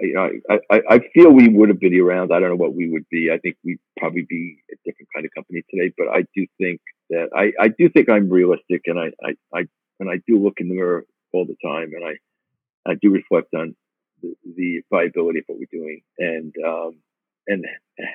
I, 0.00 0.58
I, 0.70 0.80
I 0.88 1.00
feel 1.12 1.30
we 1.30 1.48
would 1.48 1.68
have 1.68 1.80
been 1.80 1.98
around. 2.00 2.32
I 2.32 2.40
don't 2.40 2.48
know 2.50 2.56
what 2.56 2.74
we 2.74 2.88
would 2.90 3.06
be. 3.10 3.30
I 3.32 3.38
think 3.38 3.56
we'd 3.64 3.78
probably 3.98 4.26
be 4.28 4.56
a 4.72 4.76
different 4.84 5.08
kind 5.14 5.26
of 5.26 5.32
company 5.34 5.62
today. 5.70 5.92
But 5.96 6.08
I 6.08 6.22
do 6.34 6.46
think 6.58 6.80
that 7.10 7.28
I, 7.36 7.52
I 7.62 7.68
do 7.68 7.88
think 7.90 8.08
I'm 8.08 8.30
realistic, 8.30 8.82
and 8.86 8.98
I, 8.98 9.10
I, 9.22 9.34
I 9.54 9.64
and 10.00 10.10
I 10.10 10.20
do 10.26 10.42
look 10.42 10.54
in 10.58 10.68
the 10.68 10.74
mirror 10.74 11.04
all 11.32 11.46
the 11.46 11.56
time, 11.64 11.92
and 11.94 12.04
I 12.04 12.90
I 12.90 12.94
do 13.00 13.10
reflect 13.10 13.48
on 13.54 13.74
the, 14.22 14.34
the 14.56 14.82
viability 14.90 15.40
of 15.40 15.44
what 15.46 15.58
we're 15.58 15.80
doing 15.80 16.00
and 16.18 16.54
um, 16.66 16.98
and 17.46 17.64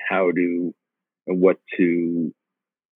how 0.08 0.30
to 0.32 0.74
and 1.26 1.40
what 1.40 1.58
to 1.76 2.32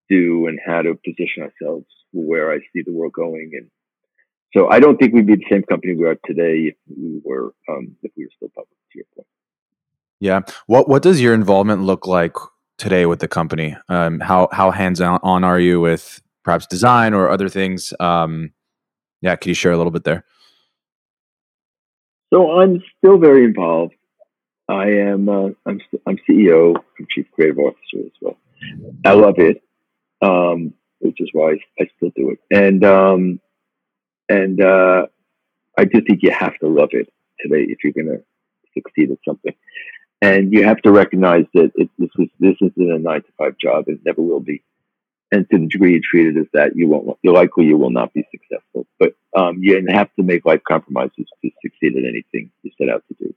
do 0.09 0.47
and 0.47 0.59
how 0.65 0.81
to 0.81 0.95
position 1.05 1.43
ourselves 1.43 1.85
where 2.13 2.51
I 2.51 2.59
see 2.59 2.83
the 2.85 2.91
world 2.91 3.13
going. 3.13 3.51
And 3.53 3.69
so 4.53 4.69
I 4.69 4.79
don't 4.79 4.97
think 4.97 5.13
we'd 5.13 5.27
be 5.27 5.35
the 5.35 5.45
same 5.49 5.63
company 5.63 5.95
we 5.95 6.05
are 6.05 6.17
today 6.25 6.71
if 6.71 6.75
we 6.87 7.21
were 7.23 7.53
um, 7.69 7.95
if 8.03 8.11
we 8.17 8.25
were 8.25 8.31
still 8.35 8.49
public. 8.49 8.69
To 8.91 8.97
your 8.97 9.05
point. 9.15 9.27
Yeah. 10.19 10.41
What 10.67 10.89
What 10.89 11.03
does 11.03 11.21
your 11.21 11.33
involvement 11.33 11.83
look 11.83 12.05
like 12.05 12.35
today 12.77 13.05
with 13.05 13.19
the 13.19 13.27
company? 13.27 13.75
Um, 13.89 14.19
how 14.19 14.49
how 14.51 14.71
hands 14.71 14.99
on 14.99 15.43
are 15.43 15.59
you 15.59 15.79
with 15.79 16.21
perhaps 16.43 16.67
design 16.67 17.13
or 17.13 17.29
other 17.29 17.49
things? 17.49 17.93
Um, 17.99 18.51
yeah, 19.21 19.35
can 19.35 19.49
you 19.49 19.55
share 19.55 19.71
a 19.71 19.77
little 19.77 19.91
bit 19.91 20.03
there? 20.03 20.25
So 22.33 22.59
I'm 22.59 22.81
still 22.97 23.17
very 23.17 23.45
involved. 23.45 23.93
I 24.67 24.87
am 24.89 25.29
uh, 25.29 25.49
I'm 25.65 25.79
I'm 26.05 26.17
CEO, 26.29 26.75
I'm 26.75 27.07
Chief 27.09 27.25
Creative 27.31 27.59
Officer 27.59 28.05
as 28.05 28.11
well. 28.21 28.37
I 29.05 29.13
love 29.13 29.35
it, 29.37 29.61
um, 30.21 30.73
which 30.99 31.19
is 31.19 31.29
why 31.33 31.57
I 31.79 31.89
still 31.97 32.11
do 32.15 32.31
it. 32.31 32.39
And 32.51 32.83
um, 32.83 33.39
and 34.31 34.61
uh, 34.61 35.07
I 35.77 35.85
do 35.85 36.01
think 36.01 36.19
you 36.23 36.31
have 36.31 36.57
to 36.59 36.67
love 36.67 36.89
it 36.91 37.11
today 37.39 37.65
if 37.69 37.79
you're 37.83 37.93
going 37.93 38.17
to 38.17 38.23
succeed 38.73 39.11
at 39.11 39.17
something. 39.27 39.53
And 40.21 40.53
you 40.53 40.63
have 40.65 40.81
to 40.83 40.91
recognize 40.91 41.45
that 41.55 41.71
it, 41.75 41.89
this 41.97 42.09
is 42.19 42.27
this 42.39 42.55
isn't 42.61 42.91
a 42.91 42.99
nine 42.99 43.23
to 43.23 43.31
five 43.37 43.55
job. 43.57 43.85
It 43.87 43.99
never 44.05 44.21
will 44.21 44.39
be 44.39 44.63
and 45.31 45.49
to 45.49 45.57
the 45.57 45.67
degree 45.67 45.93
you 45.93 46.01
treat 46.01 46.27
it 46.27 46.37
as 46.37 46.47
that, 46.53 46.75
you 46.75 46.87
won't. 46.87 47.17
You 47.21 47.33
likely 47.33 47.65
you 47.65 47.77
will 47.77 47.89
not 47.89 48.13
be 48.13 48.27
successful. 48.31 48.85
But 48.99 49.15
um, 49.35 49.59
you 49.61 49.81
have 49.89 50.13
to 50.15 50.23
make 50.23 50.45
life 50.45 50.61
compromises 50.67 51.25
to 51.41 51.51
succeed 51.61 51.95
at 51.97 52.03
anything 52.03 52.51
you 52.63 52.71
set 52.77 52.89
out 52.89 53.03
to 53.07 53.15
do. 53.25 53.33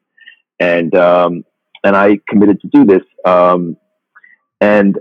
And 0.59 0.95
um, 0.97 1.45
and 1.84 1.97
I 1.97 2.18
committed 2.28 2.61
to 2.62 2.68
do 2.68 2.84
this. 2.84 3.03
Um, 3.24 3.76
and 4.61 4.99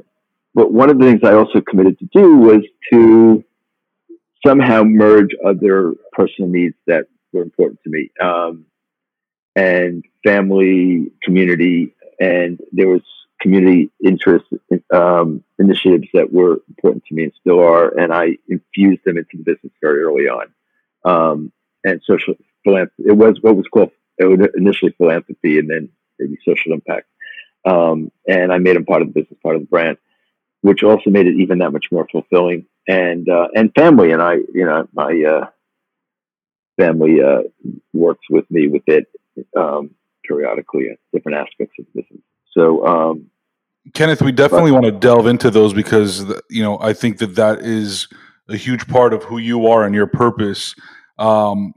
but 0.53 0.71
one 0.71 0.91
of 0.91 0.99
the 0.99 1.05
things 1.05 1.21
I 1.23 1.33
also 1.33 1.61
committed 1.61 1.97
to 1.99 2.09
do 2.13 2.37
was 2.37 2.61
to 2.91 3.43
somehow 4.45 4.83
merge 4.83 5.29
other 5.45 5.93
personal 6.11 6.49
needs 6.49 6.75
that 6.87 7.05
were 7.31 7.41
important 7.41 7.79
to 7.83 7.89
me, 7.89 8.09
um, 8.21 8.65
and 9.55 10.03
family, 10.23 11.11
community, 11.23 11.93
and 12.19 12.59
there 12.71 12.87
was 12.87 13.01
community 13.41 13.91
interest 14.03 14.45
um, 14.93 15.43
initiatives 15.59 16.07
that 16.13 16.31
were 16.31 16.61
important 16.69 17.03
to 17.05 17.13
me 17.13 17.23
and 17.23 17.33
still 17.39 17.59
are, 17.59 17.89
and 17.97 18.13
I 18.13 18.37
infused 18.47 19.01
them 19.05 19.17
into 19.17 19.37
the 19.37 19.43
business 19.43 19.73
very 19.81 20.01
early 20.01 20.27
on. 20.27 20.53
Um, 21.05 21.51
and 21.83 22.01
social 22.05 22.35
philanthropy, 22.63 23.09
it 23.09 23.17
was 23.17 23.37
what 23.41 23.57
was 23.57 23.67
called 23.67 23.91
initially 24.19 24.93
philanthropy 24.97 25.59
and 25.59 25.69
then 25.69 25.89
maybe 26.17 26.37
social 26.45 26.71
impact. 26.71 27.07
Um, 27.65 28.11
and 28.27 28.53
I 28.53 28.59
made 28.59 28.75
them 28.75 28.85
part 28.85 29.01
of 29.01 29.09
the 29.09 29.19
business, 29.21 29.39
part 29.43 29.55
of 29.55 29.63
the 29.63 29.67
brand, 29.67 29.97
which 30.61 30.83
also 30.83 31.09
made 31.09 31.27
it 31.27 31.35
even 31.35 31.59
that 31.59 31.71
much 31.71 31.87
more 31.91 32.07
fulfilling 32.09 32.65
and 32.87 33.27
uh, 33.29 33.47
and 33.55 33.71
family. 33.73 34.11
And 34.11 34.21
I, 34.21 34.35
you 34.53 34.65
know, 34.65 34.87
my 34.93 35.23
uh, 35.23 35.47
family 36.77 37.21
uh, 37.21 37.43
works 37.93 38.25
with 38.29 38.49
me 38.49 38.67
with 38.67 38.83
it 38.87 39.07
um, 39.57 39.91
periodically 40.23 40.89
at 40.91 40.97
different 41.13 41.37
aspects 41.37 41.75
of 41.79 41.85
the 41.93 42.01
business. 42.01 42.21
So, 42.51 42.85
um, 42.85 43.29
Kenneth, 43.93 44.21
we 44.21 44.31
definitely 44.31 44.71
but, 44.71 44.81
want 44.81 44.85
to 44.85 44.99
delve 44.99 45.27
into 45.27 45.49
those 45.49 45.73
because 45.73 46.25
you 46.49 46.63
know 46.63 46.79
I 46.79 46.93
think 46.93 47.17
that 47.19 47.35
that 47.35 47.59
is 47.59 48.07
a 48.49 48.57
huge 48.57 48.87
part 48.87 49.13
of 49.13 49.23
who 49.23 49.37
you 49.37 49.67
are 49.67 49.83
and 49.83 49.95
your 49.95 50.07
purpose. 50.07 50.75
Um, 51.17 51.73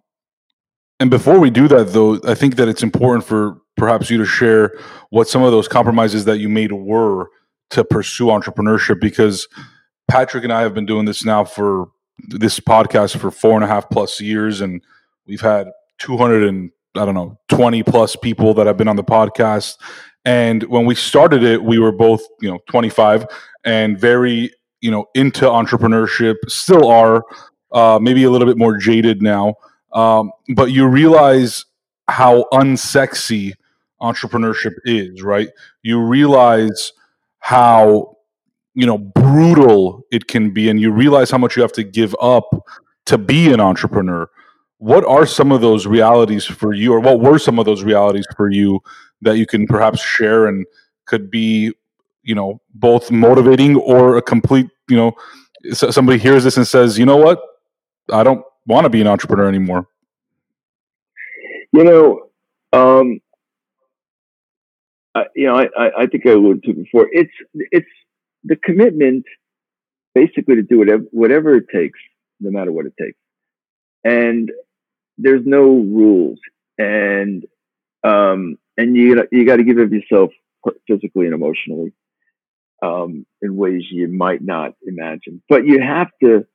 and 0.98 1.10
before 1.10 1.38
we 1.38 1.50
do 1.50 1.68
that, 1.68 1.92
though, 1.92 2.18
I 2.24 2.34
think 2.34 2.56
that 2.56 2.68
it's 2.68 2.82
important 2.82 3.24
for 3.24 3.60
perhaps 3.76 4.10
you 4.10 4.18
to 4.18 4.24
share 4.24 4.72
what 5.10 5.28
some 5.28 5.42
of 5.42 5.52
those 5.52 5.68
compromises 5.68 6.24
that 6.24 6.38
you 6.38 6.48
made 6.48 6.72
were 6.72 7.28
to 7.70 7.84
pursue 7.84 8.26
entrepreneurship 8.26 9.00
because 9.00 9.46
Patrick 10.08 10.44
and 10.44 10.52
I 10.52 10.62
have 10.62 10.74
been 10.74 10.86
doing 10.86 11.04
this 11.04 11.24
now 11.24 11.44
for 11.44 11.90
this 12.28 12.60
podcast 12.60 13.18
for 13.18 13.30
four 13.30 13.54
and 13.54 13.64
a 13.64 13.66
half 13.66 13.88
plus 13.90 14.20
years, 14.20 14.60
and 14.60 14.80
we've 15.26 15.40
had 15.40 15.68
200 15.98 16.44
and 16.44 16.70
I 16.94 17.04
don't 17.04 17.14
know 17.14 17.38
20 17.48 17.82
plus 17.82 18.16
people 18.16 18.54
that 18.54 18.66
have 18.66 18.76
been 18.76 18.88
on 18.88 18.96
the 18.96 19.04
podcast. 19.04 19.76
And 20.24 20.62
when 20.64 20.86
we 20.86 20.94
started 20.94 21.42
it, 21.42 21.62
we 21.62 21.78
were 21.78 21.92
both 21.92 22.22
you 22.40 22.50
know 22.50 22.58
25 22.68 23.26
and 23.64 23.98
very 23.98 24.50
you 24.80 24.90
know 24.90 25.06
into 25.14 25.44
entrepreneurship. 25.44 26.36
Still 26.48 26.88
are, 26.88 27.22
uh, 27.72 27.98
maybe 28.00 28.24
a 28.24 28.30
little 28.30 28.46
bit 28.46 28.58
more 28.58 28.76
jaded 28.76 29.22
now. 29.22 29.54
Um, 29.92 30.30
but 30.54 30.72
you 30.72 30.86
realize 30.86 31.64
how 32.08 32.46
unsexy 32.52 33.52
entrepreneurship 34.00 34.74
is, 34.84 35.22
right? 35.22 35.48
You 35.82 36.00
realize 36.00 36.92
how 37.38 38.15
you 38.76 38.86
know 38.86 38.98
brutal 38.98 40.06
it 40.12 40.28
can 40.28 40.50
be 40.50 40.68
and 40.68 40.80
you 40.80 40.92
realize 40.92 41.30
how 41.30 41.38
much 41.38 41.56
you 41.56 41.62
have 41.62 41.72
to 41.72 41.82
give 41.82 42.14
up 42.20 42.48
to 43.06 43.18
be 43.18 43.52
an 43.52 43.58
entrepreneur. 43.58 44.28
What 44.78 45.04
are 45.06 45.24
some 45.24 45.50
of 45.50 45.62
those 45.62 45.86
realities 45.86 46.44
for 46.44 46.74
you 46.74 46.92
or 46.92 47.00
what 47.00 47.20
were 47.20 47.38
some 47.38 47.58
of 47.58 47.64
those 47.64 47.82
realities 47.82 48.26
for 48.36 48.50
you 48.50 48.80
that 49.22 49.38
you 49.38 49.46
can 49.46 49.66
perhaps 49.66 50.02
share 50.02 50.46
and 50.46 50.66
could 51.06 51.30
be 51.30 51.72
you 52.22 52.34
know 52.34 52.60
both 52.74 53.10
motivating 53.10 53.76
or 53.76 54.18
a 54.18 54.22
complete 54.22 54.68
you 54.88 54.96
know 54.96 55.12
somebody 55.72 56.18
hears 56.18 56.44
this 56.44 56.58
and 56.58 56.68
says 56.68 56.98
you 56.98 57.06
know 57.06 57.16
what? 57.16 57.40
I 58.12 58.22
don't 58.22 58.44
want 58.66 58.84
to 58.84 58.90
be 58.90 59.00
an 59.00 59.06
entrepreneur 59.06 59.48
anymore. 59.48 59.88
You 61.72 61.84
know 61.84 62.20
um 62.74 63.20
I, 65.14 65.24
you 65.34 65.46
know 65.46 65.56
I, 65.56 66.02
I 66.02 66.06
think 66.06 66.26
i 66.26 66.32
alluded 66.32 66.62
to 66.64 66.74
before. 66.74 67.08
It's 67.10 67.32
it's 67.54 67.88
the 68.46 68.56
commitment 68.56 69.24
basically 70.14 70.56
to 70.56 70.62
do 70.62 70.78
whatever 70.78 71.04
whatever 71.10 71.56
it 71.56 71.66
takes, 71.72 71.98
no 72.40 72.50
matter 72.50 72.72
what 72.72 72.86
it 72.86 72.94
takes. 73.00 73.18
And 74.04 74.50
there's 75.18 75.44
no 75.44 75.64
rules, 75.64 76.38
and 76.78 77.44
um, 78.04 78.58
and 78.76 78.96
you 78.96 79.26
you 79.32 79.44
got 79.44 79.56
to 79.56 79.64
give 79.64 79.78
of 79.78 79.92
yourself 79.92 80.30
physically 80.88 81.26
and 81.26 81.34
emotionally 81.34 81.92
um, 82.82 83.26
in 83.42 83.56
ways 83.56 83.82
you 83.90 84.08
might 84.08 84.42
not 84.42 84.72
imagine. 84.86 85.42
But 85.48 85.66
you 85.66 85.80
have 85.80 86.08
to 86.22 86.46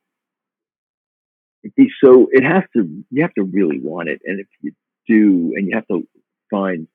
be 1.76 1.90
so. 2.02 2.28
It 2.32 2.44
has 2.44 2.64
to. 2.74 3.04
You 3.10 3.22
have 3.22 3.34
to 3.34 3.44
really 3.44 3.80
want 3.80 4.08
it, 4.08 4.22
and 4.24 4.40
if 4.40 4.46
you 4.60 4.72
do, 5.06 5.52
and 5.56 5.68
you 5.68 5.74
have 5.74 5.86
to 5.88 6.06
find 6.50 6.88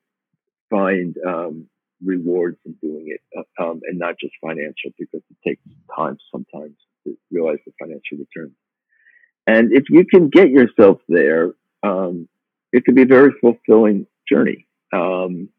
find 0.69 1.15
um, 1.25 1.67
rewards 2.03 2.57
from 2.63 2.73
doing 2.81 3.07
it, 3.07 3.45
um, 3.59 3.81
and 3.83 3.97
not 3.97 4.15
just 4.19 4.33
financial, 4.41 4.91
because 4.97 5.21
it 5.29 5.49
takes 5.49 5.61
time 5.95 6.17
sometimes 6.31 6.75
to 7.03 7.17
realize 7.31 7.59
the 7.65 7.73
financial 7.79 8.17
return. 8.17 8.53
And 9.45 9.71
if 9.71 9.85
you 9.89 10.05
can 10.05 10.29
get 10.29 10.49
yourself 10.49 10.99
there, 11.07 11.53
um, 11.83 12.27
it 12.73 12.83
can 12.83 12.95
be 12.95 13.03
a 13.03 13.05
very 13.05 13.31
fulfilling 13.39 14.05
journey. 14.29 14.67
Um, 14.93 15.49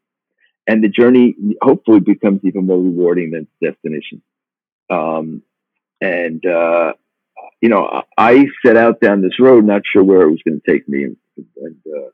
and 0.67 0.83
the 0.83 0.89
journey 0.89 1.35
hopefully 1.61 1.99
becomes 1.99 2.41
even 2.43 2.67
more 2.67 2.77
rewarding 2.77 3.31
than 3.31 3.47
destination. 3.63 4.21
Um, 4.89 5.41
and, 5.99 6.45
uh, 6.45 6.93
you 7.61 7.69
know, 7.69 8.03
I 8.17 8.45
set 8.63 8.77
out 8.77 9.01
down 9.01 9.21
this 9.21 9.39
road, 9.39 9.65
not 9.65 9.81
sure 9.91 10.03
where 10.03 10.21
it 10.21 10.31
was 10.31 10.41
going 10.47 10.61
to 10.61 10.71
take 10.71 10.87
me 10.87 11.03
and, 11.05 11.17
and 11.57 11.75
uh, 11.87 12.09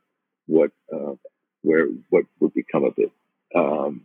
what, 0.48 0.72
uh, 0.94 1.16
where, 1.62 1.88
what 2.10 2.24
would 2.40 2.54
become 2.54 2.86
of 2.86 2.94
it. 2.98 3.12
Um, 3.54 4.02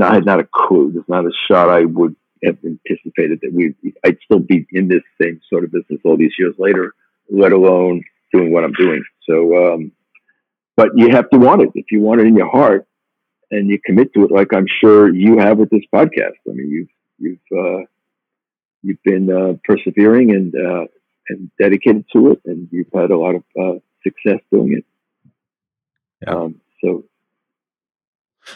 I 0.00 0.14
had 0.14 0.26
not 0.26 0.40
a 0.40 0.48
clue. 0.52 0.92
There's 0.92 1.08
not 1.08 1.26
a 1.26 1.32
shot 1.48 1.68
I 1.68 1.84
would 1.84 2.14
have 2.44 2.58
anticipated 2.64 3.40
that 3.42 3.52
we 3.52 3.74
I'd 4.04 4.18
still 4.24 4.38
be 4.38 4.66
in 4.70 4.88
this 4.88 5.02
same 5.20 5.40
sort 5.48 5.64
of 5.64 5.72
business 5.72 6.00
all 6.04 6.16
these 6.16 6.32
years 6.38 6.54
later, 6.58 6.94
let 7.30 7.52
alone 7.52 8.02
doing 8.32 8.52
what 8.52 8.64
I'm 8.64 8.72
doing. 8.72 9.02
So, 9.28 9.74
um, 9.74 9.92
but 10.76 10.90
you 10.96 11.10
have 11.10 11.28
to 11.30 11.38
want 11.38 11.62
it. 11.62 11.70
If 11.74 11.86
you 11.90 12.00
want 12.00 12.20
it 12.20 12.26
in 12.26 12.36
your 12.36 12.50
heart 12.50 12.86
and 13.50 13.68
you 13.68 13.78
commit 13.84 14.14
to 14.14 14.24
it, 14.24 14.30
like 14.30 14.52
I'm 14.54 14.66
sure 14.80 15.12
you 15.12 15.38
have 15.38 15.58
with 15.58 15.70
this 15.70 15.82
podcast. 15.92 16.38
I 16.48 16.52
mean, 16.52 16.70
you've 16.70 16.88
you've 17.18 17.58
uh, 17.58 17.84
you've 18.82 19.02
been 19.02 19.30
uh, 19.30 19.54
persevering 19.64 20.30
and 20.30 20.54
uh, 20.54 20.86
and 21.28 21.50
dedicated 21.60 22.04
to 22.12 22.32
it, 22.32 22.40
and 22.44 22.68
you've 22.70 22.88
had 22.94 23.10
a 23.10 23.18
lot 23.18 23.34
of 23.34 23.42
uh, 23.60 23.78
success 24.02 24.40
doing 24.52 24.74
it. 24.78 24.84
Yeah. 26.22 26.34
Um, 26.34 26.60
so, 26.82 27.04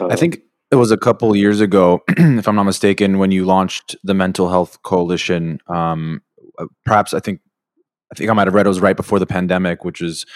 I 0.00 0.16
think 0.16 0.42
it 0.74 0.78
was 0.78 0.90
a 0.90 0.96
couple 0.96 1.36
years 1.36 1.60
ago, 1.60 2.02
if 2.08 2.48
I'm 2.48 2.56
not 2.56 2.64
mistaken, 2.64 3.18
when 3.18 3.30
you 3.30 3.44
launched 3.44 3.94
the 4.02 4.12
Mental 4.12 4.50
Health 4.50 4.82
Coalition. 4.82 5.60
Um, 5.68 6.20
uh, 6.58 6.66
perhaps 6.84 7.14
I 7.14 7.20
think 7.20 7.40
I 8.10 8.16
think 8.16 8.28
I 8.28 8.32
might 8.32 8.48
have 8.48 8.54
read 8.54 8.66
it 8.66 8.70
was 8.70 8.80
right 8.80 8.96
before 8.96 9.20
the 9.20 9.26
pandemic, 9.26 9.84
which 9.84 10.02
is 10.02 10.26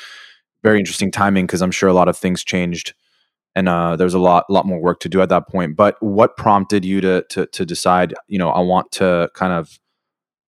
very 0.62 0.78
interesting 0.78 1.11
timing 1.11 1.47
because 1.47 1.61
I'm 1.61 1.72
sure 1.72 1.89
a 1.89 1.93
lot 1.93 2.07
of 2.07 2.16
things 2.16 2.45
changed 2.45 2.95
and 3.57 3.68
uh, 3.68 3.97
there 3.97 4.05
was 4.05 4.14
a 4.14 4.20
lot 4.20 4.49
lot 4.49 4.64
more 4.64 4.80
work 4.80 5.01
to 5.01 5.09
do 5.09 5.20
at 5.22 5.28
that 5.30 5.49
point. 5.49 5.74
But 5.74 5.97
what 6.01 6.36
prompted 6.36 6.84
you 6.84 7.01
to 7.01 7.24
to 7.30 7.47
to 7.47 7.66
decide? 7.66 8.14
You 8.28 8.39
know, 8.39 8.51
I 8.51 8.61
want 8.61 8.93
to 8.93 9.30
kind 9.34 9.53
of 9.53 9.80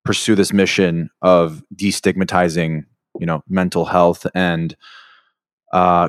pursue 0.05 0.37
this 0.37 0.53
mission 0.53 1.11
of 1.21 1.65
destigmatizing 1.75 2.85
you 3.19 3.27
know 3.27 3.43
mental 3.49 3.87
health 3.87 4.25
and 4.37 4.77
uh 5.73 6.09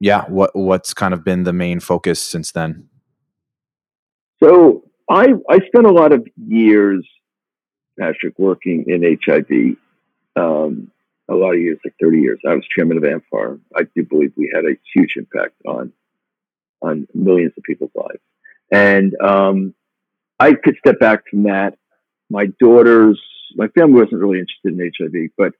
yeah 0.00 0.24
what 0.26 0.50
what's 0.54 0.92
kind 0.92 1.14
of 1.14 1.24
been 1.24 1.44
the 1.44 1.52
main 1.52 1.78
focus 1.80 2.20
since 2.20 2.52
then 2.52 2.89
so 4.42 4.84
I 5.08 5.34
I 5.48 5.58
spent 5.66 5.86
a 5.86 5.92
lot 5.92 6.12
of 6.12 6.26
years, 6.36 7.06
Patrick, 7.98 8.38
working 8.38 8.84
in 8.88 9.18
HIV. 9.24 9.76
Um, 10.36 10.90
a 11.28 11.34
lot 11.34 11.54
of 11.54 11.60
years, 11.60 11.78
like 11.84 11.94
30 12.00 12.18
years. 12.18 12.40
I 12.46 12.54
was 12.54 12.64
chairman 12.74 12.96
of 12.96 13.04
AMFAR. 13.04 13.60
I 13.76 13.82
do 13.94 14.04
believe 14.04 14.32
we 14.36 14.50
had 14.52 14.64
a 14.64 14.76
huge 14.92 15.14
impact 15.16 15.54
on 15.64 15.92
on 16.82 17.06
millions 17.14 17.52
of 17.56 17.62
people's 17.62 17.90
lives. 17.94 18.20
And 18.70 19.14
um, 19.20 19.74
I 20.38 20.54
could 20.54 20.76
step 20.78 20.98
back 20.98 21.24
from 21.28 21.44
that. 21.44 21.76
My 22.30 22.46
daughters, 22.58 23.20
my 23.54 23.68
family 23.68 24.00
wasn't 24.00 24.22
really 24.22 24.38
interested 24.38 24.78
in 24.78 24.92
HIV, 24.98 25.30
but 25.36 25.52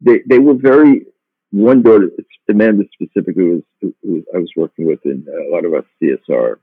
they, 0.00 0.20
they 0.28 0.38
were 0.38 0.54
very, 0.54 1.06
one 1.50 1.82
daughter, 1.82 2.10
Amanda 2.48 2.84
specifically 2.92 3.44
was, 3.44 3.92
was 4.02 4.22
I 4.34 4.38
was 4.38 4.50
working 4.56 4.86
with 4.86 5.00
in 5.04 5.26
a 5.28 5.52
lot 5.52 5.64
of 5.64 5.72
our 5.74 5.84
CSR 6.00 6.56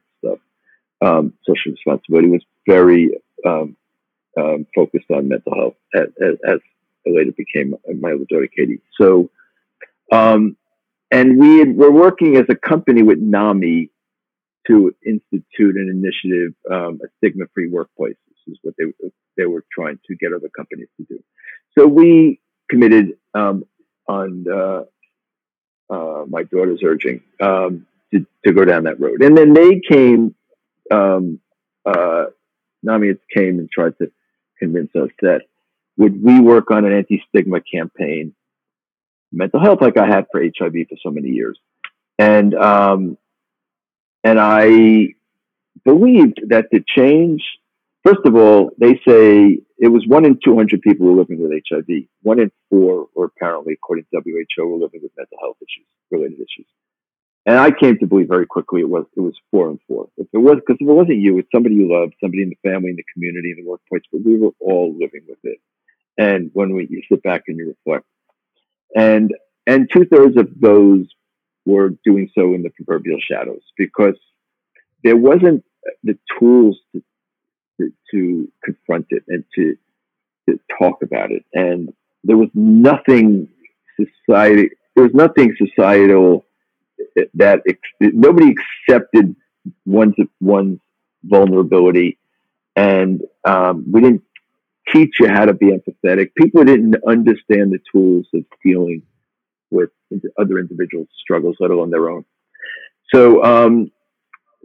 um, 1.02 1.34
social 1.46 1.72
responsibility 1.72 2.30
was 2.30 2.44
very 2.68 3.12
um, 3.46 3.76
um, 4.38 4.68
focused 4.76 5.10
on 5.12 5.28
mental 5.28 5.54
health 5.56 5.76
as, 5.96 6.36
as, 6.48 6.60
later 7.06 7.32
became 7.38 7.74
my 8.02 8.12
little 8.12 8.26
daughter 8.30 8.50
Katie. 8.54 8.82
So, 9.00 9.30
um, 10.12 10.58
and 11.10 11.40
we 11.40 11.60
had, 11.60 11.78
we're 11.78 11.90
working 11.90 12.36
as 12.36 12.44
a 12.50 12.56
company 12.56 13.02
with 13.02 13.18
NAMI 13.18 13.90
to 14.68 14.94
institute 15.06 15.78
an 15.78 15.90
initiative, 15.90 16.54
um, 16.70 17.00
a 17.02 17.08
stigma-free 17.18 17.70
workplace. 17.70 18.18
This 18.28 18.54
is 18.54 18.60
what 18.62 18.76
they 18.78 18.86
they 19.38 19.46
were 19.46 19.64
trying 19.72 20.00
to 20.08 20.16
get 20.18 20.34
other 20.34 20.50
companies 20.50 20.90
to 20.98 21.06
do. 21.06 21.24
So 21.78 21.88
we 21.88 22.42
committed 22.70 23.14
um, 23.34 23.64
on 24.10 24.46
uh, 24.52 24.84
uh, 25.90 26.26
my 26.28 26.44
daughter's 26.44 26.82
urging 26.84 27.22
to, 27.40 28.26
to 28.46 28.52
go 28.52 28.66
down 28.66 28.84
that 28.84 29.00
road, 29.00 29.22
and 29.22 29.38
then 29.38 29.54
they 29.54 29.80
came 29.80 30.36
um, 30.92 31.40
uh, 31.86 32.26
came 33.34 33.60
and 33.60 33.70
tried 33.70 33.98
to 34.00 34.12
convince 34.60 34.96
us 34.96 35.10
that 35.22 35.42
would 35.98 36.22
we 36.22 36.40
work 36.40 36.72
on 36.72 36.86
an 36.86 36.94
anti-stigma 36.94 37.62
campaign, 37.62 38.34
mental 39.32 39.60
health 39.60 39.80
like 39.82 39.98
I 39.98 40.06
had 40.06 40.28
for 40.32 40.42
HIV 40.42 40.74
for 40.90 40.98
so 41.02 41.10
many 41.10 41.30
years, 41.30 41.60
and 42.20 42.54
um, 42.54 43.18
and 44.24 44.40
I 44.40 45.14
believed 45.84 46.42
that 46.50 46.68
the 46.72 46.84
change. 46.96 47.44
First 48.04 48.26
of 48.26 48.36
all, 48.36 48.72
they 48.78 49.02
say 49.06 49.60
it 49.78 49.90
was 49.90 50.06
one 50.08 50.26
in 50.26 50.40
200 50.44 50.82
people 50.82 51.08
were 51.08 51.14
living 51.14 51.42
with 51.42 51.52
HIV. 51.70 52.06
One 52.22 52.40
in 52.40 52.52
four, 52.70 53.08
or 53.16 53.26
apparently, 53.26 53.74
according 53.74 54.06
to 54.14 54.22
WHO, 54.22 54.66
were 54.66 54.78
living 54.78 55.02
with 55.04 55.12
mental 55.18 55.38
health 55.40 55.58
issues, 55.62 55.86
related 56.10 56.40
issues. 56.40 56.66
And 57.48 57.58
I 57.58 57.72
came 57.72 57.98
to 57.98 58.06
believe 58.06 58.28
very 58.28 58.46
quickly 58.46 58.82
it 58.82 58.90
was 58.90 59.06
it 59.16 59.22
was 59.22 59.34
four 59.50 59.70
and 59.70 59.80
four. 59.88 60.10
If 60.18 60.28
it 60.34 60.38
was 60.38 60.58
because 60.58 60.78
if 60.80 60.88
it 60.88 60.94
wasn't 60.94 61.18
you, 61.20 61.40
it's 61.40 61.48
somebody 61.54 61.76
you 61.76 61.92
loved, 61.92 62.14
somebody 62.22 62.44
in 62.44 62.50
the 62.50 62.70
family, 62.70 62.90
in 62.90 62.98
the 62.98 63.06
community, 63.14 63.56
in 63.58 63.64
the 63.64 63.70
workplace. 63.70 64.04
But 64.12 64.22
we 64.24 64.38
were 64.38 64.52
all 64.60 64.94
living 64.94 65.22
with 65.28 65.40
it, 65.44 65.60
and 66.18 66.52
when 66.54 66.76
we, 66.76 66.88
you 66.90 67.02
sit 67.10 67.24
back 67.24 67.44
and 67.48 67.58
you 67.58 67.70
reflect. 67.70 68.06
And 68.96 69.34
and 69.66 69.90
two 69.92 70.06
thirds 70.06 70.38
of 70.38 70.50
those 70.60 71.08
were 71.66 71.92
doing 72.06 72.30
so 72.34 72.54
in 72.54 72.64
the 72.64 72.70
proverbial 72.70 73.20
shadows 73.20 73.62
because 73.78 74.18
there 75.04 75.18
wasn't 75.18 75.64
the 76.04 76.18
tools 76.40 76.78
to, 76.94 77.04
to, 77.80 77.92
to 78.12 78.52
confront 78.64 79.06
it 79.10 79.24
and 79.28 79.44
to, 79.56 79.76
to 80.50 80.60
talk 80.80 81.02
about 81.04 81.32
it. 81.32 81.44
And 81.54 81.94
there 82.24 82.38
was 82.38 82.50
nothing 82.54 83.50
society, 84.00 84.70
there 84.96 85.04
was 85.04 85.14
nothing 85.14 85.56
societal 85.58 86.46
that 87.36 87.62
nobody 88.00 88.54
accepted 88.88 89.36
one's 89.86 90.16
one's 90.40 90.80
vulnerability, 91.24 92.18
and 92.76 93.22
um, 93.46 93.86
we 93.92 94.02
didn't 94.02 94.24
teach 94.94 95.16
you 95.20 95.28
how 95.28 95.46
to 95.46 95.54
be 95.54 95.68
empathetic. 95.68 96.34
People 96.36 96.64
didn't 96.64 96.96
understand 97.08 97.72
the 97.72 97.80
tools 97.92 98.28
of 98.34 98.44
dealing 98.64 99.04
with 99.70 99.90
other 100.40 100.60
individuals' 100.60 101.10
struggles, 101.20 101.58
let 101.60 101.72
alone 101.72 101.90
their 101.90 102.10
own. 102.10 102.24
So, 103.14 103.44
um, 103.44 103.92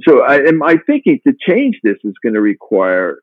so 0.07 0.23
I, 0.23 0.37
am 0.47 0.63
I 0.63 0.77
thinking 0.87 1.21
to 1.27 1.33
change 1.39 1.79
this 1.83 1.99
is 2.05 2.15
going 2.23 2.35
to 2.35 2.41
require 2.41 3.19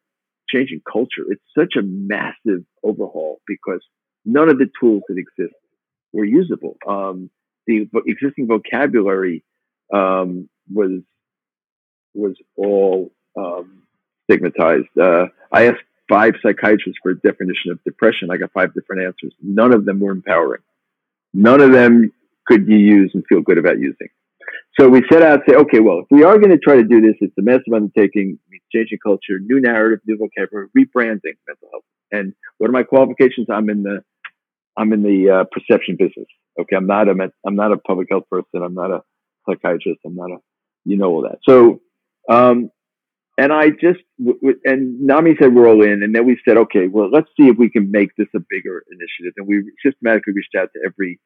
changing 0.50 0.82
culture. 0.92 1.26
It's 1.30 1.42
such 1.58 1.76
a 1.78 1.82
massive 1.84 2.66
overhaul 2.84 3.42
because 3.48 3.82
none 4.26 4.50
of 4.50 4.58
the 4.58 4.70
tools 4.80 5.04
that 5.08 5.18
exist 5.18 5.56
were 6.14 6.26
usable. 6.26 6.78
Um, 6.88 7.30
the 7.70 8.02
existing 8.08 8.48
vocabulary 8.48 9.44
um, 9.94 10.50
was 10.72 11.02
was 12.14 12.36
all 12.56 13.12
um, 13.38 13.84
stigmatized. 14.26 14.88
Uh, 15.00 15.28
I 15.52 15.68
asked 15.68 15.84
five 16.10 16.34
psychiatrists 16.42 17.00
for 17.02 17.12
a 17.12 17.20
definition 17.20 17.72
of 17.72 17.84
depression. 17.84 18.32
I 18.32 18.38
got 18.38 18.52
five 18.52 18.74
different 18.74 19.04
answers. 19.04 19.34
None 19.42 19.74
of 19.74 19.86
them 19.86 20.00
were 20.00 20.12
empowering. 20.12 20.62
None 21.34 21.62
of 21.62 21.72
them 21.72 22.12
could 22.48 22.68
you 22.68 22.78
use 22.78 23.12
and 23.14 23.24
feel 23.30 23.42
good 23.42 23.60
about 23.60 23.80
using. 23.80 24.10
So 24.80 24.90
we 24.90 25.04
set 25.12 25.22
out 25.22 25.38
to 25.38 25.44
say, 25.52 25.56
okay, 25.58 25.80
well, 25.80 26.00
if 26.00 26.06
we 26.10 26.24
are 26.24 26.38
going 26.38 26.52
to 26.52 26.58
try 26.58 26.76
to 26.76 26.84
do 26.84 27.02
this, 27.02 27.16
it's 27.22 27.38
a 27.38 27.42
massive 27.42 27.74
undertaking, 27.76 28.40
changing 28.74 29.00
culture, 29.04 29.38
new 29.40 29.60
narrative, 29.60 30.00
new 30.08 30.18
vocabulary, 30.18 30.68
rebranding 30.76 31.38
mental 31.48 31.70
health. 31.72 31.84
And 32.12 32.34
what 32.58 32.70
are 32.70 32.74
my 32.74 32.84
qualifications? 32.84 33.48
I'm 33.52 33.70
in 33.70 33.84
the 33.84 34.04
I'm 34.78 34.94
in 34.94 35.04
the 35.04 35.30
uh, 35.30 35.44
perception 35.52 35.98
business. 35.98 36.28
Okay, 36.60 36.76
I'm 36.76 36.88
not 36.88 37.08
a 37.08 37.32
I'm 37.46 37.56
not 37.56 37.72
a 37.72 37.78
public 37.78 38.08
health 38.10 38.30
person. 38.30 38.64
I'm 38.64 38.74
not 38.74 38.92
a 38.92 39.02
psychiatrist. 39.48 40.00
I'm 40.06 40.16
not 40.16 40.32
a 40.32 40.38
you 40.86 40.98
know 40.98 41.10
all 41.10 41.22
that. 41.24 41.40
So, 41.48 41.82
um, 42.30 42.70
and 43.38 43.54
I 43.54 43.70
just 43.70 44.00
and 44.66 45.02
Nami 45.02 45.36
said 45.40 45.54
we're 45.54 45.68
all 45.68 45.82
in, 45.84 46.04
and 46.04 46.14
then 46.14 46.26
we 46.26 46.40
said, 46.48 46.58
okay, 46.58 46.88
well, 46.88 47.10
let's 47.10 47.30
see 47.40 47.48
if 47.48 47.58
we 47.58 47.70
can 47.70 47.92
make 47.92 48.16
this 48.16 48.28
a 48.36 48.40
bigger 48.50 48.84
initiative. 48.92 49.34
And 49.38 49.48
we 49.48 49.72
systematically 49.84 50.34
reached 50.34 50.56
out 50.56 50.70
to 50.74 50.80
every 50.86 51.20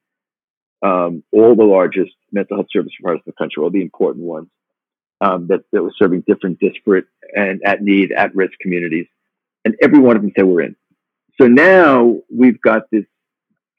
um, 0.84 1.24
all 1.32 1.56
the 1.56 1.64
largest 1.64 2.12
mental 2.32 2.58
health 2.58 2.68
service 2.72 2.92
providers 3.02 3.24
in 3.26 3.32
the 3.32 3.44
country, 3.44 3.64
all 3.64 3.72
the 3.72 3.82
important 3.82 4.26
ones 4.26 4.50
um, 5.22 5.48
that 5.48 5.62
that 5.72 5.82
were 5.82 5.94
serving 5.98 6.24
different 6.28 6.60
disparate 6.60 7.06
and 7.36 7.62
at 7.66 7.82
need, 7.82 8.12
at 8.12 8.36
risk 8.36 8.54
communities, 8.60 9.08
and 9.66 9.76
every 9.82 10.00
one 10.00 10.16
of 10.16 10.22
them 10.22 10.32
said 10.36 10.46
we're 10.46 10.62
in. 10.62 10.76
So 11.42 11.48
now 11.48 12.22
we've 12.32 12.62
got 12.62 12.92
this 12.92 13.06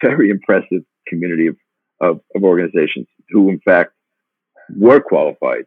very 0.03 0.31
impressive 0.37 0.83
community 1.07 1.49
of, 1.49 1.57
of, 2.01 2.21
of 2.35 2.45
organizations 2.45 3.07
who, 3.31 3.49
in 3.49 3.61
fact, 3.61 3.93
were 4.77 5.01
qualified, 5.01 5.65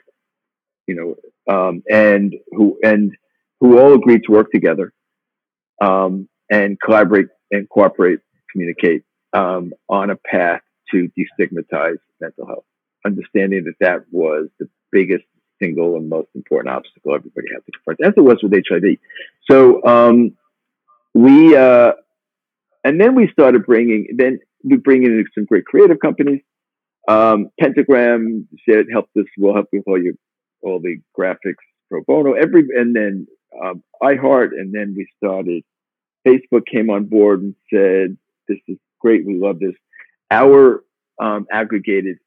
you 0.87 0.95
know, 0.95 1.53
um, 1.53 1.83
and 1.89 2.35
who 2.51 2.77
and 2.83 3.15
who 3.59 3.79
all 3.79 3.93
agreed 3.93 4.23
to 4.25 4.31
work 4.31 4.51
together 4.51 4.93
um, 5.81 6.27
and 6.51 6.79
collaborate 6.79 7.27
and 7.51 7.69
cooperate, 7.69 8.19
communicate 8.51 9.03
um, 9.33 9.73
on 9.89 10.09
a 10.09 10.15
path 10.15 10.61
to 10.91 11.09
destigmatize 11.17 11.97
mental 12.19 12.45
health, 12.45 12.65
understanding 13.05 13.63
that 13.65 13.75
that 13.79 14.05
was 14.11 14.47
the 14.59 14.69
biggest 14.91 15.23
single 15.61 15.95
and 15.95 16.07
most 16.09 16.29
important 16.35 16.73
obstacle 16.73 17.15
everybody 17.15 17.47
had 17.53 17.65
to 17.65 17.71
confront, 17.71 17.99
as 18.03 18.13
it 18.15 18.21
was 18.21 18.37
with 18.43 18.53
HIV. 18.53 18.97
So 19.49 19.83
um, 19.85 20.37
we 21.13 21.55
uh, 21.55 21.93
and 22.83 23.01
then 23.01 23.15
we 23.15 23.27
started 23.31 23.65
bringing, 23.65 24.07
then 24.15 24.39
we 24.69 24.77
bring 24.77 25.03
in 25.03 25.23
some 25.33 25.45
great 25.45 25.65
creative 25.65 25.99
companies. 25.99 26.41
Um, 27.07 27.49
Pentagram 27.59 28.47
said, 28.67 28.85
help 28.91 29.05
us, 29.17 29.25
we'll 29.37 29.53
help 29.53 29.67
with 29.71 29.83
all 29.87 30.01
your, 30.01 30.13
all 30.61 30.79
the 30.79 30.97
graphics 31.17 31.55
pro 31.89 32.01
bono, 32.05 32.33
every, 32.33 32.63
and 32.75 32.95
then 32.95 33.27
um, 33.63 33.83
iHeart, 34.03 34.49
and 34.51 34.73
then 34.73 34.93
we 34.95 35.07
started, 35.17 35.63
Facebook 36.27 36.65
came 36.65 36.89
on 36.89 37.05
board 37.05 37.41
and 37.41 37.55
said, 37.73 38.17
this 38.47 38.59
is 38.67 38.77
great, 38.99 39.25
we 39.25 39.39
love 39.39 39.59
this. 39.59 39.73
Our 40.29 40.83
um, 41.21 41.47
aggregated 41.49 42.17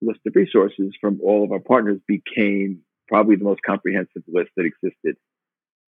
list 0.00 0.20
of 0.26 0.34
resources 0.34 0.94
from 1.00 1.20
all 1.22 1.44
of 1.44 1.52
our 1.52 1.60
partners 1.60 2.00
became 2.08 2.80
probably 3.08 3.36
the 3.36 3.44
most 3.44 3.60
comprehensive 3.64 4.22
list 4.26 4.50
that 4.56 4.64
existed 4.64 5.16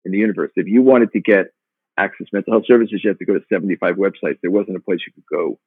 in 0.04 0.12
the 0.12 0.18
universe. 0.18 0.50
If 0.56 0.66
you 0.66 0.82
wanted 0.82 1.12
to 1.12 1.20
get 1.20 1.46
access 1.96 2.26
mental 2.32 2.54
health 2.54 2.64
services, 2.66 3.00
you 3.02 3.10
had 3.10 3.18
to 3.18 3.24
go 3.24 3.34
to 3.34 3.44
75 3.52 3.94
websites. 3.94 4.38
There 4.42 4.50
wasn't 4.50 4.76
a 4.76 4.80
place 4.80 5.00
you 5.06 5.12
could 5.12 5.24
go 5.30 5.58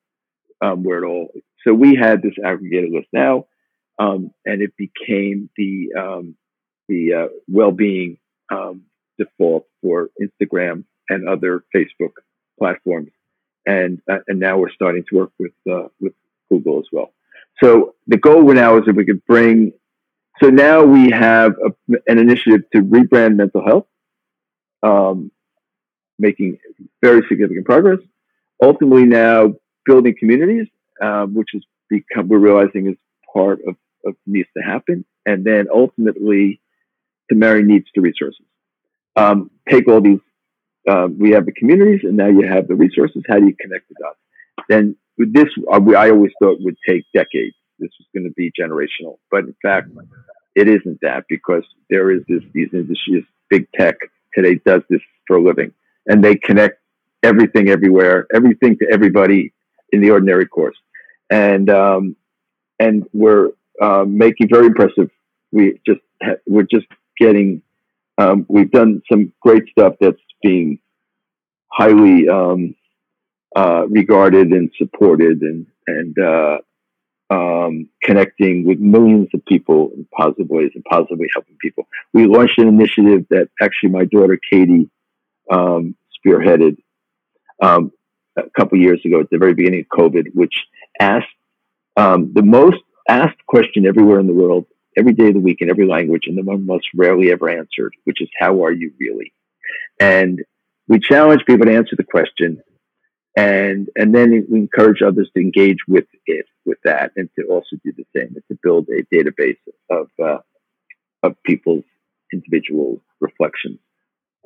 um, 0.61 0.83
where 0.83 1.03
it 1.03 1.07
all. 1.07 1.31
So 1.65 1.73
we 1.73 1.95
had 1.95 2.21
this 2.21 2.33
aggregated 2.43 2.91
list 2.91 3.07
now, 3.11 3.45
um, 3.99 4.31
and 4.45 4.61
it 4.61 4.73
became 4.77 5.49
the 5.57 5.89
um, 5.97 6.35
the 6.87 7.13
uh, 7.13 7.27
well-being 7.47 8.17
um, 8.51 8.83
default 9.17 9.65
for 9.81 10.09
Instagram 10.21 10.83
and 11.09 11.27
other 11.27 11.63
Facebook 11.75 12.13
platforms, 12.59 13.11
and 13.65 14.01
uh, 14.09 14.19
and 14.27 14.39
now 14.39 14.57
we're 14.57 14.71
starting 14.71 15.03
to 15.09 15.15
work 15.15 15.31
with 15.39 15.53
uh, 15.71 15.87
with 15.99 16.13
Google 16.49 16.79
as 16.79 16.85
well. 16.91 17.13
So 17.63 17.95
the 18.07 18.17
goal 18.17 18.43
now 18.53 18.77
is 18.77 18.85
that 18.85 18.95
we 18.95 19.05
could 19.05 19.25
bring. 19.25 19.73
So 20.43 20.49
now 20.49 20.83
we 20.83 21.11
have 21.11 21.53
a, 21.65 21.95
an 22.07 22.19
initiative 22.19 22.69
to 22.73 22.81
rebrand 22.81 23.37
mental 23.37 23.65
health. 23.65 23.87
Um, 24.83 25.31
making 26.19 26.57
very 27.01 27.23
significant 27.27 27.65
progress. 27.65 27.99
Ultimately, 28.61 29.05
now 29.05 29.53
building 29.85 30.15
communities, 30.17 30.67
um, 31.01 31.33
which 31.33 31.49
is 31.53 31.63
become 31.89 32.27
we're 32.27 32.39
realizing 32.39 32.87
is 32.87 32.95
part 33.31 33.59
of, 33.67 33.75
of 34.05 34.15
needs 34.25 34.49
to 34.57 34.63
happen, 34.63 35.05
and 35.25 35.43
then 35.43 35.67
ultimately 35.73 36.61
to 37.29 37.35
marry 37.35 37.63
needs 37.63 37.85
to 37.95 38.01
resources. 38.01 38.45
Um, 39.15 39.51
take 39.69 39.87
all 39.87 40.01
these. 40.01 40.19
Uh, 40.87 41.07
we 41.17 41.31
have 41.31 41.45
the 41.45 41.51
communities, 41.51 42.01
and 42.03 42.15
now 42.15 42.27
you 42.27 42.47
have 42.47 42.67
the 42.67 42.75
resources. 42.75 43.23
How 43.27 43.39
do 43.39 43.45
you 43.47 43.55
connect 43.59 43.89
the 43.89 43.95
dots? 43.99 44.19
Then 44.69 44.95
this, 45.17 45.47
uh, 45.71 45.79
I 45.97 46.11
always 46.11 46.31
thought 46.39 46.57
would 46.61 46.77
take 46.87 47.05
decades. 47.13 47.55
This 47.79 47.89
was 47.99 48.07
going 48.13 48.25
to 48.25 48.33
be 48.35 48.51
generational, 48.59 49.17
but 49.31 49.45
in 49.45 49.55
fact, 49.61 49.89
it 50.55 50.67
isn't 50.67 50.99
that 51.01 51.25
because 51.27 51.63
there 51.89 52.11
is 52.11 52.21
this 52.29 52.41
these 52.53 52.69
industries, 52.71 53.23
big 53.49 53.67
tech 53.73 53.95
today 54.33 54.59
does 54.65 54.81
this 54.89 55.01
for 55.27 55.37
a 55.37 55.41
living 55.41 55.73
and 56.07 56.23
they 56.23 56.35
connect 56.35 56.79
everything 57.23 57.69
everywhere, 57.69 58.27
everything 58.33 58.77
to 58.77 58.87
everybody 58.91 59.53
in 59.95 60.01
the 60.01 60.11
ordinary 60.11 60.45
course. 60.45 60.77
And 61.29 61.69
um, 61.69 62.15
and 62.79 63.07
we're 63.13 63.49
uh, 63.81 64.05
making 64.07 64.49
very 64.49 64.67
impressive. 64.67 65.09
We 65.51 65.79
just 65.87 66.01
ha- 66.21 66.41
we're 66.45 66.67
just 66.69 66.87
getting. 67.17 67.61
Um, 68.17 68.45
we've 68.47 68.71
done 68.71 69.01
some 69.11 69.33
great 69.41 69.63
stuff 69.69 69.95
that's 69.99 70.21
being 70.41 70.79
highly 71.67 72.29
um, 72.29 72.75
uh, 73.55 73.85
regarded 73.87 74.51
and 74.51 74.71
supported, 74.77 75.41
and 75.41 75.65
and 75.87 76.19
uh, 76.19 76.57
um, 77.29 77.89
connecting 78.03 78.65
with 78.65 78.79
millions 78.79 79.29
of 79.33 79.43
people 79.45 79.91
in 79.95 80.07
positive 80.15 80.49
ways 80.49 80.71
and 80.75 80.83
positively 80.83 81.27
helping 81.33 81.57
people. 81.59 81.87
We 82.13 82.27
launched 82.27 82.59
an 82.59 82.67
initiative 82.67 83.25
that 83.31 83.49
actually 83.61 83.89
my 83.89 84.05
daughter 84.05 84.39
Katie 84.51 84.89
um, 85.49 85.95
spearheaded 86.15 86.77
um, 87.61 87.91
a 88.37 88.43
couple 88.57 88.77
years 88.79 89.01
ago 89.05 89.19
at 89.19 89.29
the 89.29 89.37
very 89.37 89.53
beginning 89.53 89.81
of 89.81 89.97
COVID, 89.97 90.33
which 90.33 90.55
asked 90.99 91.27
um, 91.97 92.31
the 92.33 92.41
most 92.41 92.77
asked 93.07 93.45
question 93.47 93.85
everywhere 93.85 94.19
in 94.19 94.27
the 94.27 94.33
world, 94.33 94.65
every 94.97 95.13
day 95.13 95.27
of 95.27 95.33
the 95.33 95.39
week 95.39 95.61
in 95.61 95.69
every 95.69 95.87
language, 95.87 96.23
and 96.25 96.37
the 96.37 96.43
one 96.43 96.65
most 96.65 96.87
rarely 96.95 97.31
ever 97.31 97.49
answered, 97.49 97.93
which 98.03 98.21
is 98.21 98.29
"How 98.39 98.63
are 98.63 98.71
you 98.71 98.91
really?" 98.99 99.33
And 99.99 100.43
we 100.87 100.99
challenge 100.99 101.45
people 101.45 101.65
to 101.65 101.75
answer 101.75 101.95
the 101.95 102.03
question, 102.03 102.61
and 103.35 103.89
and 103.95 104.13
then 104.13 104.45
we 104.49 104.59
encourage 104.59 105.01
others 105.01 105.29
to 105.35 105.41
engage 105.41 105.79
with 105.87 106.05
it, 106.25 106.45
with 106.65 106.77
that, 106.83 107.11
and 107.15 107.29
to 107.39 107.45
also 107.45 107.77
do 107.83 107.93
the 107.95 108.05
same, 108.15 108.35
and 108.35 108.43
to 108.49 108.59
build 108.61 108.87
a 108.89 109.03
database 109.15 109.57
of 109.89 110.07
uh, 110.23 110.39
of 111.23 111.35
people's 111.43 111.85
individual 112.33 113.01
reflections. 113.19 113.79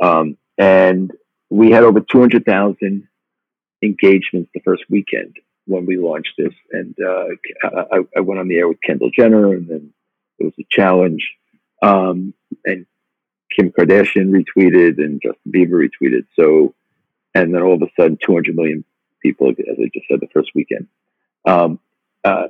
Um, 0.02 0.38
and 0.58 1.12
we 1.50 1.72
had 1.72 1.84
over 1.84 2.00
200,000 2.00 3.08
engagements 3.82 4.50
the 4.54 4.62
first 4.62 4.84
weekend 4.90 5.38
when 5.66 5.86
we 5.86 5.98
launched 5.98 6.34
this. 6.38 6.54
And 6.72 6.96
uh, 7.04 7.26
I, 7.64 8.00
I, 8.18 8.20
went 8.22 8.40
on 8.40 8.48
the 8.48 8.58
air 8.58 8.68
with 8.68 8.82
Kendall 8.82 9.12
Jenner, 9.12 9.54
and 9.54 9.68
then 9.68 9.94
it 10.40 10.44
was 10.44 10.54
a 10.60 10.66
challenge. 10.70 11.30
Um, 11.82 12.34
and 12.66 12.86
Kim 13.56 13.72
Kardashian 13.72 14.32
retweeted, 14.32 14.98
and 14.98 15.22
Justin 15.22 15.52
Bieber 15.52 15.88
retweeted. 15.88 16.26
So 16.36 16.74
and 17.36 17.54
then 17.54 17.62
all 17.62 17.76
of 17.76 17.82
a 17.82 17.90
sudden, 18.00 18.18
200 18.26 18.56
million 18.56 18.84
people, 19.22 19.50
as 19.50 19.56
I 19.60 19.90
just 19.94 20.08
said, 20.10 20.20
the 20.20 20.28
first 20.34 20.52
weekend. 20.56 20.88
Um, 21.46 21.80
uh, 22.24 22.48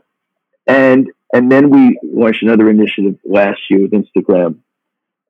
and 0.67 1.07
and 1.33 1.51
then 1.51 1.69
we 1.69 1.99
launched 2.03 2.41
another 2.41 2.69
initiative 2.69 3.19
last 3.23 3.59
year 3.69 3.81
with 3.81 3.91
Instagram 3.91 4.59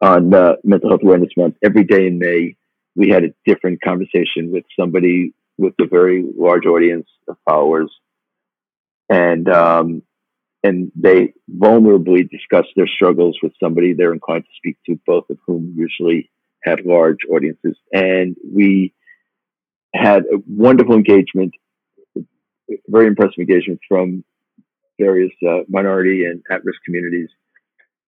on 0.01 0.33
uh, 0.33 0.53
Mental 0.63 0.89
Health 0.89 1.01
Awareness 1.03 1.31
Month. 1.35 1.55
Every 1.61 1.83
day 1.83 2.07
in 2.07 2.19
May, 2.19 2.55
we 2.95 3.09
had 3.09 3.23
a 3.23 3.33
different 3.45 3.81
conversation 3.81 4.51
with 4.51 4.63
somebody 4.79 5.33
with 5.59 5.73
a 5.81 5.85
very 5.85 6.25
large 6.37 6.65
audience 6.65 7.07
of 7.27 7.35
followers, 7.45 7.91
and 9.09 9.47
um, 9.49 10.01
and 10.63 10.91
they 10.95 11.33
vulnerably 11.53 12.29
discussed 12.29 12.69
their 12.75 12.87
struggles 12.87 13.37
with 13.43 13.51
somebody 13.61 13.93
they're 13.93 14.13
inclined 14.13 14.45
to 14.45 14.55
speak 14.55 14.77
to, 14.85 14.99
both 15.05 15.29
of 15.29 15.37
whom 15.45 15.73
usually 15.75 16.31
had 16.63 16.85
large 16.85 17.19
audiences, 17.29 17.77
and 17.91 18.37
we 18.43 18.93
had 19.93 20.23
a 20.23 20.37
wonderful 20.47 20.95
engagement, 20.95 21.53
very 22.87 23.07
impressive 23.07 23.39
engagement 23.39 23.79
from 23.87 24.23
various 24.97 25.31
uh, 25.47 25.59
minority 25.67 26.25
and 26.25 26.41
at-risk 26.49 26.79
communities, 26.85 27.29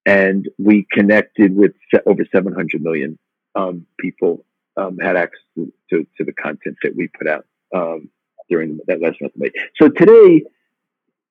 and 0.05 0.47
we 0.57 0.87
connected 0.89 1.53
with 1.53 1.73
over 2.05 2.23
700 2.33 2.81
million 2.81 3.19
um, 3.55 3.85
people 3.99 4.45
um, 4.81 4.97
had 4.97 5.15
access 5.15 5.39
to, 5.55 5.71
to, 5.89 6.07
to, 6.17 6.23
the 6.23 6.33
content 6.33 6.77
that 6.83 6.95
we 6.95 7.07
put 7.07 7.27
out 7.27 7.45
um, 7.73 8.09
during 8.49 8.79
that 8.87 9.01
last 9.01 9.21
month 9.21 9.35
of 9.35 9.41
May. 9.41 9.51
So 9.79 9.89
today, 9.89 10.43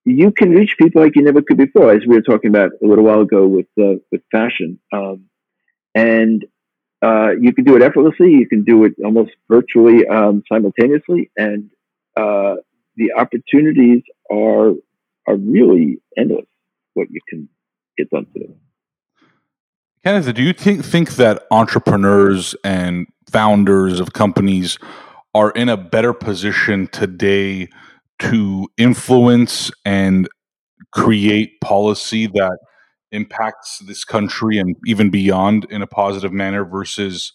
you 0.04 0.32
can 0.32 0.50
reach 0.50 0.76
people 0.78 1.02
like 1.02 1.16
you 1.16 1.22
never 1.22 1.42
could 1.42 1.56
before, 1.56 1.92
as 1.92 2.02
we 2.06 2.14
were 2.14 2.22
talking 2.22 2.50
about 2.50 2.70
a 2.82 2.86
little 2.86 3.04
while 3.04 3.20
ago 3.20 3.46
with 3.46 3.66
uh, 3.78 3.98
with 4.10 4.22
fashion, 4.32 4.78
um, 4.92 5.26
and 5.94 6.44
uh, 7.02 7.30
you 7.40 7.52
can 7.52 7.64
do 7.64 7.76
it 7.76 7.82
effortlessly. 7.82 8.30
You 8.30 8.48
can 8.48 8.64
do 8.64 8.84
it 8.84 8.94
almost 9.04 9.32
virtually 9.48 10.06
um, 10.06 10.42
simultaneously, 10.50 11.30
and 11.36 11.70
uh, 12.16 12.56
the 12.96 13.12
opportunities 13.16 14.02
are 14.30 14.70
are 15.26 15.36
really 15.36 16.00
endless. 16.16 16.46
What 16.94 17.10
you 17.10 17.20
can 17.28 17.48
get 17.96 18.10
done 18.10 18.26
today. 18.32 18.54
Kenneth, 20.04 20.34
do 20.34 20.42
you 20.42 20.54
think 20.54 20.84
think 20.84 21.10
that 21.16 21.42
entrepreneurs 21.50 22.54
and 22.64 23.06
founders 23.30 24.00
of 24.00 24.14
companies 24.14 24.78
are 25.34 25.50
in 25.50 25.68
a 25.68 25.76
better 25.76 26.12
position 26.12 26.88
today 26.88 27.68
to 28.18 28.68
influence 28.76 29.70
and 29.84 30.28
create 30.92 31.60
policy 31.60 32.26
that 32.26 32.58
impacts 33.12 33.78
this 33.86 34.04
country 34.04 34.58
and 34.58 34.76
even 34.86 35.10
beyond 35.10 35.66
in 35.70 35.82
a 35.82 35.86
positive 35.86 36.32
manner 36.32 36.64
versus 36.64 37.32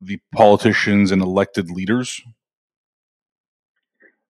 the 0.00 0.18
politicians 0.34 1.10
and 1.10 1.22
elected 1.22 1.70
leaders? 1.70 2.20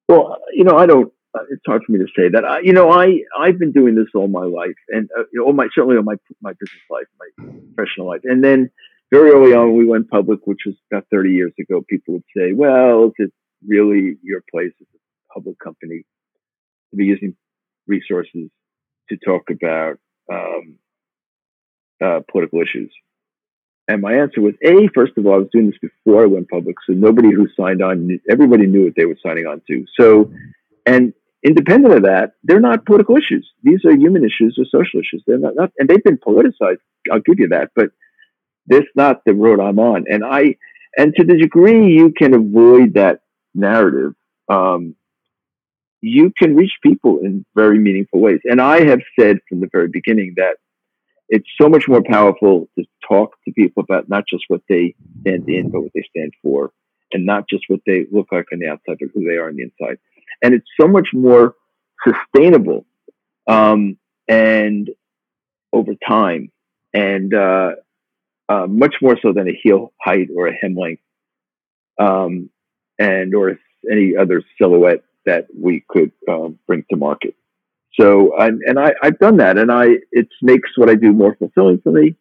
Well, 0.09 0.37
you 0.53 0.65
know, 0.65 0.77
I 0.77 0.87
don't. 0.87 1.13
It's 1.51 1.63
hard 1.67 1.83
for 1.85 1.93
me 1.93 1.99
to 1.99 2.07
say 2.17 2.29
that. 2.33 2.45
I, 2.45 2.61
you 2.61 2.73
know, 2.73 2.91
I 2.91 3.21
I've 3.39 3.59
been 3.59 3.73
doing 3.73 3.95
this 3.95 4.09
all 4.15 4.29
my 4.29 4.45
life, 4.45 4.77
and 4.89 5.09
uh, 5.19 5.25
you 5.33 5.41
know, 5.41 5.47
all 5.47 5.53
my 5.53 5.69
certainly 5.75 5.97
all 5.97 6.03
my 6.03 6.17
my 6.41 6.53
business 6.53 6.83
life, 6.91 7.07
my 7.19 7.53
professional 7.77 8.07
life, 8.07 8.21
and 8.25 8.43
then 8.43 8.71
very 9.11 9.31
early 9.31 9.53
on 9.53 9.77
we 9.77 9.87
went 9.87 10.11
public, 10.11 10.41
which 10.47 10.61
was 10.67 10.75
about 10.91 11.07
30 11.11 11.31
years 11.31 11.53
ago, 11.59 11.83
people 11.89 12.15
would 12.15 12.25
say, 12.37 12.53
"Well, 12.53 13.07
is 13.07 13.13
it 13.19 13.33
really 13.67 14.17
your 14.23 14.43
place 14.51 14.73
as 14.81 14.87
a 14.95 15.35
public 15.35 15.59
company 15.59 16.05
to 16.91 16.97
be 16.97 17.07
using 17.07 17.37
resources 17.87 18.51
to 19.09 19.17
talk 19.17 19.51
about 19.51 19.99
um, 20.33 20.79
uh, 22.03 22.21
political 22.31 22.61
issues. 22.61 22.93
And 23.87 24.01
my 24.01 24.15
answer 24.15 24.41
was 24.41 24.55
A, 24.63 24.89
first 24.95 25.13
of 25.19 25.27
all, 25.27 25.35
I 25.35 25.39
was 25.39 25.49
doing 25.53 25.67
this 25.67 25.79
before 25.81 26.23
I 26.23 26.27
went 26.27 26.49
public. 26.49 26.77
So 26.87 26.95
nobody 26.95 27.31
who 27.33 27.49
signed 27.59 27.83
on, 27.83 28.19
everybody 28.31 28.67
knew 28.67 28.85
what 28.85 28.95
they 28.97 29.05
were 29.05 29.19
signing 29.25 29.47
on 29.47 29.61
to. 29.69 29.85
So, 29.99 30.33
and 30.87 31.13
independent 31.45 31.95
of 31.95 32.03
that, 32.05 32.33
they're 32.43 32.61
not 32.61 32.87
political 32.87 33.17
issues. 33.17 33.49
These 33.63 33.85
are 33.85 33.93
human 33.93 34.25
issues 34.25 34.57
or 34.59 34.65
social 34.65 35.01
issues. 35.01 35.23
They're 35.27 35.39
not, 35.39 35.55
not 35.55 35.71
and 35.79 35.89
they've 35.89 36.03
been 36.03 36.19
politicized. 36.19 36.79
I'll 37.13 37.21
give 37.21 37.39
you 37.39 37.49
that. 37.49 37.71
But 37.77 37.91
that's 38.67 38.87
not 38.97 39.25
the 39.27 39.35
road 39.35 39.61
I'm 39.61 39.79
on. 39.79 40.05
And 40.09 40.25
I, 40.25 40.57
and 40.97 41.15
to 41.17 41.25
the 41.25 41.37
degree 41.37 41.95
you 41.95 42.13
can 42.17 42.35
avoid 42.35 42.95
that 42.95 43.21
narrative, 43.55 44.15
um, 44.49 44.95
you 46.01 46.33
can 46.39 46.55
reach 46.55 46.73
people 46.83 47.21
in 47.23 47.45
very 47.55 47.79
meaningful 47.79 48.21
ways. 48.21 48.41
And 48.45 48.61
I 48.61 48.85
have 48.85 49.01
said 49.19 49.39
from 49.49 49.61
the 49.61 49.69
very 49.73 49.89
beginning 49.89 50.35
that 50.37 50.57
it's 51.29 51.49
so 51.61 51.69
much 51.69 51.89
more 51.89 52.03
powerful 52.03 52.69
to 52.79 52.85
talk 53.09 53.33
to 53.45 53.53
people 53.53 53.83
about 53.83 54.09
not 54.09 54.25
just 54.29 54.45
what 54.49 54.61
they 54.69 54.95
stand 55.23 55.49
in, 55.49 55.71
but 55.71 55.81
what 55.81 55.93
they 55.95 56.05
stand 56.15 56.33
for, 56.43 56.73
and 57.13 57.25
not 57.25 57.49
just 57.49 57.65
what 57.69 57.81
they 57.87 58.07
look 58.13 58.29
like 58.31 58.47
on 58.53 58.59
the 58.59 58.69
outside, 58.69 58.99
but 59.01 59.09
who 59.15 59.25
they 59.25 59.37
are 59.37 59.49
on 59.49 59.57
the 59.57 59.63
inside. 59.63 59.99
And 60.43 60.55
it's 60.55 60.67
so 60.81 60.87
much 60.87 61.09
more 61.13 61.55
sustainable 62.07 62.85
um, 63.47 63.99
and 64.29 64.91
over 65.73 65.95
time, 66.07 66.51
and 66.93 67.35
uh, 67.35 67.73
uh, 68.49 68.67
much 68.67 68.97
more 69.03 69.19
so 69.21 69.33
than 69.33 69.49
a 69.49 69.53
heel 69.53 69.93
height 70.01 70.29
or 70.35 70.47
a 70.47 70.55
hem 70.55 70.77
length, 70.77 71.03
um, 71.99 72.51
and 72.99 73.35
or 73.35 73.59
any 73.91 74.17
other 74.17 74.43
silhouette 74.57 75.03
that 75.27 75.47
we 75.59 75.85
could 75.89 76.13
um, 76.29 76.59
bring 76.67 76.85
to 76.91 76.97
market. 76.97 77.35
So, 77.99 78.37
and, 78.39 78.61
and 78.63 78.79
I, 78.79 78.95
I've 79.03 79.19
done 79.19 79.39
that, 79.39 79.59
and 79.59 79.71
I 79.71 79.99
it 80.13 80.29
makes 80.43 80.71
what 80.77 80.89
I 80.89 80.95
do 80.95 81.13
more 81.13 81.35
fulfilling 81.37 81.81
for 81.81 81.93
me. 81.93 82.17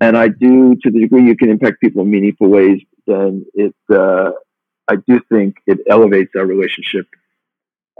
And 0.00 0.16
I 0.16 0.28
do 0.28 0.76
to 0.76 0.90
the 0.90 1.00
degree 1.00 1.26
you 1.26 1.36
can 1.36 1.50
impact 1.50 1.80
people 1.80 2.02
in 2.02 2.10
meaningful 2.10 2.48
ways. 2.48 2.80
Then 3.06 3.44
it, 3.52 3.74
uh, 3.92 4.30
I 4.88 4.96
do 4.96 5.20
think 5.30 5.56
it 5.66 5.78
elevates 5.88 6.32
our 6.36 6.46
relationship 6.46 7.06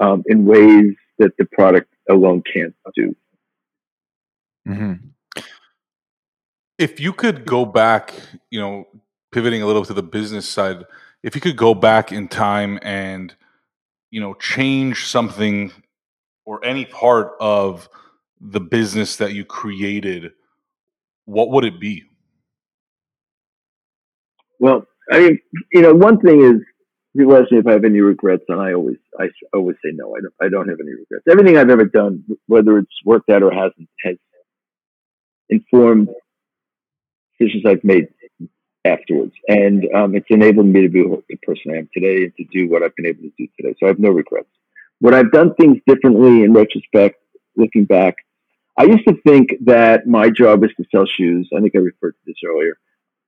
um, 0.01 0.25
in 0.27 0.45
ways 0.45 0.95
that 1.19 1.37
the 1.39 1.45
product 1.53 1.93
alone 2.09 2.43
can't 2.53 2.75
do. 2.95 3.15
Mm-hmm. 4.67 5.43
If 6.79 6.99
you 6.99 7.13
could 7.13 7.45
go 7.45 7.65
back, 7.65 8.15
you 8.51 8.59
know, 8.59 8.89
pivoting 9.33 9.63
a 9.63 9.67
little 9.67 9.85
to 9.85 9.95
the 9.95 10.03
business 10.03 10.49
side, 10.49 10.85
if 11.23 11.35
you 11.35 11.41
could 11.41 11.57
go 11.57 11.75
back 11.75 12.11
in 12.11 12.27
time 12.27 12.79
and 12.83 13.35
you 14.11 14.21
know 14.21 14.35
change 14.35 15.07
something 15.07 15.71
or 16.47 16.65
any 16.65 16.85
part 16.85 17.35
of 17.41 17.89
the 18.41 18.61
business 18.61 19.17
that 19.17 19.35
you 19.35 19.45
created, 19.45 20.33
what 21.27 21.51
would 21.51 21.65
it 21.65 21.79
be? 21.79 22.05
Well, 24.59 24.87
I 25.13 25.19
mean, 25.21 25.39
you 25.73 25.83
know, 25.83 25.95
one 25.95 26.19
thing 26.21 26.43
is 26.43 26.63
people 27.17 27.37
ask 27.37 27.51
me 27.51 27.59
if 27.59 27.67
I 27.67 27.73
have 27.73 27.85
any 27.85 28.01
regrets, 28.01 28.45
and 28.49 28.61
I 28.61 28.75
always, 28.75 28.99
I 29.19 29.29
always 29.53 29.77
say 29.85 29.91
no. 29.93 30.17
I 30.17 30.21
don't, 30.21 30.35
I 30.41 30.49
don't 30.49 30.69
have 30.69 30.81
any 30.81 30.93
regrets. 30.93 31.25
Everything 31.29 31.57
I've 31.57 31.71
ever 31.71 31.85
done, 31.85 32.25
whether 32.47 32.79
it's 32.79 32.95
worked 33.05 33.31
out 33.31 33.43
or 33.43 33.53
hasn't, 33.53 33.89
has 34.03 34.17
informed 35.49 36.09
decisions 37.39 37.65
I've 37.67 37.85
made 37.85 38.09
afterwards, 38.85 39.33
and 39.49 39.85
um, 39.95 40.15
it's 40.15 40.27
enabled 40.31 40.67
me 40.67 40.83
to 40.83 40.89
be 40.89 41.03
the 41.03 41.37
person 41.43 41.73
I 41.73 41.79
am 41.79 41.89
today 41.93 42.25
and 42.25 42.37
to 42.37 42.45
do 42.45 42.69
what 42.69 42.83
I've 42.83 42.97
been 42.97 43.07
able 43.07 43.23
to 43.23 43.33
do 43.37 43.47
today. 43.57 43.75
So 43.79 43.87
I 43.87 43.89
have 43.89 43.99
no 43.99 44.11
regrets. 44.11 44.49
When 45.01 45.15
I've 45.15 45.33
done 45.33 45.55
things 45.55 45.79
differently 45.87 46.43
in 46.45 46.53
retrospect, 46.53 47.17
looking 47.57 47.85
back? 47.85 48.17
I 48.79 48.85
used 48.85 49.07
to 49.09 49.17
think 49.27 49.51
that 49.65 50.07
my 50.07 50.31
job 50.31 50.65
is 50.65 50.71
to 50.77 50.85
sell 50.91 51.05
shoes. 51.05 51.51
I 51.55 51.61
think 51.61 51.75
I 51.75 51.79
referred 51.79 52.13
to 52.13 52.19
this 52.27 52.37
earlier. 52.47 52.79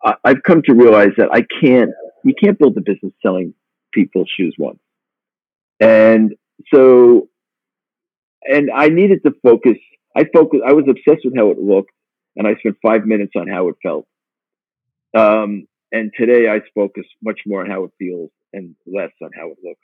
I, 0.02 0.14
I've 0.24 0.42
come 0.42 0.62
to 0.62 0.74
realize 0.74 1.10
that 1.18 1.28
I 1.32 1.44
can't. 1.60 1.90
You 2.24 2.34
can't 2.40 2.58
build 2.58 2.76
a 2.76 2.80
business 2.80 3.12
selling 3.20 3.52
people 3.92 4.24
choose 4.26 4.54
one. 4.56 4.78
and 5.80 6.34
so, 6.72 7.28
and 8.44 8.70
I 8.70 8.88
needed 8.88 9.22
to 9.24 9.32
focus. 9.42 9.78
I 10.16 10.24
focus. 10.32 10.60
I 10.66 10.72
was 10.72 10.84
obsessed 10.88 11.24
with 11.24 11.36
how 11.36 11.50
it 11.50 11.58
looked, 11.58 11.92
and 12.36 12.46
I 12.46 12.54
spent 12.56 12.76
five 12.82 13.06
minutes 13.06 13.32
on 13.36 13.48
how 13.48 13.68
it 13.68 13.76
felt. 13.82 14.06
Um, 15.16 15.66
and 15.90 16.10
today 16.18 16.48
I 16.48 16.60
focus 16.74 17.04
much 17.22 17.40
more 17.46 17.60
on 17.62 17.70
how 17.70 17.84
it 17.84 17.90
feels 17.98 18.30
and 18.52 18.74
less 18.86 19.10
on 19.22 19.30
how 19.36 19.50
it 19.50 19.58
looks. 19.62 19.80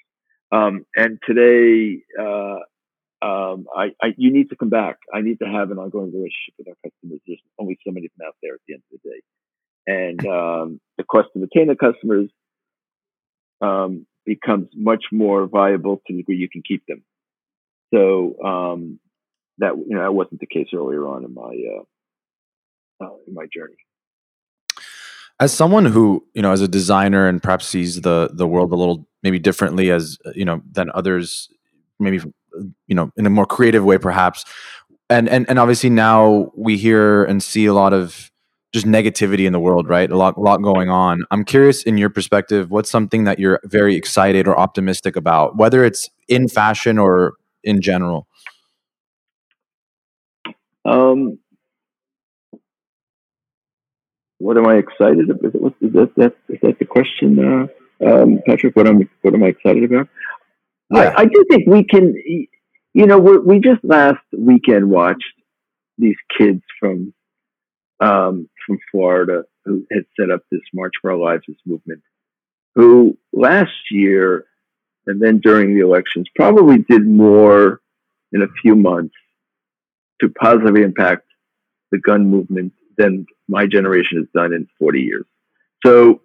Um, 0.50 0.86
and 0.96 1.18
today, 1.26 2.00
uh, 2.18 2.60
um, 3.20 3.66
I, 3.76 3.90
I, 4.00 4.14
you 4.16 4.32
need 4.32 4.50
to 4.50 4.56
come 4.56 4.70
back. 4.70 4.96
I 5.12 5.20
need 5.20 5.38
to 5.40 5.46
have 5.46 5.70
an 5.70 5.78
ongoing 5.78 6.12
relationship 6.12 6.54
with 6.56 6.68
our 6.68 6.74
customers. 6.82 7.20
There's 7.26 7.40
only 7.58 7.78
so 7.86 7.92
many 7.92 8.06
of 8.06 8.12
them 8.16 8.26
out 8.28 8.36
there 8.42 8.54
at 8.54 8.60
the 8.66 8.74
end 8.74 8.82
of 8.92 9.00
the 9.02 9.10
day. 9.10 9.20
And 9.86 10.26
um, 10.26 10.80
the 10.96 11.04
cost 11.04 11.28
to 11.34 11.40
retain 11.40 11.68
the 11.68 11.76
customers 11.76 12.30
um, 13.60 14.06
becomes 14.24 14.68
much 14.74 15.06
more 15.12 15.46
viable 15.46 15.96
to 15.96 16.02
the 16.12 16.18
degree 16.18 16.36
you 16.36 16.48
can 16.48 16.62
keep 16.62 16.84
them. 16.86 17.02
So 17.92 18.36
um, 18.44 19.00
that 19.58 19.76
you 19.76 19.96
know 19.96 20.02
that 20.02 20.12
wasn't 20.12 20.40
the 20.40 20.46
case 20.46 20.68
earlier 20.74 21.06
on 21.06 21.24
in 21.24 21.34
my 21.34 21.42
uh, 23.02 23.04
uh, 23.04 23.16
in 23.26 23.34
my 23.34 23.46
journey 23.52 23.76
as 25.40 25.52
someone 25.52 25.84
who 25.84 26.24
you 26.34 26.42
know 26.42 26.52
as 26.52 26.60
a 26.60 26.68
designer 26.68 27.28
and 27.28 27.42
perhaps 27.42 27.66
sees 27.66 28.00
the 28.00 28.30
the 28.32 28.46
world 28.46 28.72
a 28.72 28.76
little 28.76 29.06
maybe 29.22 29.38
differently 29.38 29.90
as 29.90 30.18
you 30.34 30.44
know 30.44 30.62
than 30.70 30.90
others 30.94 31.48
maybe 31.98 32.20
you 32.86 32.94
know 32.94 33.10
in 33.16 33.26
a 33.26 33.30
more 33.30 33.46
creative 33.46 33.84
way 33.84 33.98
perhaps 33.98 34.44
and 35.10 35.28
and 35.28 35.48
and 35.48 35.58
obviously 35.58 35.90
now 35.90 36.50
we 36.56 36.76
hear 36.76 37.24
and 37.24 37.42
see 37.42 37.66
a 37.66 37.74
lot 37.74 37.92
of 37.92 38.30
just 38.72 38.86
negativity 38.86 39.46
in 39.46 39.52
the 39.52 39.60
world, 39.60 39.88
right? 39.88 40.10
A 40.10 40.16
lot, 40.16 40.36
a 40.36 40.40
lot 40.40 40.62
going 40.62 40.90
on. 40.90 41.24
I'm 41.30 41.44
curious, 41.44 41.82
in 41.82 41.96
your 41.96 42.10
perspective, 42.10 42.70
what's 42.70 42.90
something 42.90 43.24
that 43.24 43.38
you're 43.38 43.60
very 43.64 43.96
excited 43.96 44.46
or 44.46 44.58
optimistic 44.58 45.16
about, 45.16 45.56
whether 45.56 45.84
it's 45.84 46.10
in 46.28 46.48
fashion 46.48 46.98
or 46.98 47.34
in 47.64 47.80
general? 47.80 48.26
Um, 50.84 51.38
what 54.38 54.56
am 54.56 54.66
I 54.66 54.76
excited 54.76 55.30
about? 55.30 55.74
Is 55.80 55.92
that, 55.92 56.12
that, 56.16 56.36
is 56.48 56.58
that 56.62 56.78
the 56.78 56.84
question, 56.84 57.38
uh, 57.38 58.06
um, 58.06 58.40
Patrick? 58.46 58.76
What 58.76 58.86
am 58.86 59.08
what 59.22 59.34
am 59.34 59.42
I 59.42 59.48
excited 59.48 59.84
about? 59.84 60.08
Yeah. 60.90 61.14
I, 61.16 61.22
I 61.22 61.24
do 61.24 61.44
think 61.50 61.66
we 61.66 61.84
can. 61.84 62.14
You 62.94 63.06
know, 63.06 63.18
we 63.18 63.60
just 63.60 63.84
last 63.84 64.22
weekend 64.36 64.88
watched 64.88 65.24
these 65.98 66.16
kids 66.36 66.62
from 66.80 67.12
um, 68.00 68.48
from 68.66 68.78
Florida 68.90 69.44
who 69.64 69.86
had 69.92 70.04
set 70.18 70.30
up 70.30 70.42
this 70.50 70.60
March 70.72 70.94
for 71.00 71.10
Our 71.10 71.16
Lives 71.16 71.44
movement, 71.66 72.02
who 72.74 73.18
last 73.32 73.72
year 73.90 74.46
and 75.06 75.20
then 75.20 75.40
during 75.42 75.74
the 75.74 75.80
elections 75.80 76.26
probably 76.36 76.78
did 76.88 77.06
more 77.06 77.80
in 78.32 78.42
a 78.42 78.48
few 78.62 78.76
months 78.76 79.14
to 80.20 80.28
positively 80.28 80.82
impact 80.82 81.26
the 81.90 81.98
gun 81.98 82.30
movement 82.30 82.72
than 82.98 83.26
my 83.48 83.66
generation 83.66 84.18
has 84.18 84.26
done 84.34 84.52
in 84.52 84.68
40 84.78 85.00
years. 85.00 85.24
So 85.84 86.20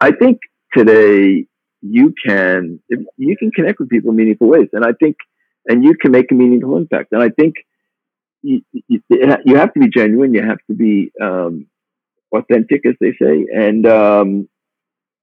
I 0.00 0.12
think 0.12 0.38
today 0.72 1.46
you 1.82 2.14
can 2.24 2.80
you 3.16 3.36
can 3.36 3.50
connect 3.50 3.80
with 3.80 3.88
people 3.88 4.10
in 4.10 4.16
meaningful 4.16 4.48
ways, 4.48 4.68
and 4.72 4.84
I 4.84 4.92
think 4.92 5.16
and 5.66 5.82
you 5.82 5.94
can 6.00 6.12
make 6.12 6.30
a 6.30 6.34
meaningful 6.34 6.76
impact. 6.76 7.12
And 7.12 7.22
I 7.22 7.30
think 7.30 7.54
you, 8.42 8.62
you, 8.88 9.56
have 9.56 9.72
to 9.74 9.80
be 9.80 9.88
genuine. 9.88 10.34
You 10.34 10.42
have 10.42 10.58
to 10.68 10.74
be 10.74 11.12
um, 11.20 11.66
authentic, 12.32 12.86
as 12.86 12.94
they 13.00 13.12
say, 13.20 13.46
and 13.52 13.86
um, 13.86 14.48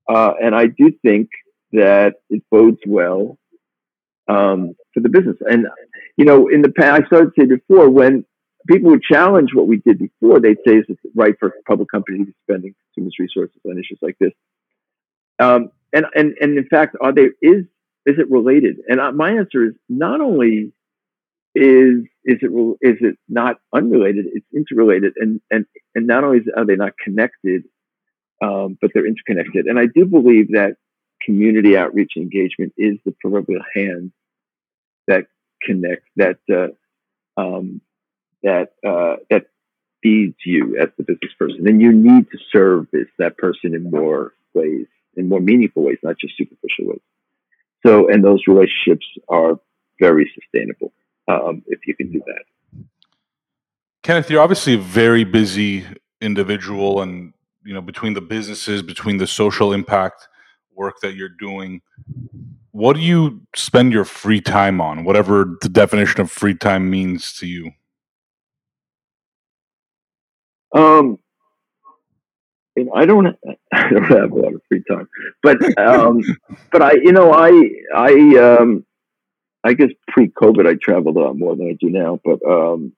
uh, 0.08 0.34
and 0.42 0.56
I 0.56 0.68
do 0.68 0.92
think 1.04 1.30
that 1.72 2.16
it 2.30 2.44
bodes 2.50 2.80
well 2.86 3.38
um, 4.28 4.76
for 4.94 5.00
the 5.00 5.10
business. 5.10 5.38
And 5.42 5.68
you 6.16 6.26
know, 6.26 6.48
in 6.48 6.62
the 6.62 6.72
past, 6.72 7.04
I 7.04 7.08
started 7.08 7.32
to 7.36 7.42
say 7.42 7.46
before 7.48 7.90
when 7.90 8.26
people 8.68 8.92
would 8.92 9.04
challenge 9.04 9.52
what 9.54 9.68
we 9.68 9.78
did 9.78 10.00
before, 10.00 10.40
they'd 10.40 10.58
say, 10.66 10.78
"Is 10.78 10.86
it 10.90 10.98
right 11.16 11.36
for 11.40 11.50
a 11.50 11.64
public 11.68 11.90
company 11.90 12.20
to 12.20 12.26
be 12.26 12.34
spending 12.44 12.76
consumers' 12.94 13.16
resources 13.20 13.60
on 13.66 13.78
issues 13.78 14.00
like 14.02 14.18
this?" 14.20 14.34
Um, 15.40 15.72
and 15.94 16.06
and 16.16 16.36
and 16.40 16.58
in 16.58 16.68
fact, 16.68 16.96
are 17.02 17.14
they 17.14 17.30
is 17.42 17.66
is 18.06 18.18
it 18.20 18.30
related? 18.30 18.78
And 18.88 19.00
uh, 19.00 19.12
my 19.12 19.32
answer 19.32 19.66
is 19.66 19.74
not 19.90 20.22
only 20.22 20.72
is 21.58 22.04
is 22.24 22.38
it 22.42 22.78
is 22.82 22.98
it 23.02 23.18
not 23.28 23.58
unrelated? 23.74 24.26
It's 24.34 24.46
interrelated, 24.54 25.14
and 25.18 25.42
and 25.50 25.66
and 25.96 26.08
not 26.08 26.24
only 26.24 26.42
are 26.56 26.66
they 26.66 26.76
not 26.76 26.94
connected, 27.04 27.64
um, 28.42 28.78
but 28.80 28.92
they're 28.94 29.08
interconnected. 29.08 29.66
And 29.66 29.80
I 29.80 29.88
do 29.88 30.06
believe 30.06 30.52
that 30.52 30.76
community 31.24 31.76
outreach 31.76 32.12
and 32.16 32.24
engagement 32.24 32.74
is 32.78 32.98
the 33.06 33.14
proverbial 33.20 33.64
hand 33.74 34.12
that 35.08 35.26
connects 35.64 36.10
that 36.18 36.38
uh, 36.52 37.42
um, 37.42 37.82
that 38.44 38.74
uh, 38.86 39.16
that 39.30 39.48
feeds 40.04 40.36
you 40.46 40.78
as 40.80 40.90
the 40.98 41.04
business 41.04 41.34
person, 41.40 41.68
and 41.68 41.82
you 41.82 41.92
need 41.92 42.30
to 42.32 42.38
serve 42.52 42.88
this 42.92 43.08
that 43.18 43.38
person 43.38 43.74
in 43.74 43.90
more 43.90 44.34
ways, 44.54 44.86
in 45.16 45.28
more 45.28 45.42
meaningful 45.42 45.84
ways, 45.84 45.98
not 46.04 46.20
just 46.20 46.38
superficial 46.38 46.86
ways. 46.86 47.02
So, 47.86 48.10
and 48.10 48.24
those 48.24 48.42
relationships 48.48 49.06
are 49.30 49.60
very 50.00 50.32
sustainable 50.36 50.92
um, 51.28 51.64
if 51.68 51.86
you 51.88 51.96
can 51.96 52.12
do 52.12 52.22
that. 52.26 52.86
Kenneth, 54.04 54.30
you're 54.30 54.42
obviously 54.42 54.76
a 54.76 54.78
very 54.78 55.24
busy 55.24 55.86
individual, 56.22 57.02
and 57.02 57.34
you 57.64 57.74
know 57.74 57.82
between 57.82 58.14
the 58.14 58.22
businesses, 58.22 58.82
between 58.82 59.18
the 59.18 59.28
social 59.28 59.74
impact 59.74 60.28
work 60.76 60.96
that 61.02 61.16
you're 61.16 61.30
doing, 61.30 61.82
what 62.72 62.96
do 62.96 63.02
you 63.02 63.42
spend 63.56 63.92
your 63.92 64.06
free 64.06 64.40
time 64.40 64.80
on? 64.80 65.04
Whatever 65.04 65.58
the 65.62 65.70
definition 65.70 66.22
of 66.22 66.32
free 66.32 66.54
time 66.54 66.90
means 66.90 67.34
to 67.34 67.48
you. 67.48 67.72
Um, 70.74 71.18
I 72.96 73.06
don't, 73.06 73.28
I 73.74 73.90
don't 73.90 74.04
have 74.04 74.32
a 74.32 74.36
lot 74.36 74.54
of 74.54 74.62
free 74.70 74.84
time, 74.90 75.10
but 75.44 75.58
um, 75.80 76.22
but 76.72 76.82
I, 76.82 76.94
you 76.94 77.12
know, 77.12 77.34
I 77.34 77.52
I 77.96 78.58
um, 78.60 78.86
I 79.64 79.74
guess 79.74 79.90
pre-COVID, 80.08 80.68
I 80.68 80.76
traveled 80.76 81.18
a 81.18 81.20
lot 81.20 81.38
more 81.38 81.56
than 81.56 81.70
I 81.70 81.78
do 81.80 81.90
now. 81.90 82.20
But 82.24 82.40
um, 82.48 82.94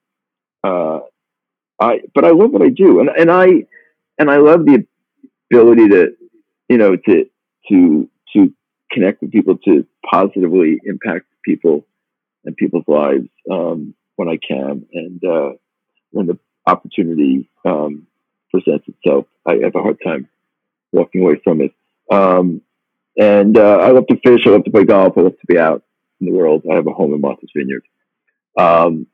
uh, 0.63 0.99
I 1.79 2.01
but 2.13 2.25
I 2.25 2.31
love 2.31 2.51
what 2.51 2.61
I 2.61 2.69
do, 2.69 2.99
and 2.99 3.09
and 3.09 3.31
I 3.31 3.65
and 4.17 4.29
I 4.29 4.37
love 4.37 4.65
the 4.65 4.85
ability 5.51 5.89
to 5.89 6.15
you 6.67 6.77
know 6.77 6.95
to 6.95 7.25
to 7.69 8.09
to 8.33 8.53
connect 8.91 9.21
with 9.21 9.31
people 9.31 9.57
to 9.65 9.85
positively 10.09 10.79
impact 10.85 11.25
people 11.43 11.85
and 12.45 12.55
people's 12.55 12.87
lives 12.87 13.27
um, 13.49 13.93
when 14.17 14.27
I 14.27 14.37
can, 14.37 14.85
and 14.93 15.23
uh, 15.23 15.51
when 16.11 16.27
the 16.27 16.37
opportunity 16.67 17.49
um, 17.65 18.07
presents 18.51 18.87
itself, 18.87 19.25
I 19.45 19.55
have 19.63 19.75
a 19.75 19.81
hard 19.81 19.97
time 20.05 20.27
walking 20.91 21.21
away 21.21 21.39
from 21.43 21.61
it. 21.61 21.71
Um, 22.11 22.61
and 23.17 23.57
uh, 23.57 23.77
I 23.77 23.91
love 23.91 24.07
to 24.07 24.19
fish. 24.25 24.41
I 24.45 24.49
love 24.49 24.63
to 24.63 24.71
play 24.71 24.85
golf. 24.85 25.17
I 25.17 25.21
love 25.21 25.39
to 25.39 25.47
be 25.47 25.59
out 25.59 25.83
in 26.19 26.27
the 26.27 26.33
world. 26.33 26.63
I 26.69 26.75
have 26.75 26.87
a 26.87 26.91
home 26.91 27.13
in 27.13 27.21
Martha's 27.21 27.51
Vineyard. 27.55 27.83
Um, 28.57 29.07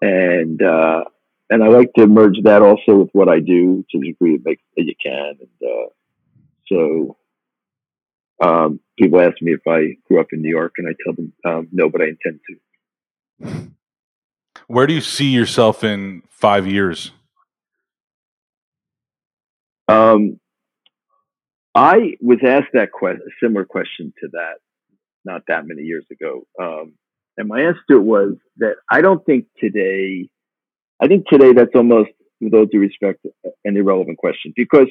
and 0.00 0.62
uh, 0.62 1.04
and 1.50 1.62
I 1.62 1.68
like 1.68 1.92
to 1.96 2.06
merge 2.06 2.36
that 2.44 2.62
also 2.62 2.96
with 2.96 3.10
what 3.12 3.28
I 3.28 3.40
do 3.40 3.84
to 3.90 3.98
the 3.98 4.08
degree 4.08 4.34
it 4.36 4.42
makes 4.44 4.62
that 4.76 4.84
you 4.84 4.94
can. 5.02 5.34
And 5.40 5.70
uh, 5.70 5.88
so 6.68 7.16
um, 8.40 8.80
people 8.98 9.20
ask 9.20 9.40
me 9.42 9.52
if 9.52 9.66
I 9.66 9.96
grew 10.06 10.20
up 10.20 10.28
in 10.32 10.40
New 10.42 10.50
York, 10.50 10.74
and 10.78 10.88
I 10.88 10.92
tell 11.04 11.14
them 11.14 11.32
um, 11.44 11.68
no, 11.72 11.88
but 11.88 12.00
I 12.00 12.06
intend 12.06 12.40
to. 12.48 13.70
Where 14.66 14.86
do 14.86 14.94
you 14.94 15.00
see 15.00 15.30
yourself 15.30 15.82
in 15.82 16.22
five 16.28 16.66
years? 16.66 17.10
Um, 19.88 20.38
I 21.74 22.14
was 22.20 22.38
asked 22.46 22.72
that 22.74 22.92
question, 22.92 23.22
a 23.26 23.44
similar 23.44 23.64
question 23.64 24.12
to 24.20 24.28
that 24.32 24.58
not 25.24 25.42
that 25.48 25.66
many 25.66 25.82
years 25.82 26.06
ago. 26.10 26.46
Um, 26.60 26.94
and 27.36 27.48
my 27.48 27.60
answer 27.62 27.80
to 27.90 27.96
it 27.96 28.02
was 28.02 28.34
that 28.58 28.76
I 28.90 29.00
don't 29.00 29.24
think 29.24 29.46
today, 29.58 30.28
I 31.00 31.06
think 31.06 31.26
today 31.28 31.52
that's 31.52 31.74
almost, 31.74 32.10
with 32.40 32.54
all 32.54 32.66
due 32.66 32.80
respect, 32.80 33.24
an 33.64 33.76
irrelevant 33.76 34.18
question 34.18 34.52
because 34.56 34.88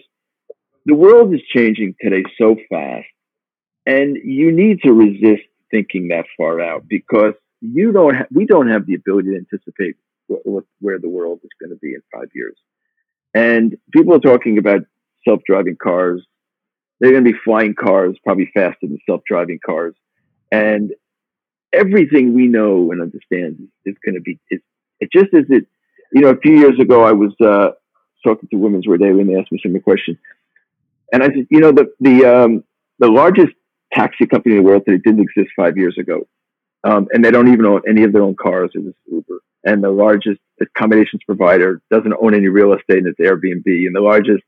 the 0.86 0.96
world 0.96 1.34
is 1.34 1.42
changing 1.54 1.96
today 2.02 2.24
so 2.40 2.56
fast. 2.70 3.08
And 3.86 4.18
you 4.24 4.52
need 4.52 4.82
to 4.84 4.94
resist 4.94 5.44
thinking 5.72 6.10
that 6.10 6.26
far 6.38 6.62
out 6.62 6.88
because 6.88 7.34
you 7.62 7.92
don't 7.92 8.16
ha- 8.16 8.28
we 8.32 8.46
don't 8.46 8.70
have 8.70 8.86
the 8.86 8.96
ability 8.96 9.32
to 9.32 9.38
anticipate 9.38 9.96
where 10.28 11.00
the 11.00 11.10
world 11.10 11.40
is 11.44 11.50
going 11.60 11.72
to 11.72 11.80
be 11.80 11.94
in 11.94 12.02
five 12.14 12.30
years. 12.36 12.56
And 13.34 13.78
people 13.92 14.14
are 14.14 14.20
talking 14.20 14.58
about 14.58 14.82
self-driving 15.28 15.78
cars. 15.82 16.24
They're 17.00 17.12
going 17.12 17.24
to 17.24 17.32
be 17.32 17.38
flying 17.44 17.74
cars 17.74 18.18
probably 18.24 18.52
faster 18.54 18.78
than 18.84 19.00
self-driving 19.08 19.60
cars. 19.66 19.96
And 20.52 20.91
everything 21.72 22.34
we 22.34 22.47
know 22.47 22.91
and 22.91 23.02
understand 23.02 23.68
is 23.86 23.95
going 24.04 24.16
to 24.16 24.22
be, 24.22 24.39
it, 24.50 24.62
it 25.00 25.12
just 25.12 25.34
as 25.34 25.45
it, 25.50 25.66
you 26.12 26.22
know, 26.22 26.30
a 26.30 26.38
few 26.38 26.58
years 26.58 26.80
ago, 26.80 27.04
I 27.04 27.12
was 27.12 27.34
uh, 27.39 27.72
talking 28.26 28.50
to 28.50 28.58
Women's 28.58 28.88
Wear 28.88 28.97
Daily 28.97 29.22
and 29.22 29.30
they 29.30 29.36
asked 29.36 29.52
me 29.52 29.60
some 29.62 29.80
question. 29.82 30.18
And 31.14 31.24
I 31.24 31.28
said, 31.28 31.47
you 31.50 31.60
know, 31.60 31.72
the, 31.72 31.91
the, 32.00 32.26
um, 32.26 32.64
the 33.00 33.08
largest 33.08 33.54
taxi 33.93 34.26
company 34.26 34.56
in 34.56 34.64
the 34.64 34.70
world 34.70 34.84
today 34.86 35.02
didn't 35.04 35.22
exist 35.22 35.50
five 35.56 35.78
years 35.78 35.97
ago. 36.00 36.28
Um, 36.84 37.08
and 37.12 37.24
they 37.24 37.32
don't 37.32 37.52
even 37.52 37.66
own 37.66 37.82
any 37.88 38.04
of 38.04 38.14
their 38.14 38.22
own 38.22 38.36
cars. 38.36 38.72
It 38.74 38.84
was 38.84 38.93
Uber. 39.12 39.39
And 39.66 39.84
the 39.84 39.89
largest 39.91 40.39
accommodations 40.62 41.22
provider 41.26 41.82
doesn't 41.91 42.14
own 42.22 42.34
any 42.34 42.47
real 42.47 42.74
estate, 42.74 43.00
and 43.00 43.08
it's 43.08 43.20
Airbnb. 43.20 43.66
And 43.66 43.95
the 43.95 44.02
largest 44.02 44.43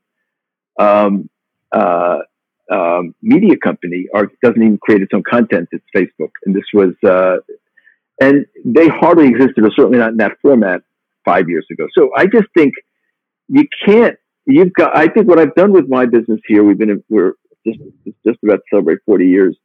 um, 0.78 1.28
uh, 1.70 2.20
um, 2.70 3.14
media 3.22 3.56
company 3.56 4.06
or 4.12 4.30
doesn't 4.42 4.62
even 4.62 4.78
create 4.78 5.02
its 5.02 5.12
own 5.14 5.22
content. 5.28 5.68
It's 5.72 5.84
Facebook, 5.94 6.30
and 6.44 6.54
this 6.54 6.64
was, 6.72 6.94
uh, 7.06 7.36
and 8.20 8.46
they 8.64 8.88
hardly 8.88 9.28
existed, 9.28 9.64
or 9.64 9.70
certainly 9.74 9.98
not 9.98 10.10
in 10.10 10.16
that 10.18 10.32
format 10.40 10.82
five 11.24 11.48
years 11.48 11.66
ago. 11.70 11.86
So 11.96 12.10
I 12.16 12.26
just 12.26 12.46
think 12.56 12.74
you 13.48 13.64
can't. 13.86 14.16
You've 14.46 14.72
got. 14.72 14.96
I 14.96 15.08
think 15.08 15.28
what 15.28 15.38
I've 15.38 15.54
done 15.54 15.72
with 15.72 15.88
my 15.88 16.06
business 16.06 16.40
here, 16.46 16.64
we've 16.64 16.78
been 16.78 17.02
we're 17.08 17.34
just 17.66 17.78
just 18.26 18.38
about 18.42 18.56
to 18.56 18.62
celebrate 18.70 18.98
forty 19.06 19.26
years. 19.26 19.56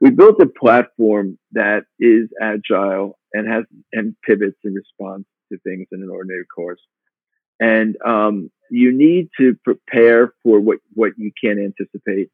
We 0.00 0.10
built 0.10 0.40
a 0.40 0.46
platform 0.46 1.38
that 1.52 1.82
is 1.98 2.28
agile 2.40 3.18
and 3.32 3.46
has 3.48 3.64
and 3.92 4.16
pivots 4.26 4.56
in 4.64 4.74
response 4.74 5.24
to 5.52 5.58
things 5.58 5.86
in 5.92 6.02
an 6.02 6.10
ordinary 6.10 6.44
course. 6.46 6.80
And 7.60 7.96
um, 8.04 8.50
you 8.70 8.92
need 8.96 9.28
to 9.38 9.56
prepare 9.62 10.32
for 10.42 10.60
what, 10.60 10.78
what 10.94 11.12
you 11.16 11.30
can 11.42 11.58
anticipate 11.58 12.30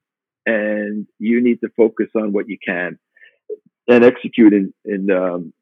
and 0.47 1.07
you 1.19 1.43
need 1.43 1.61
to 1.63 1.69
focus 1.77 2.07
on 2.15 2.33
what 2.33 2.49
you 2.49 2.57
can 2.65 2.99
and 3.89 4.05
execute 4.05 4.53
in, 4.53 4.73
in 4.85 5.11
um, 5.11 5.53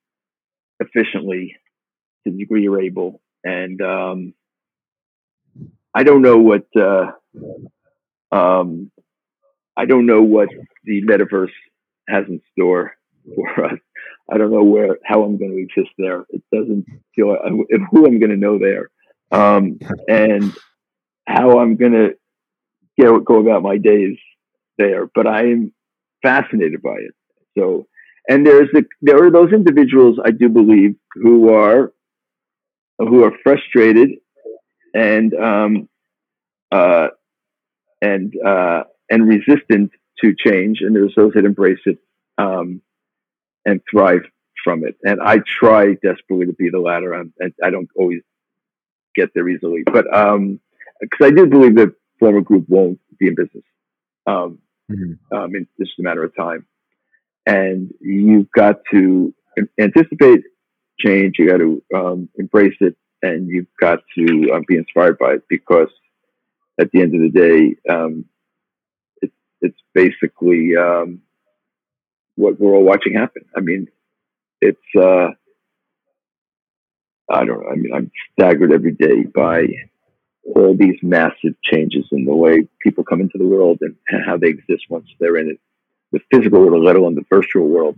efficiently 0.81 1.57
to 2.25 2.31
the 2.31 2.39
degree 2.39 2.63
you're 2.63 2.83
able 2.83 3.21
and 3.45 3.81
um, 3.83 4.35
I 5.95 6.03
don't 6.03 6.23
know 6.23 6.39
what 6.39 6.67
uh, 6.77 7.13
um, 8.33 8.91
I 9.77 9.85
don't 9.85 10.07
know 10.07 10.23
what 10.23 10.49
the 10.85 11.03
metaverse 11.03 11.53
has 12.09 12.25
in 12.29 12.41
store 12.53 12.97
for 13.35 13.67
us. 13.67 13.79
I 14.31 14.39
don't 14.39 14.51
know 14.51 14.65
where 14.65 14.99
how 15.05 15.23
I'm 15.23 15.39
going 15.39 15.53
to 15.53 15.63
exist 15.63 15.95
there. 15.99 16.25
It 16.31 16.43
doesn't 16.53 16.87
feel 17.15 17.37
who 17.91 18.07
I'm 18.07 18.19
going 18.19 18.31
to 18.31 18.37
know 18.37 18.59
there, 18.59 18.91
um, 19.35 19.79
and 20.09 20.55
how 21.27 21.59
I'm 21.59 21.77
going 21.77 21.93
to 21.93 22.11
go 23.01 23.19
go 23.19 23.41
about 23.41 23.63
my 23.63 23.79
days 23.79 24.17
there. 24.79 25.09
But 25.15 25.27
I 25.27 25.43
am 25.47 25.73
fascinated 26.23 26.83
by 26.83 26.97
it. 26.97 27.15
So, 27.59 27.87
and 28.29 28.47
there's 28.47 28.69
the, 28.73 28.85
there 29.03 29.23
are 29.25 29.31
those 29.31 29.53
individuals 29.53 30.19
I 30.25 30.31
do 30.31 30.49
believe 30.49 30.95
who 31.15 31.53
are 31.53 31.93
who 32.99 33.25
are 33.25 33.33
frustrated 33.43 34.11
and 34.95 35.35
um, 35.35 35.89
uh, 36.71 37.09
and 38.01 38.33
uh, 38.47 38.85
and 39.11 39.29
resistant 39.29 39.91
to 40.23 40.35
change, 40.39 40.81
and 40.81 40.95
there's 40.95 41.15
those 41.17 41.33
that 41.35 41.45
embrace 41.45 41.81
it 41.87 41.99
um, 42.39 42.81
and 43.65 43.81
thrive 43.91 44.23
from 44.63 44.85
it. 44.85 44.97
And 45.03 45.21
I 45.21 45.39
try 45.39 45.95
desperately 45.95 46.47
to 46.47 46.53
be 46.53 46.71
the 46.71 46.79
latter, 46.79 47.13
and 47.15 47.33
I 47.63 47.71
don't 47.71 47.89
always 47.97 48.23
get 49.15 49.31
there 49.35 49.49
easily, 49.49 49.83
but 49.85 50.05
because 50.05 50.35
um, 50.35 50.61
I 51.23 51.31
do 51.31 51.47
believe 51.47 51.77
that 51.77 51.95
former 52.19 52.41
group 52.41 52.67
won't 52.69 53.01
be 53.19 53.29
in 53.29 53.35
business. 53.35 53.65
Um, 54.27 54.59
mm-hmm. 54.91 55.37
um, 55.37 55.51
it's 55.55 55.71
just 55.79 55.99
a 55.99 56.03
matter 56.03 56.25
of 56.25 56.35
time, 56.37 56.67
and 57.47 57.93
you've 58.01 58.51
got 58.53 58.81
to 58.93 59.35
anticipate 59.79 60.43
change. 60.99 61.37
You 61.39 61.51
got 61.51 61.59
to 61.59 61.83
um, 61.95 62.29
embrace 62.37 62.77
it, 62.81 62.97
and 63.23 63.49
you've 63.49 63.67
got 63.81 64.01
to 64.19 64.51
uh, 64.55 64.61
be 64.67 64.77
inspired 64.77 65.19
by 65.19 65.35
it 65.35 65.43
because 65.49 65.89
at 66.79 66.91
the 66.93 67.01
end 67.01 67.15
of 67.15 67.21
the 67.21 67.31
day, 67.31 67.93
um, 67.93 68.25
it's 69.23 69.35
it's 69.61 69.79
basically 69.93 70.77
um, 70.77 71.21
what 72.37 72.59
we're 72.59 72.75
all 72.75 72.85
watching 72.85 73.15
happen. 73.15 73.45
I 73.57 73.61
mean, 73.61 73.89
it's 74.61 74.79
uh, 74.99 75.29
I 77.31 77.45
don't 77.45 77.63
know. 77.63 77.69
I 77.71 77.77
mean, 77.77 77.93
I'm 77.95 78.11
staggered 78.33 78.73
every 78.73 78.93
day 78.93 79.23
by 79.23 79.67
all 80.55 80.77
these 80.79 80.97
massive 81.03 81.55
changes 81.63 82.05
in 82.13 82.25
the 82.25 82.35
way 82.35 82.69
people 82.83 83.05
come 83.05 83.21
into 83.21 83.39
the 83.39 83.47
world 83.47 83.79
and 83.81 83.97
how 84.27 84.37
they 84.37 84.49
exist 84.49 84.85
once 84.91 85.09
they're 85.19 85.39
in 85.39 85.51
it, 85.51 85.61
the 86.13 86.21
physical 86.31 86.61
world, 86.61 86.85
let 86.85 86.97
alone 86.97 87.15
the 87.15 87.25
virtual 87.31 87.67
world. 87.67 87.97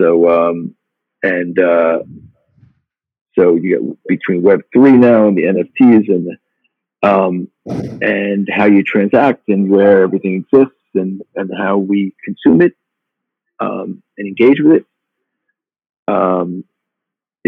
So, 0.00 0.28
um, 0.28 0.74
and 1.22 1.58
uh, 1.58 2.00
so 3.38 3.54
you 3.54 3.78
get 3.78 4.08
between 4.08 4.42
Web 4.42 4.60
three 4.72 4.92
now 4.92 5.28
and 5.28 5.36
the 5.36 5.42
NFTs 5.42 6.08
and 6.08 6.38
um, 7.02 7.48
and 8.00 8.48
how 8.52 8.66
you 8.66 8.82
transact 8.82 9.48
and 9.48 9.70
where 9.70 10.02
everything 10.02 10.34
exists 10.34 10.74
and 10.94 11.22
and 11.36 11.50
how 11.56 11.78
we 11.78 12.14
consume 12.24 12.62
it 12.62 12.72
um, 13.60 14.02
and 14.16 14.26
engage 14.26 14.60
with 14.60 14.76
it 14.78 14.86
um, 16.08 16.64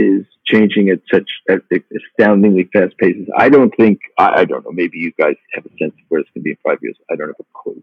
is 0.00 0.24
changing 0.46 0.88
at 0.88 1.00
such 1.12 1.30
at 1.48 1.60
astoundingly 2.00 2.68
fast 2.72 2.96
paces. 2.98 3.28
I 3.36 3.48
don't 3.48 3.74
think 3.76 4.00
I, 4.18 4.40
I 4.40 4.44
don't 4.44 4.64
know. 4.64 4.72
Maybe 4.72 4.98
you 4.98 5.12
guys 5.18 5.36
have 5.54 5.64
a 5.66 5.72
sense 5.78 5.94
of 5.94 6.04
where 6.08 6.20
it's 6.20 6.30
going 6.34 6.42
to 6.42 6.44
be 6.44 6.50
in 6.50 6.56
five 6.64 6.78
years. 6.82 6.96
I 7.10 7.16
don't 7.16 7.28
have 7.28 7.36
a 7.40 7.44
clue. 7.54 7.82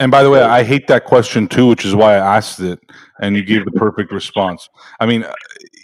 And 0.00 0.10
by 0.10 0.22
the 0.22 0.30
way, 0.30 0.40
I 0.40 0.62
hate 0.62 0.86
that 0.86 1.04
question 1.04 1.46
too, 1.46 1.66
which 1.66 1.84
is 1.84 1.94
why 1.94 2.14
I 2.14 2.36
asked 2.36 2.58
it, 2.60 2.80
and 3.20 3.36
you 3.36 3.44
gave 3.44 3.66
the 3.66 3.72
perfect 3.72 4.10
response. 4.12 4.70
I 4.98 5.04
mean, 5.04 5.26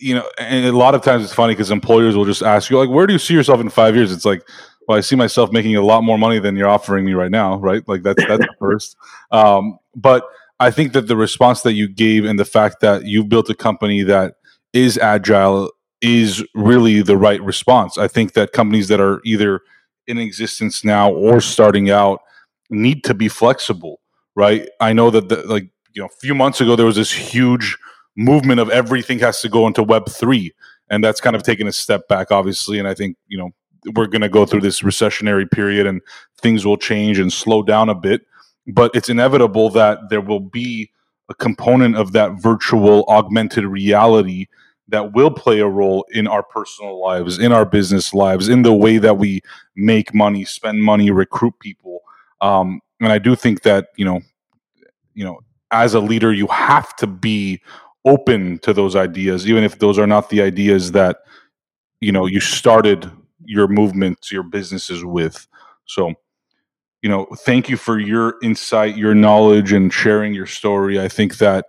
you 0.00 0.14
know, 0.14 0.26
and 0.38 0.64
a 0.64 0.72
lot 0.72 0.94
of 0.94 1.02
times 1.02 1.22
it's 1.22 1.34
funny 1.34 1.52
because 1.52 1.70
employers 1.70 2.16
will 2.16 2.24
just 2.24 2.42
ask 2.42 2.70
you, 2.70 2.78
like, 2.78 2.88
where 2.88 3.06
do 3.06 3.12
you 3.12 3.18
see 3.18 3.34
yourself 3.34 3.60
in 3.60 3.68
five 3.68 3.94
years? 3.94 4.10
It's 4.10 4.24
like, 4.24 4.42
well, 4.88 4.96
I 4.96 5.02
see 5.02 5.16
myself 5.16 5.52
making 5.52 5.76
a 5.76 5.82
lot 5.82 6.02
more 6.02 6.16
money 6.16 6.38
than 6.38 6.56
you're 6.56 6.68
offering 6.68 7.04
me 7.04 7.12
right 7.12 7.30
now, 7.30 7.56
right? 7.58 7.86
Like 7.86 8.02
that's 8.02 8.24
that's 8.26 8.46
first. 8.58 8.96
Um, 9.32 9.78
but 9.94 10.24
I 10.60 10.70
think 10.70 10.94
that 10.94 11.08
the 11.08 11.16
response 11.16 11.60
that 11.62 11.74
you 11.74 11.86
gave 11.86 12.24
and 12.24 12.38
the 12.38 12.44
fact 12.46 12.80
that 12.80 13.04
you've 13.04 13.28
built 13.28 13.50
a 13.50 13.54
company 13.54 14.02
that 14.04 14.36
is 14.76 14.98
agile 14.98 15.72
is 16.02 16.44
really 16.54 17.02
the 17.02 17.16
right 17.16 17.42
response. 17.42 17.98
I 17.98 18.08
think 18.08 18.34
that 18.34 18.52
companies 18.52 18.88
that 18.88 19.00
are 19.00 19.20
either 19.24 19.60
in 20.06 20.18
existence 20.18 20.84
now 20.84 21.10
or 21.10 21.40
starting 21.40 21.90
out 21.90 22.20
need 22.70 23.02
to 23.04 23.14
be 23.14 23.28
flexible 23.28 24.00
right? 24.36 24.68
I 24.80 24.92
know 24.92 25.10
that 25.10 25.28
the, 25.28 25.42
like 25.46 25.68
you 25.94 26.02
know, 26.02 26.06
a 26.06 26.20
few 26.20 26.34
months 26.34 26.60
ago 26.60 26.76
there 26.76 26.86
was 26.86 26.96
this 26.96 27.10
huge 27.10 27.76
movement 28.16 28.60
of 28.60 28.70
everything 28.70 29.18
has 29.18 29.40
to 29.40 29.48
go 29.48 29.66
into 29.66 29.82
Web 29.82 30.08
three, 30.08 30.52
and 30.88 31.02
that's 31.02 31.20
kind 31.20 31.34
of 31.34 31.42
taken 31.42 31.66
a 31.66 31.72
step 31.72 32.06
back, 32.06 32.30
obviously. 32.30 32.78
And 32.78 32.86
I 32.86 32.94
think 32.94 33.16
you 33.26 33.36
know 33.36 33.50
we're 33.94 34.06
going 34.06 34.22
to 34.22 34.28
go 34.28 34.46
through 34.46 34.60
this 34.60 34.82
recessionary 34.82 35.50
period, 35.50 35.86
and 35.86 36.00
things 36.40 36.64
will 36.64 36.76
change 36.76 37.18
and 37.18 37.32
slow 37.32 37.64
down 37.64 37.88
a 37.88 37.94
bit. 37.94 38.22
But 38.68 38.94
it's 38.94 39.08
inevitable 39.08 39.70
that 39.70 40.10
there 40.10 40.20
will 40.20 40.40
be 40.40 40.90
a 41.28 41.34
component 41.34 41.96
of 41.96 42.12
that 42.12 42.40
virtual 42.40 43.04
augmented 43.08 43.64
reality 43.64 44.46
that 44.88 45.12
will 45.12 45.30
play 45.30 45.60
a 45.60 45.66
role 45.66 46.06
in 46.10 46.26
our 46.26 46.42
personal 46.42 47.00
lives, 47.00 47.38
in 47.38 47.52
our 47.52 47.64
business 47.64 48.14
lives, 48.14 48.48
in 48.48 48.62
the 48.62 48.72
way 48.72 48.98
that 48.98 49.18
we 49.18 49.40
make 49.74 50.14
money, 50.14 50.44
spend 50.44 50.82
money, 50.82 51.10
recruit 51.10 51.54
people. 51.60 52.02
Um, 52.40 52.80
and 53.00 53.12
I 53.12 53.18
do 53.18 53.34
think 53.34 53.62
that 53.62 53.88
you 53.96 54.04
know, 54.04 54.20
you 55.14 55.24
know, 55.24 55.40
as 55.70 55.94
a 55.94 56.00
leader, 56.00 56.32
you 56.32 56.46
have 56.48 56.94
to 56.96 57.06
be 57.06 57.60
open 58.04 58.58
to 58.60 58.72
those 58.72 58.94
ideas, 58.94 59.48
even 59.48 59.64
if 59.64 59.78
those 59.78 59.98
are 59.98 60.06
not 60.06 60.30
the 60.30 60.40
ideas 60.40 60.92
that 60.92 61.18
you 62.00 62.12
know 62.12 62.26
you 62.26 62.40
started 62.40 63.10
your 63.44 63.68
movements, 63.68 64.30
your 64.30 64.42
businesses 64.42 65.04
with. 65.04 65.46
So, 65.86 66.14
you 67.02 67.08
know, 67.08 67.26
thank 67.40 67.68
you 67.68 67.76
for 67.76 67.98
your 67.98 68.36
insight, 68.42 68.96
your 68.96 69.14
knowledge, 69.14 69.72
and 69.72 69.92
sharing 69.92 70.34
your 70.34 70.46
story. 70.46 71.00
I 71.00 71.08
think 71.08 71.38
that 71.38 71.66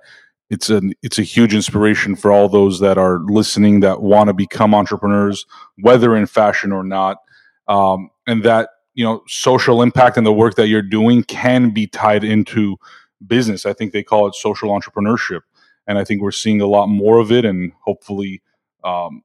it's 0.49 0.69
a 0.69 0.81
it's 1.01 1.19
a 1.19 1.23
huge 1.23 1.53
inspiration 1.53 2.15
for 2.15 2.31
all 2.31 2.49
those 2.49 2.79
that 2.79 2.97
are 2.97 3.19
listening 3.19 3.81
that 3.81 4.01
want 4.01 4.27
to 4.27 4.33
become 4.33 4.73
entrepreneurs, 4.73 5.45
whether 5.77 6.15
in 6.15 6.25
fashion 6.25 6.71
or 6.71 6.83
not, 6.83 7.17
um, 7.67 8.09
and 8.27 8.43
that 8.43 8.69
you 8.93 9.03
know 9.03 9.23
social 9.27 9.81
impact 9.81 10.17
and 10.17 10.25
the 10.25 10.33
work 10.33 10.55
that 10.55 10.67
you're 10.67 10.81
doing 10.81 11.23
can 11.23 11.71
be 11.71 11.87
tied 11.87 12.23
into 12.23 12.77
business. 13.25 13.65
I 13.65 13.73
think 13.73 13.91
they 13.91 14.03
call 14.03 14.27
it 14.27 14.35
social 14.35 14.69
entrepreneurship 14.69 15.41
and 15.87 15.97
i 15.97 16.03
think 16.03 16.21
we're 16.21 16.31
seeing 16.31 16.61
a 16.61 16.67
lot 16.67 16.87
more 16.87 17.19
of 17.19 17.31
it 17.31 17.45
and 17.45 17.71
hopefully 17.83 18.41
um, 18.83 19.23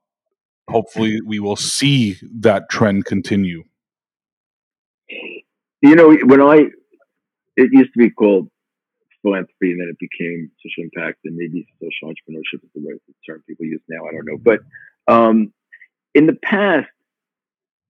hopefully 0.68 1.20
we 1.20 1.38
will 1.38 1.56
see 1.56 2.16
that 2.40 2.68
trend 2.70 3.04
continue. 3.04 3.62
You 5.82 5.94
know 5.96 6.16
when 6.24 6.40
i 6.40 6.66
it 7.56 7.70
used 7.72 7.92
to 7.92 7.98
be 7.98 8.10
called 8.10 8.48
philanthropy 9.22 9.72
and 9.72 9.80
then 9.80 9.88
it 9.88 9.98
became 9.98 10.50
social 10.62 10.84
impact 10.84 11.18
and 11.24 11.36
maybe 11.36 11.66
social 11.80 12.12
entrepreneurship 12.12 12.62
is 12.62 12.70
the 12.74 12.82
right 12.86 13.00
term 13.26 13.42
people 13.46 13.64
use 13.66 13.80
now 13.88 14.04
i 14.06 14.12
don't 14.12 14.26
know 14.26 14.38
but 14.38 14.60
um, 15.08 15.52
in 16.14 16.26
the 16.26 16.36
past 16.44 16.88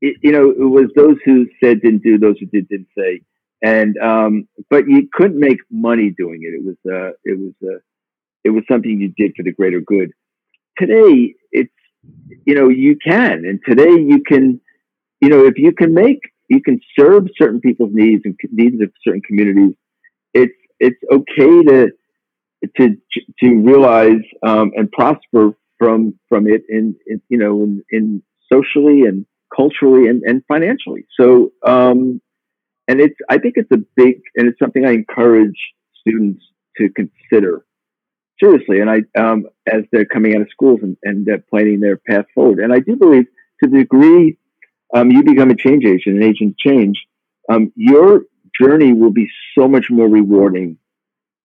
it, 0.03 0.17
you 0.21 0.33
know, 0.33 0.51
it 0.51 0.69
was 0.69 0.91
those 0.97 1.17
who 1.25 1.47
said 1.63 1.81
didn't 1.81 2.03
do, 2.03 2.19
those 2.19 2.37
who 2.39 2.47
did 2.47 2.69
didn't 2.69 2.89
say, 2.99 3.23
and 3.63 3.97
um, 3.99 4.49
but 4.69 4.89
you 4.89 5.09
couldn't 5.13 5.39
make 5.39 5.61
money 5.71 6.11
doing 6.11 6.41
it. 6.43 6.55
It 6.55 6.65
was 6.65 6.77
uh, 6.85 7.13
it 7.25 7.39
was 7.39 7.53
uh, 7.63 7.79
it 8.45 8.51
was 8.51 8.65
something 8.71 9.01
you 9.01 9.15
did 9.17 9.35
for 9.37 9.45
the 9.45 9.53
greater 9.53 9.81
good. 9.81 10.11
Today, 10.77 11.35
it's 11.53 11.73
you 12.45 12.57
know 12.57 12.69
you 12.69 12.97
can, 12.97 13.45
and 13.47 13.61
today 13.65 13.93
you 13.93 14.25
can, 14.27 14.61
you 15.21 15.29
know, 15.29 15.47
if 15.47 15.57
you 15.57 15.73
can 15.73 15.95
make 15.95 16.21
you 16.49 16.61
can 16.61 16.81
serve 16.99 17.29
certain 17.39 17.61
people's 17.61 17.95
needs 17.95 18.23
and 18.25 18.37
needs 18.51 18.83
of 18.83 18.91
certain 19.05 19.23
communities. 19.23 19.75
It's 20.87 21.03
okay 21.19 21.55
to 21.71 21.79
to 22.77 22.85
to 23.41 23.49
realize 23.71 24.25
um, 24.43 24.67
and 24.77 24.87
prosper 24.99 25.45
from 25.79 25.99
from 26.29 26.43
it 26.55 26.63
in, 26.69 26.85
in 27.07 27.23
you 27.29 27.39
know 27.43 27.55
in, 27.63 27.73
in 27.91 28.23
socially 28.53 29.03
and 29.03 29.27
culturally 29.55 30.09
and, 30.09 30.23
and 30.23 30.43
financially. 30.47 31.07
So, 31.19 31.53
um, 31.65 32.21
and 32.89 33.01
it's, 33.01 33.17
I 33.29 33.39
think 33.39 33.55
it's 33.57 33.71
a 33.73 33.83
big, 33.97 34.21
and 34.35 34.49
it's 34.49 34.59
something 34.59 34.85
I 34.85 34.93
encourage 34.93 35.59
students 36.01 36.43
to 36.79 36.89
consider 36.91 37.65
seriously. 38.43 38.81
And 38.81 38.91
I, 38.91 39.03
um, 39.19 39.47
as 39.67 39.83
they're 39.93 40.05
coming 40.05 40.35
out 40.35 40.43
of 40.43 40.49
schools 40.51 40.81
and, 40.83 40.97
and 41.03 41.25
they're 41.25 41.45
planning 41.51 41.81
their 41.81 41.97
path 41.97 42.27
forward. 42.35 42.59
And 42.59 42.73
I 42.73 42.81
do 42.81 42.97
believe 42.97 43.27
to 43.63 43.71
the 43.71 43.79
degree 43.79 44.39
um, 44.95 45.11
you 45.11 45.23
become 45.23 45.51
a 45.51 45.57
change 45.57 45.85
agent, 45.85 46.17
an 46.17 46.23
agent 46.23 46.51
of 46.53 46.59
change, 46.59 47.07
um, 47.51 47.73
your 47.77 48.23
journey 48.61 48.93
will 48.93 49.13
be 49.13 49.29
so 49.57 49.69
much 49.69 49.87
more 49.91 50.09
rewarding 50.09 50.79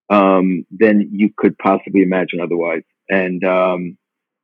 um, 0.09 0.65
than 0.71 1.09
you 1.11 1.29
could 1.35 1.57
possibly 1.57 2.01
imagine 2.01 2.39
otherwise. 2.41 2.83
And 3.09 3.43
um, 3.43 3.97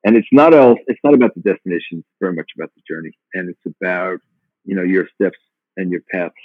and 0.03 0.16
it's 0.16 0.28
not 0.32 0.53
all 0.53 0.76
it's 0.88 0.99
not 1.03 1.14
about 1.14 1.34
the 1.36 1.41
destination 1.41 1.99
it's 1.99 2.07
very 2.20 2.34
much 2.34 2.51
about 2.57 2.72
the 2.76 2.82
journey 2.88 3.11
and 3.34 3.49
it's 3.49 3.76
about 3.82 4.20
you 4.66 4.76
know 4.76 4.84
your 4.84 5.07
steps 5.16 5.38
and 5.78 5.91
your 5.91 6.01
paths 6.11 6.36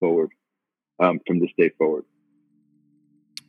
forward 0.00 0.30
um, 1.00 1.18
from 1.26 1.40
this 1.40 1.50
day 1.58 1.70
forward 1.78 2.04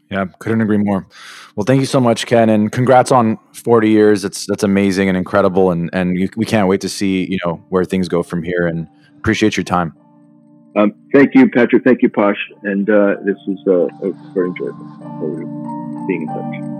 yeah 0.10 0.26
couldn't 0.39 0.62
agree 0.62 0.78
more 0.78 1.08
well 1.56 1.66
thank 1.66 1.80
you 1.80 1.86
so 1.86 1.99
much 1.99 2.26
ken 2.26 2.49
and 2.49 2.72
congrats 2.72 3.12
on 3.12 3.38
40 3.54 3.89
years 3.89 4.24
it's 4.24 4.45
that's 4.45 4.64
amazing 4.64 5.10
and 5.10 5.18
incredible 5.18 5.72
and 5.72 5.89
and 5.93 6.18
we 6.38 6.45
can't 6.45 6.68
wait 6.68 6.82
to 6.82 6.89
see 6.89 7.30
you 7.30 7.38
know 7.45 7.56
where 7.70 7.84
things 7.84 8.08
go 8.08 8.24
from 8.24 8.43
here 8.43 8.68
and 8.68 8.88
Appreciate 9.24 9.56
your 9.56 9.64
time. 9.64 9.95
Um, 10.76 10.94
thank 11.14 11.36
you, 11.36 11.50
Patrick. 11.50 11.84
Thank 11.84 12.02
you, 12.02 12.10
Posh. 12.10 12.38
And 12.64 12.90
uh, 12.90 13.16
this 13.24 13.38
was 13.48 13.60
uh, 13.68 14.10
very 14.34 14.50
enjoyable. 14.50 16.08
Being 16.08 16.24
in 16.24 16.28
touch. 16.28 16.73